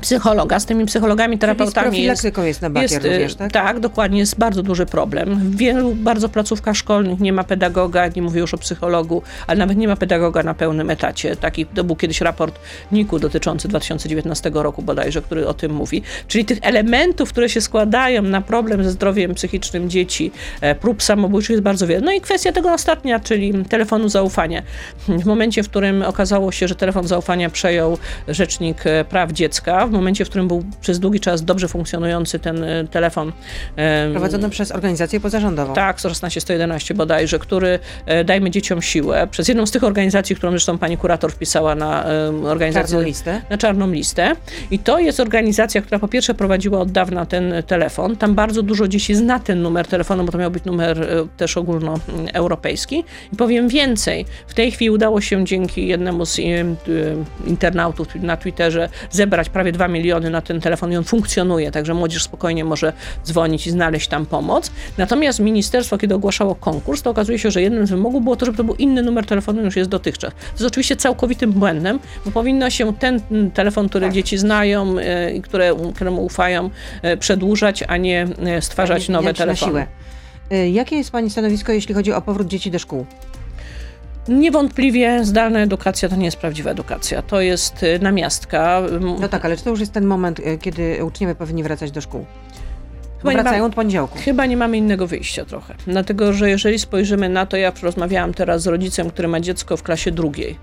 psychologa. 0.00 0.60
Z 0.60 0.66
tymi 0.66 0.86
psychologami, 0.86 1.38
Czyli 1.38 1.38
z 1.38 1.40
terapeutami 1.40 1.86
jest 1.86 2.22
profilaktyką 2.22 2.42
jest 2.42 2.62
na 2.62 2.70
bakier 2.70 2.90
jest, 2.90 3.04
y, 3.04 3.08
również, 3.08 3.34
tak? 3.34 3.52
tak, 3.52 3.80
dokładnie, 3.80 4.18
jest 4.18 4.38
bardzo 4.38 4.62
duży 4.62 4.86
problem. 4.86 5.36
W 5.36 5.56
wielu 5.56 5.94
bardzo 5.94 6.28
placówkach 6.28 6.76
szkolnych 6.76 7.20
nie 7.20 7.32
ma 7.32 7.44
pedagoga, 7.44 8.08
nie 8.16 8.22
mówię 8.22 8.40
już 8.40 8.54
o 8.54 8.58
psychologu, 8.58 9.22
ale 9.46 9.58
nawet 9.58 9.76
nie 9.76 9.88
ma 9.88 9.96
pedagoga 9.96 10.42
na 10.42 10.54
pełnym 10.54 10.90
etacie. 10.90 11.36
Taki, 11.36 11.66
to 11.66 11.84
był 11.84 11.96
kiedyś 11.96 12.20
raport 12.20 12.58
NIK-u 12.92 13.18
dotyczący 13.18 13.68
2019 13.68 14.50
roku 14.54 14.82
bodajże, 14.82 15.22
który 15.22 15.46
o 15.46 15.54
tym 15.54 15.72
mówi. 15.72 16.02
Czyli 16.28 16.44
tych 16.44 16.58
elementów, 16.62 17.32
które 17.32 17.48
się 17.48 17.60
składają 17.60 18.22
na 18.22 18.40
problem 18.40 18.84
ze 18.84 18.90
zdrowiem 18.90 19.34
psychicznym 19.34 19.90
dzieci, 19.90 20.32
e, 20.60 20.74
prób 20.74 21.02
samobójczych 21.02 21.50
jest 21.50 21.62
bardzo 21.62 21.86
wiele. 21.86 22.00
No 22.00 22.12
i 22.12 22.20
kwestia 22.20 22.52
tego 22.52 22.72
ostatnia, 22.72 23.20
czyli 23.20 23.64
telefonu 23.64 24.08
zaufania. 24.08 24.62
W 25.08 25.26
momencie, 25.26 25.62
w 25.62 25.68
którym 25.68 26.02
okazało 26.02 26.52
się, 26.52 26.68
że 26.68 26.74
telefon 26.74 27.08
zaufania 27.08 27.50
przejął 27.50 27.98
Rzecznik 28.28 28.86
e, 28.86 29.04
Praw 29.04 29.32
Dziecka, 29.32 29.85
w 29.88 29.92
momencie, 29.92 30.24
w 30.24 30.28
którym 30.28 30.48
był 30.48 30.64
przez 30.80 31.00
długi 31.00 31.20
czas 31.20 31.44
dobrze 31.44 31.68
funkcjonujący 31.68 32.38
ten 32.38 32.64
e, 32.64 32.84
telefon, 32.84 33.32
em, 33.76 34.12
Prowadzono 34.12 34.50
przez 34.50 34.72
organizację 34.72 35.20
pozarządową. 35.20 35.74
tak, 35.74 35.98
16 35.98 36.40
111 36.40 36.94
bodajże, 36.94 37.38
który 37.38 37.78
e, 38.06 38.24
Dajmy 38.24 38.50
Dzieciom 38.50 38.82
Siłę, 38.82 39.26
przez 39.30 39.48
jedną 39.48 39.66
z 39.66 39.70
tych 39.70 39.84
organizacji, 39.84 40.36
którą 40.36 40.50
zresztą 40.50 40.78
pani 40.78 40.96
kurator 40.96 41.32
wpisała 41.32 41.74
na 41.74 42.04
organizację 42.44 42.88
Czarną 42.92 43.06
listę. 43.06 43.42
na 43.50 43.58
czarną 43.58 43.90
listę. 43.90 44.32
I 44.70 44.78
to 44.78 44.98
jest 44.98 45.20
organizacja, 45.20 45.82
która 45.82 45.98
po 45.98 46.08
pierwsze 46.08 46.34
prowadziła 46.34 46.80
od 46.80 46.90
dawna 46.92 47.26
ten 47.26 47.54
telefon. 47.66 48.16
Tam 48.16 48.34
bardzo 48.34 48.62
dużo 48.62 48.88
dzieci 48.88 49.14
zna 49.14 49.38
ten 49.38 49.62
numer 49.62 49.86
telefonu, 49.86 50.24
bo 50.24 50.32
to 50.32 50.38
miał 50.38 50.50
być 50.50 50.64
numer 50.64 51.02
e, 51.02 51.06
też 51.36 51.56
ogólnoeuropejski. 51.56 53.04
I 53.32 53.36
powiem 53.36 53.68
więcej. 53.68 54.26
W 54.46 54.54
tej 54.54 54.70
chwili 54.70 54.90
udało 54.90 55.20
się 55.20 55.44
dzięki 55.44 55.86
jednemu 55.86 56.26
z 56.26 56.38
e, 56.38 56.42
e, 56.42 56.66
internautów 57.46 58.14
na 58.14 58.36
Twitterze 58.36 58.88
zebrać 59.10 59.48
prawie 59.48 59.72
2 59.76 59.88
miliony 59.88 60.30
na 60.30 60.40
ten 60.40 60.60
telefon 60.60 60.92
i 60.92 60.96
on 60.96 61.04
funkcjonuje, 61.04 61.70
także 61.70 61.94
młodzież 61.94 62.22
spokojnie 62.22 62.64
może 62.64 62.92
dzwonić 63.24 63.66
i 63.66 63.70
znaleźć 63.70 64.08
tam 64.08 64.26
pomoc. 64.26 64.70
Natomiast 64.98 65.40
ministerstwo, 65.40 65.98
kiedy 65.98 66.14
ogłaszało 66.14 66.54
konkurs, 66.54 67.02
to 67.02 67.10
okazuje 67.10 67.38
się, 67.38 67.50
że 67.50 67.62
jednym 67.62 67.86
z 67.86 67.90
wymogów 67.90 68.22
było 68.22 68.36
to, 68.36 68.46
żeby 68.46 68.58
to 68.58 68.64
był 68.64 68.74
inny 68.74 69.02
numer 69.02 69.26
telefonu 69.26 69.62
niż 69.62 69.76
jest 69.76 69.90
dotychczas. 69.90 70.32
To 70.32 70.52
jest 70.52 70.66
oczywiście 70.66 70.96
całkowitym 70.96 71.52
błędem, 71.52 71.98
bo 72.24 72.30
powinno 72.30 72.70
się 72.70 72.94
ten 72.94 73.20
telefon, 73.54 73.88
który 73.88 74.10
dzieci 74.10 74.38
znają 74.38 74.98
e, 74.98 75.32
i 75.32 75.42
które, 75.42 75.74
któremu 75.94 76.24
ufają, 76.24 76.70
e, 77.02 77.16
przedłużać, 77.16 77.84
a 77.88 77.96
nie 77.96 78.26
e, 78.46 78.62
stwarzać 78.62 79.08
nowe 79.08 79.34
telefony. 79.34 79.86
Jakie 80.72 80.96
jest 80.96 81.10
Pani 81.10 81.30
stanowisko, 81.30 81.72
jeśli 81.72 81.94
chodzi 81.94 82.12
o 82.12 82.22
powrót 82.22 82.46
dzieci 82.46 82.70
do 82.70 82.78
szkół? 82.78 83.06
Niewątpliwie 84.28 85.24
zdalna 85.24 85.58
edukacja 85.60 86.08
to 86.08 86.16
nie 86.16 86.24
jest 86.24 86.36
prawdziwa 86.36 86.70
edukacja, 86.70 87.22
to 87.22 87.40
jest 87.40 87.84
namiastka. 88.00 88.82
No 89.20 89.28
tak, 89.28 89.44
ale 89.44 89.56
czy 89.56 89.64
to 89.64 89.70
już 89.70 89.80
jest 89.80 89.92
ten 89.92 90.06
moment, 90.06 90.40
kiedy 90.60 91.04
uczniowie 91.04 91.34
powinni 91.34 91.62
wracać 91.62 91.90
do 91.90 92.00
szkół? 92.00 92.24
Chyba 93.18 93.32
wracają 93.32 93.62
ma, 93.62 93.66
od 93.66 93.74
poniedziałku. 93.74 94.18
Chyba 94.18 94.46
nie 94.46 94.56
mamy 94.56 94.76
innego 94.76 95.06
wyjścia 95.06 95.44
trochę. 95.44 95.74
Dlatego, 95.86 96.32
że 96.32 96.50
jeżeli 96.50 96.78
spojrzymy 96.78 97.28
na 97.28 97.46
to, 97.46 97.56
ja 97.56 97.72
rozmawiałam 97.82 98.34
teraz 98.34 98.62
z 98.62 98.66
rodzicem, 98.66 99.10
który 99.10 99.28
ma 99.28 99.40
dziecko 99.40 99.76
w 99.76 99.82
klasie 99.82 100.10
drugiej. 100.10 100.58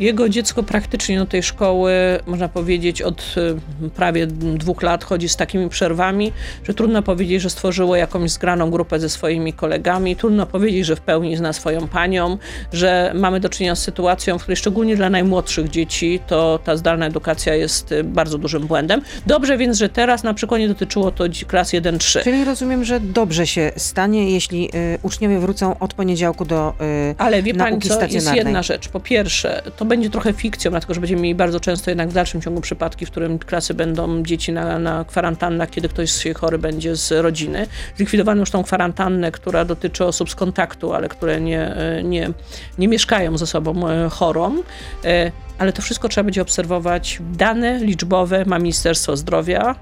Jego 0.00 0.28
dziecko 0.28 0.62
praktycznie 0.62 1.18
do 1.18 1.26
tej 1.26 1.42
szkoły, 1.42 1.92
można 2.26 2.48
powiedzieć, 2.48 3.02
od 3.02 3.34
y, 3.82 3.90
prawie 3.90 4.26
dwóch 4.26 4.82
lat 4.82 5.04
chodzi 5.04 5.28
z 5.28 5.36
takimi 5.36 5.68
przerwami, 5.68 6.32
że 6.64 6.74
trudno 6.74 7.02
powiedzieć, 7.02 7.42
że 7.42 7.50
stworzyło 7.50 7.96
jakąś 7.96 8.30
zgraną 8.30 8.70
grupę 8.70 9.00
ze 9.00 9.08
swoimi 9.08 9.52
kolegami. 9.52 10.16
Trudno 10.16 10.46
powiedzieć, 10.46 10.86
że 10.86 10.96
w 10.96 11.00
pełni 11.00 11.36
zna 11.36 11.52
swoją 11.52 11.88
panią, 11.88 12.38
że 12.72 13.12
mamy 13.14 13.40
do 13.40 13.48
czynienia 13.48 13.74
z 13.74 13.82
sytuacją, 13.82 14.38
w 14.38 14.42
której 14.42 14.56
szczególnie 14.56 14.96
dla 14.96 15.10
najmłodszych 15.10 15.68
dzieci 15.68 16.20
to 16.26 16.58
ta 16.64 16.76
zdalna 16.76 17.06
edukacja 17.06 17.54
jest 17.54 17.92
y, 17.92 18.04
bardzo 18.04 18.38
dużym 18.38 18.66
błędem. 18.66 19.02
Dobrze 19.26 19.58
więc, 19.58 19.78
że 19.78 19.88
teraz 19.88 20.22
na 20.22 20.34
przykład 20.34 20.60
nie 20.60 20.68
dotyczyło 20.68 21.10
to 21.10 21.24
klas 21.46 21.72
1 21.72 21.97
3. 21.98 22.20
Czyli 22.24 22.44
rozumiem, 22.44 22.84
że 22.84 23.00
dobrze 23.00 23.46
się 23.46 23.72
stanie, 23.76 24.30
jeśli 24.30 24.70
y, 24.74 24.98
uczniowie 25.02 25.38
wrócą 25.38 25.78
od 25.78 25.94
poniedziałku 25.94 26.44
do 26.44 26.74
y, 26.80 27.14
Ale 27.18 27.42
wie 27.42 27.54
pani 27.54 27.80
co, 27.80 28.06
jest 28.06 28.34
jedna 28.34 28.62
rzecz. 28.62 28.88
Po 28.88 29.00
pierwsze, 29.00 29.62
to 29.76 29.84
będzie 29.84 30.10
trochę 30.10 30.32
fikcją, 30.32 30.70
dlatego 30.70 30.94
że 30.94 31.00
będziemy 31.00 31.22
mieli 31.22 31.34
bardzo 31.34 31.60
często 31.60 31.90
jednak 31.90 32.08
w 32.08 32.12
dalszym 32.12 32.40
ciągu 32.40 32.60
przypadki, 32.60 33.06
w 33.06 33.10
którym 33.10 33.38
klasy 33.38 33.74
będą 33.74 34.22
dzieci 34.22 34.52
na, 34.52 34.78
na 34.78 35.04
kwarantannach, 35.04 35.70
kiedy 35.70 35.88
ktoś 35.88 36.24
chory 36.34 36.58
będzie 36.58 36.96
z 36.96 37.12
rodziny. 37.12 37.66
Zlikwidowano 37.96 38.40
już 38.40 38.50
tą 38.50 38.62
kwarantannę, 38.62 39.32
która 39.32 39.64
dotyczy 39.64 40.04
osób 40.04 40.30
z 40.30 40.34
kontaktu, 40.34 40.92
ale 40.92 41.08
które 41.08 41.40
nie, 41.40 41.76
y, 41.98 42.02
nie, 42.02 42.30
nie 42.78 42.88
mieszkają 42.88 43.38
ze 43.38 43.46
sobą 43.46 43.90
y, 43.90 44.10
chorą 44.10 44.56
y, 45.04 45.32
ale 45.58 45.72
to 45.72 45.82
wszystko 45.82 46.08
trzeba 46.08 46.24
będzie 46.24 46.42
obserwować. 46.42 47.18
Dane 47.32 47.78
liczbowe 47.78 48.44
ma 48.44 48.58
Ministerstwo 48.58 49.16
Zdrowia, 49.16 49.74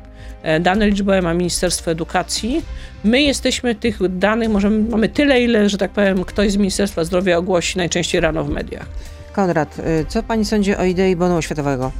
E, 0.47 0.61
dane 0.61 0.87
liczbowe 0.87 1.23
ma 1.23 1.35
Ministerstwo 1.35 1.91
Edukacji. 1.91 2.65
My 3.05 3.23
jesteśmy 3.23 3.75
tych 3.75 4.19
danych, 4.19 4.49
możemy, 4.49 4.91
mamy 4.91 5.09
tyle, 5.09 5.43
ile, 5.43 5.69
że 5.69 5.79
tak 5.79 5.91
powiem, 5.91 6.25
ktoś 6.25 6.53
z 6.53 6.57
Ministerstwa 6.57 7.05
Zdrowia 7.05 7.39
ogłosi 7.39 7.79
najczęściej 7.79 8.21
rano 8.21 8.45
w 8.45 8.51
mediach. 8.51 8.87
Konrad, 9.33 9.79
y, 9.79 10.05
co 10.09 10.23
pani 10.23 10.45
sądzi 10.45 10.77
o 10.77 10.85
idei 10.85 11.17
bonu 11.17 11.37
oświatowego? 11.37 11.93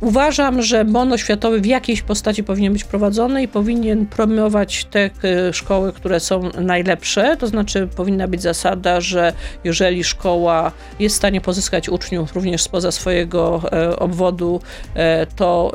Uważam, 0.00 0.62
że 0.62 0.84
bon 0.84 1.12
oświatowy 1.12 1.60
w 1.60 1.66
jakiejś 1.66 2.02
postaci 2.02 2.44
powinien 2.44 2.72
być 2.72 2.84
prowadzony 2.84 3.42
i 3.42 3.48
powinien 3.48 4.06
promować 4.06 4.84
te 4.84 5.10
e, 5.24 5.52
szkoły, 5.52 5.92
które 5.92 6.20
są 6.20 6.50
najlepsze. 6.60 7.36
To 7.36 7.46
znaczy, 7.46 7.88
powinna 7.96 8.28
być 8.28 8.42
zasada, 8.42 9.00
że 9.00 9.32
jeżeli 9.64 10.04
szkoła 10.04 10.72
jest 10.98 11.14
w 11.14 11.18
stanie 11.18 11.40
pozyskać 11.40 11.88
uczniów 11.88 12.34
również 12.34 12.62
spoza 12.62 12.92
swojego 12.92 13.62
e, 13.72 13.96
obwodu, 13.96 14.60
e, 14.94 15.26
to 15.36 15.72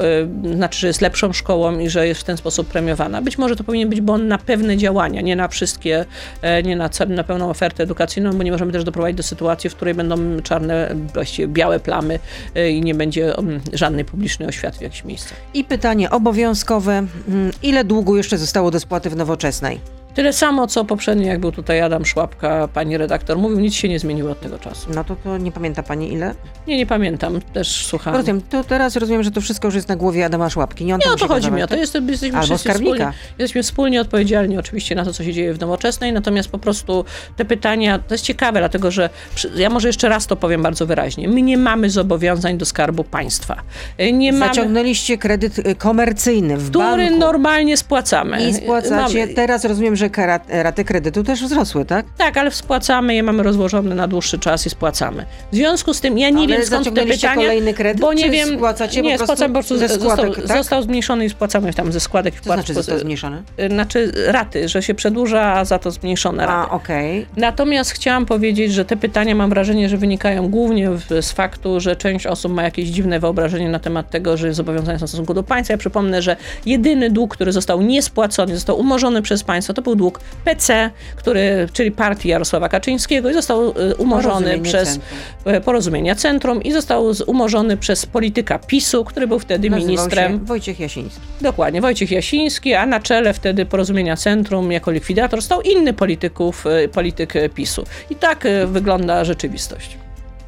znaczy, 0.56 0.80
że 0.80 0.88
jest 0.88 1.02
lepszą 1.02 1.34
szkołą 1.34 1.80
i 1.80 1.90
że 1.90 2.08
jest 2.08 2.22
w 2.22 2.24
ten 2.24 2.38
sposób 2.38 2.68
premiowana. 2.68 3.22
Być 3.22 3.38
może 3.38 3.56
to 3.56 3.64
powinien 3.64 3.90
być 3.90 4.02
bon 4.02 4.28
na 4.28 4.38
pewne 4.38 4.78
działania, 4.78 5.22
nie 5.22 5.36
na 5.36 5.48
wszystkie, 5.48 6.06
nie 6.64 6.76
na, 6.76 6.90
na 7.08 7.24
pełną 7.24 7.50
ofertę 7.50 7.84
edukacyjną, 7.84 8.34
bo 8.34 8.44
nie 8.44 8.52
możemy 8.52 8.72
też 8.72 8.84
doprowadzić 8.84 9.18
do 9.18 9.24
sytuacji, 9.24 9.70
w 9.70 9.76
której 9.76 9.94
będą 9.94 10.42
czarne, 10.42 10.96
właściwie 11.14 11.48
białe 11.48 11.80
plamy 11.80 12.20
i 12.70 12.82
nie 12.82 12.96
będzie 12.96 13.38
mm, 13.38 13.62
żadnej 13.74 14.06
publicznej 14.12 14.50
oświaty 14.50 14.78
w 14.78 14.82
jakichś 14.82 15.04
miejscach. 15.04 15.38
I 15.54 15.64
pytanie 15.64 16.10
obowiązkowe. 16.10 16.92
Mm, 17.28 17.52
ile 17.64 17.84
długu 17.84 18.18
jeszcze 18.18 18.38
zostało 18.38 18.72
do 18.72 18.80
spłaty 18.80 19.10
w 19.10 19.16
nowoczesnej? 19.16 19.80
Tyle 20.14 20.34
samo, 20.34 20.68
co 20.68 20.86
poprzednio, 20.86 21.28
jak 21.28 21.40
był 21.40 21.52
tutaj 21.52 21.82
Adam 21.82 22.06
Szłapka, 22.06 22.68
pani 22.68 22.98
redaktor 22.98 23.38
mówił, 23.38 23.60
nic 23.60 23.74
się 23.74 23.90
nie 23.90 24.00
zmieniło 24.00 24.32
od 24.32 24.42
tego 24.42 24.60
czasu. 24.60 24.90
No 24.96 25.04
to, 25.04 25.16
to 25.16 25.38
nie 25.38 25.52
pamięta 25.52 25.84
pani 25.84 26.14
ile? 26.14 26.36
Nie, 26.68 26.78
nie 26.78 26.86
pamiętam, 26.86 27.42
też 27.54 27.86
słucham. 27.86 28.16
Rozumiem, 28.16 28.42
to 28.42 28.64
teraz 28.64 28.96
rozumiem, 28.96 29.24
że 29.24 29.32
to 29.32 29.42
wszystko 29.42 29.68
już 29.68 29.76
jest 29.76 29.88
na 29.88 29.96
głowie 29.96 30.26
Adama 30.26 30.50
Szłapki. 30.50 30.86
Nie, 30.86 30.94
on 30.94 31.00
nie 31.06 31.12
o 31.12 31.16
to 31.16 31.28
chodzi 31.28 31.52
mi, 31.52 31.64
o 31.64 31.68
to 31.68 31.76
jest, 31.76 31.98
jesteśmy 32.08 32.40
Albo. 32.40 32.58
Wspólnie, 32.58 33.12
jesteśmy 33.30 33.64
wspólnie 33.64 34.02
odpowiedzialni 34.02 34.58
oczywiście 34.58 34.96
na 34.96 35.06
to, 35.06 35.14
co 35.14 35.24
się 35.24 35.34
dzieje 35.34 35.54
w 35.54 35.60
nowoczesnej, 35.60 36.14
natomiast 36.14 36.50
po 36.50 36.58
prostu 36.58 37.06
te 37.36 37.46
pytania, 37.46 38.00
to 38.00 38.14
jest 38.14 38.24
ciekawe, 38.24 38.60
dlatego 38.60 38.92
że 38.92 39.10
ja 39.56 39.70
może 39.70 39.90
jeszcze 39.90 40.10
raz 40.10 40.28
to 40.28 40.36
powiem 40.36 40.64
bardzo 40.64 40.86
wyraźnie. 40.86 41.28
My 41.28 41.42
nie 41.42 41.58
mamy 41.58 41.90
zobowiązań 41.90 42.58
do 42.58 42.66
Skarbu 42.66 43.04
Państwa. 43.04 43.56
Nie 44.14 44.34
Zaciągnęliście 44.34 45.14
mamy, 45.14 45.22
kredyt 45.22 45.60
y, 45.60 45.76
komercyjny 45.76 46.58
w 46.58 46.70
który 46.70 46.84
banku. 46.84 47.20
normalnie 47.20 47.78
spłacamy. 47.78 48.50
I 48.50 48.54
spłacacie. 48.54 49.20
Mamy. 49.20 49.34
Teraz 49.34 49.66
rozumiem, 49.66 49.96
że 49.96 50.01
raty 50.18 50.64
raty 50.64 50.86
kredytu 50.86 51.24
też 51.24 51.44
wzrosły, 51.44 51.86
tak? 51.86 52.06
Tak, 52.18 52.38
ale 52.38 52.52
spłacamy 52.52 53.16
je, 53.16 53.24
mamy 53.24 53.44
rozłożone 53.44 53.96
na 53.96 54.08
dłuższy 54.08 54.40
czas 54.40 54.66
i 54.66 54.70
spłacamy. 54.70 55.26
W 55.52 55.56
związku 55.56 55.94
z 55.94 56.02
tym 56.02 56.18
ja 56.18 56.30
nie 56.30 56.38
ale 56.38 56.48
wiem 56.48 56.66
skąd 56.66 56.96
te 56.96 57.06
pytania, 57.06 57.36
kolejny 57.36 57.74
kredyt, 57.74 58.02
bo 58.02 58.14
nie 58.14 58.30
wiem, 58.30 58.56
spłacacie 58.56 59.02
nie, 59.02 59.18
po 59.18 59.24
spłacamy 59.24 59.54
po 59.54 59.54
prostu 59.54 59.78
ze 59.78 59.90
składek, 59.90 60.26
został, 60.26 60.48
tak? 60.48 60.58
został 60.58 60.84
zmniejszony 60.84 61.26
i 61.26 61.30
spłacamy 61.30 61.74
tam 61.74 61.92
ze 61.92 62.00
składek. 62.00 62.34
Co 62.42 62.54
znaczy 62.54 62.74
został 62.74 63.00
zmniejszony? 63.00 63.44
Y, 63.60 63.70
znaczy 63.70 64.12
raty, 64.28 64.70
że 64.70 64.84
się 64.84 64.94
przedłuża, 64.94 65.54
a 65.54 65.66
za 65.66 65.80
to 65.80 65.92
zmniejszone 65.92 66.46
raty. 66.46 66.72
A, 66.72 66.76
okej. 66.76 67.20
Okay. 67.20 67.42
Natomiast 67.42 67.92
chciałam 67.92 68.26
powiedzieć, 68.26 68.74
że 68.74 68.86
te 68.86 68.98
pytania 68.98 69.36
mam 69.36 69.50
wrażenie, 69.50 69.90
że 69.90 69.98
wynikają 69.98 70.50
głównie 70.50 70.90
z 71.22 71.32
faktu, 71.32 71.80
że 71.80 71.96
część 71.96 72.28
osób 72.28 72.54
ma 72.54 72.64
jakieś 72.64 72.90
dziwne 72.90 73.20
wyobrażenie 73.20 73.70
na 73.70 73.80
temat 73.80 74.10
tego, 74.10 74.38
że 74.38 74.54
zobowiązania 74.54 75.00
są 75.00 75.06
w 75.06 75.10
stosunku 75.10 75.34
do 75.34 75.44
państwa. 75.44 75.74
Ja 75.74 75.78
przypomnę, 75.78 76.22
że 76.22 76.36
jedyny 76.66 77.10
dług, 77.10 77.36
który 77.36 77.52
został 77.52 77.82
niespłacony, 77.82 78.56
został 78.56 78.80
umorzony 78.80 79.22
przez 79.22 79.44
państwo, 79.44 79.74
to 79.74 79.82
był 79.82 79.91
dług 79.96 80.20
PC, 80.46 80.92
który, 81.16 81.68
czyli 81.74 81.92
partii 81.92 82.30
Jarosława 82.30 82.70
Kaczyńskiego 82.70 83.30
i 83.30 83.34
został 83.34 83.70
y, 83.70 83.96
umorzony 83.96 84.60
przez 84.60 84.90
centrum. 84.90 85.56
Y, 85.56 85.62
porozumienia 85.62 86.16
centrum 86.16 86.64
i 86.64 86.72
został 86.72 87.12
umorzony 87.28 87.78
przez 87.78 88.06
polityka 88.06 88.60
PiSu, 88.60 89.06
który 89.06 89.28
był 89.28 89.40
wtedy 89.40 89.70
Nazywał 89.70 89.88
ministrem. 89.88 90.46
Wojciech 90.46 90.80
Jasiński. 90.80 91.22
Dokładnie, 91.42 91.82
Wojciech 91.82 92.12
Jasiński, 92.12 92.74
a 92.74 92.86
na 92.86 93.00
czele 93.00 93.34
wtedy 93.34 93.66
porozumienia 93.66 94.18
centrum 94.18 94.72
jako 94.72 94.92
likwidator 94.92 95.42
stał 95.42 95.62
inny 95.62 95.94
polityków, 95.94 96.66
y, 96.66 96.88
polityk 96.88 97.34
PiSu. 97.54 97.84
I 98.10 98.16
tak 98.16 98.48
wygląda 98.68 99.26
rzeczywistość. 99.26 99.98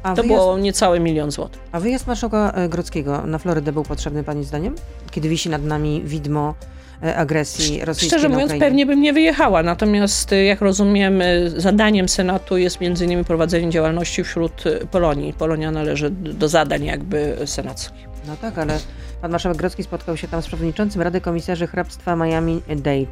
A 0.02 0.14
to 0.14 0.22
wyjazd... 0.22 0.28
było 0.28 0.58
niecały 0.58 1.00
milion 1.00 1.30
złotych. 1.30 1.60
A 1.72 1.80
wyjazd 1.80 2.06
marszałka 2.06 2.54
Grodzkiego 2.68 3.26
na 3.26 3.38
Florydę 3.38 3.72
był 3.72 3.82
potrzebny 3.82 4.24
Pani 4.24 4.44
zdaniem? 4.44 4.74
Kiedy 5.10 5.28
wisi 5.28 5.48
nad 5.48 5.64
nami 5.64 6.02
widmo 6.04 6.54
agresji 7.00 7.84
rosyjskiej 7.84 8.08
Szczerze 8.08 8.28
mówiąc, 8.28 8.52
pewnie 8.58 8.86
bym 8.86 9.02
nie 9.02 9.12
wyjechała. 9.12 9.62
Natomiast, 9.62 10.32
e, 10.32 10.44
jak 10.44 10.60
rozumiem, 10.60 11.22
e, 11.22 11.50
zadaniem 11.56 12.08
Senatu 12.08 12.56
jest 12.56 12.80
między 12.80 13.04
innymi 13.04 13.24
prowadzenie 13.24 13.70
działalności 13.70 14.24
wśród 14.24 14.64
Polonii. 14.90 15.32
Polonia 15.32 15.70
należy 15.70 16.10
do 16.10 16.48
zadań 16.48 16.84
jakby 16.84 17.36
senackich. 17.46 18.08
No 18.26 18.36
tak, 18.36 18.58
ale 18.58 18.78
pan 19.22 19.30
marszałek 19.30 19.58
Grodzki 19.58 19.82
spotkał 19.82 20.16
się 20.16 20.28
tam 20.28 20.42
z 20.42 20.46
przewodniczącym 20.46 21.02
Rady 21.02 21.20
Komisarzy 21.20 21.66
Hrabstwa 21.66 22.16
Miami-Dade. 22.16 23.06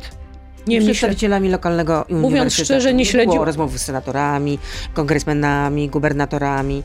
Nie, 0.67 0.81
przedstawicielami 0.81 1.49
lokalnego 1.49 2.05
Mówiąc 2.11 2.55
szczerze, 2.55 2.95
nie 2.95 3.05
śledziłam. 3.05 3.47
rozmów 3.47 3.79
z 3.79 3.83
senatorami, 3.83 4.59
kongresmenami, 4.95 5.89
gubernatorami. 5.89 6.83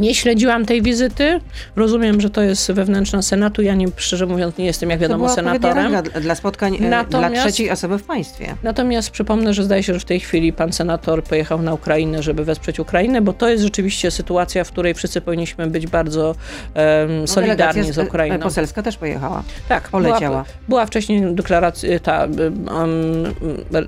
Nie 0.00 0.14
śledziłam 0.14 0.66
tej 0.66 0.82
wizyty. 0.82 1.40
Rozumiem, 1.76 2.20
że 2.20 2.30
to 2.30 2.42
jest 2.42 2.72
wewnętrzna 2.72 3.22
Senatu. 3.22 3.62
Ja 3.62 3.74
nie, 3.74 3.86
szczerze 3.96 4.26
mówiąc, 4.26 4.58
nie 4.58 4.64
jestem, 4.64 4.90
jak 4.90 5.00
wiadomo, 5.00 5.28
to 5.28 5.34
senatorem. 5.34 5.92
Dla 6.20 6.34
spotkań 6.34 6.76
e, 6.76 6.80
natomiast, 6.80 7.34
dla 7.34 7.42
trzeciej 7.42 7.70
osoby 7.70 7.98
w 7.98 8.02
państwie. 8.02 8.54
Natomiast 8.62 9.10
przypomnę, 9.10 9.54
że 9.54 9.64
zdaje 9.64 9.82
się, 9.82 9.94
że 9.94 10.00
w 10.00 10.04
tej 10.04 10.20
chwili 10.20 10.52
pan 10.52 10.72
senator 10.72 11.24
pojechał 11.24 11.62
na 11.62 11.74
Ukrainę, 11.74 12.22
żeby 12.22 12.44
wesprzeć 12.44 12.80
Ukrainę, 12.80 13.20
bo 13.20 13.32
to 13.32 13.48
jest 13.48 13.62
rzeczywiście 13.62 14.10
sytuacja, 14.10 14.64
w 14.64 14.70
której 14.70 14.94
wszyscy 14.94 15.20
powinniśmy 15.20 15.66
być 15.66 15.86
bardzo 15.86 16.34
um, 16.74 17.28
solidarni 17.28 17.92
z 17.92 17.98
Ukrainą. 17.98 18.38
Poselska 18.38 18.82
też 18.82 18.96
pojechała. 18.96 19.42
Tak, 19.68 19.88
poleciała. 19.88 20.20
Była, 20.20 20.44
była 20.68 20.86
wcześniej 20.86 21.34
deklaracja, 21.34 21.98
ta 21.98 22.24
um, 22.24 23.34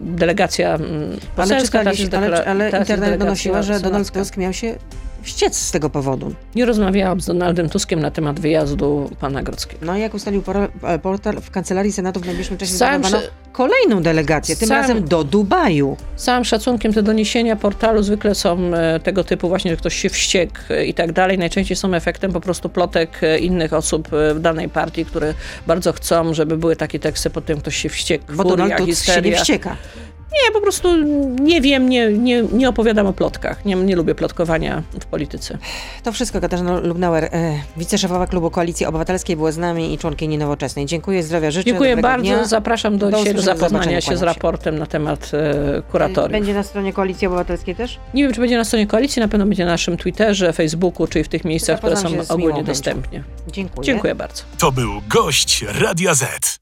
delegacja 0.00 0.78
poselska. 1.36 1.80
Ale, 1.80 2.44
ale, 2.44 2.70
ale 2.70 2.78
internet 2.78 3.20
donosiła, 3.20 3.62
że 3.62 3.80
Donald 3.80 4.10
Tusk 4.10 4.36
miał 4.36 4.52
się 4.52 4.74
wściec 5.22 5.56
z 5.56 5.70
tego 5.70 5.90
powodu. 5.90 6.34
Nie 6.54 6.64
rozmawiałam 6.64 7.20
z 7.20 7.26
Donaldem 7.26 7.68
Tuskiem 7.68 8.00
na 8.00 8.10
temat 8.10 8.40
wyjazdu 8.40 9.10
pana 9.20 9.42
Grodzkiego. 9.42 9.86
No 9.86 9.96
i 9.96 10.00
jak 10.00 10.14
ustalił 10.14 10.42
por- 10.42 10.70
portal, 11.02 11.40
w 11.40 11.50
Kancelarii 11.50 11.92
Senatu 11.92 12.20
w 12.20 12.26
najbliższym 12.26 12.58
czasie 12.58 12.72
Z 12.72 12.78
całym 12.78 13.02
zaplanowano 13.02 13.26
sze- 13.32 13.52
kolejną 13.52 14.02
delegację, 14.02 14.56
tym 14.56 14.68
całym- 14.68 14.82
razem 14.82 15.04
do 15.04 15.24
Dubaju. 15.24 15.96
Z 16.16 16.24
całym 16.24 16.44
szacunkiem 16.44 16.92
te 16.92 17.02
doniesienia 17.02 17.56
portalu 17.56 18.02
zwykle 18.02 18.34
są 18.34 18.74
e, 18.74 19.00
tego 19.00 19.24
typu 19.24 19.48
właśnie, 19.48 19.70
że 19.70 19.76
ktoś 19.76 19.94
się 19.96 20.08
wściekł 20.08 20.54
e, 20.70 20.84
i 20.86 20.94
tak 20.94 21.12
dalej. 21.12 21.38
Najczęściej 21.38 21.76
są 21.76 21.94
efektem 21.94 22.32
po 22.32 22.40
prostu 22.40 22.68
plotek 22.68 23.18
e, 23.22 23.38
innych 23.38 23.72
osób 23.72 24.12
e, 24.12 24.34
w 24.34 24.40
danej 24.40 24.68
partii, 24.68 25.04
które 25.04 25.34
bardzo 25.66 25.92
chcą, 25.92 26.34
żeby 26.34 26.56
były 26.56 26.76
takie 26.76 26.98
teksty 26.98 27.30
pod 27.30 27.44
tym, 27.44 27.58
ktoś 27.60 27.76
się 27.76 27.88
wściekł, 27.88 28.24
Bo 28.36 28.44
Donald 28.44 28.76
Tusk 28.76 29.04
się 29.04 29.22
nie 29.22 29.36
wścieka. 29.36 29.76
Nie, 30.32 30.52
po 30.52 30.60
prostu 30.60 30.96
nie 31.40 31.60
wiem, 31.60 31.88
nie, 31.88 32.12
nie, 32.12 32.42
nie 32.42 32.68
opowiadam 32.68 33.06
o 33.06 33.12
plotkach. 33.12 33.64
Nie, 33.64 33.74
nie 33.74 33.96
lubię 33.96 34.14
plotkowania 34.14 34.82
w 35.00 35.06
polityce. 35.06 35.58
To 36.02 36.12
wszystko. 36.12 36.40
Katarzyna 36.40 36.80
Lubnauer, 36.80 37.24
e, 37.24 37.58
wiceszefowa 37.76 38.26
klubu 38.26 38.50
Koalicji 38.50 38.86
Obywatelskiej, 38.86 39.36
była 39.36 39.52
z 39.52 39.58
nami 39.58 39.94
i 39.94 39.98
członkini 39.98 40.38
Nowoczesnej. 40.38 40.86
Dziękuję, 40.86 41.22
zdrowia 41.22 41.50
życzę. 41.50 41.64
Dziękuję 41.70 41.96
bardzo. 41.96 42.24
Dnia. 42.24 42.44
Zapraszam 42.44 42.98
do, 42.98 43.10
Do 43.10 43.24
do 43.34 43.42
zapoznania 43.42 44.00
się 44.00 44.16
z 44.16 44.22
raportem 44.22 44.78
na 44.78 44.86
temat 44.86 45.30
e, 45.34 45.82
kuratoriów. 45.82 46.32
Będzie 46.32 46.54
na 46.54 46.62
stronie 46.62 46.92
Koalicji 46.92 47.26
Obywatelskiej 47.26 47.74
też? 47.74 47.98
Nie 48.14 48.22
wiem, 48.22 48.32
czy 48.32 48.40
będzie 48.40 48.56
na 48.56 48.64
stronie 48.64 48.86
koalicji, 48.86 49.20
na 49.20 49.28
pewno 49.28 49.46
będzie 49.46 49.64
na 49.64 49.70
naszym 49.70 49.96
Twitterze, 49.96 50.52
Facebooku, 50.52 51.06
czyli 51.06 51.24
w 51.24 51.28
tych 51.28 51.44
miejscach, 51.44 51.78
które 51.78 51.96
są 51.96 52.08
ogólnie 52.28 52.64
dostępne. 52.64 53.22
Dziękuję. 53.52 53.84
Dziękuję 53.86 54.14
bardzo. 54.14 54.42
To 54.58 54.72
był 54.72 54.90
gość 55.08 55.64
Radia 55.80 56.14
Z. 56.14 56.61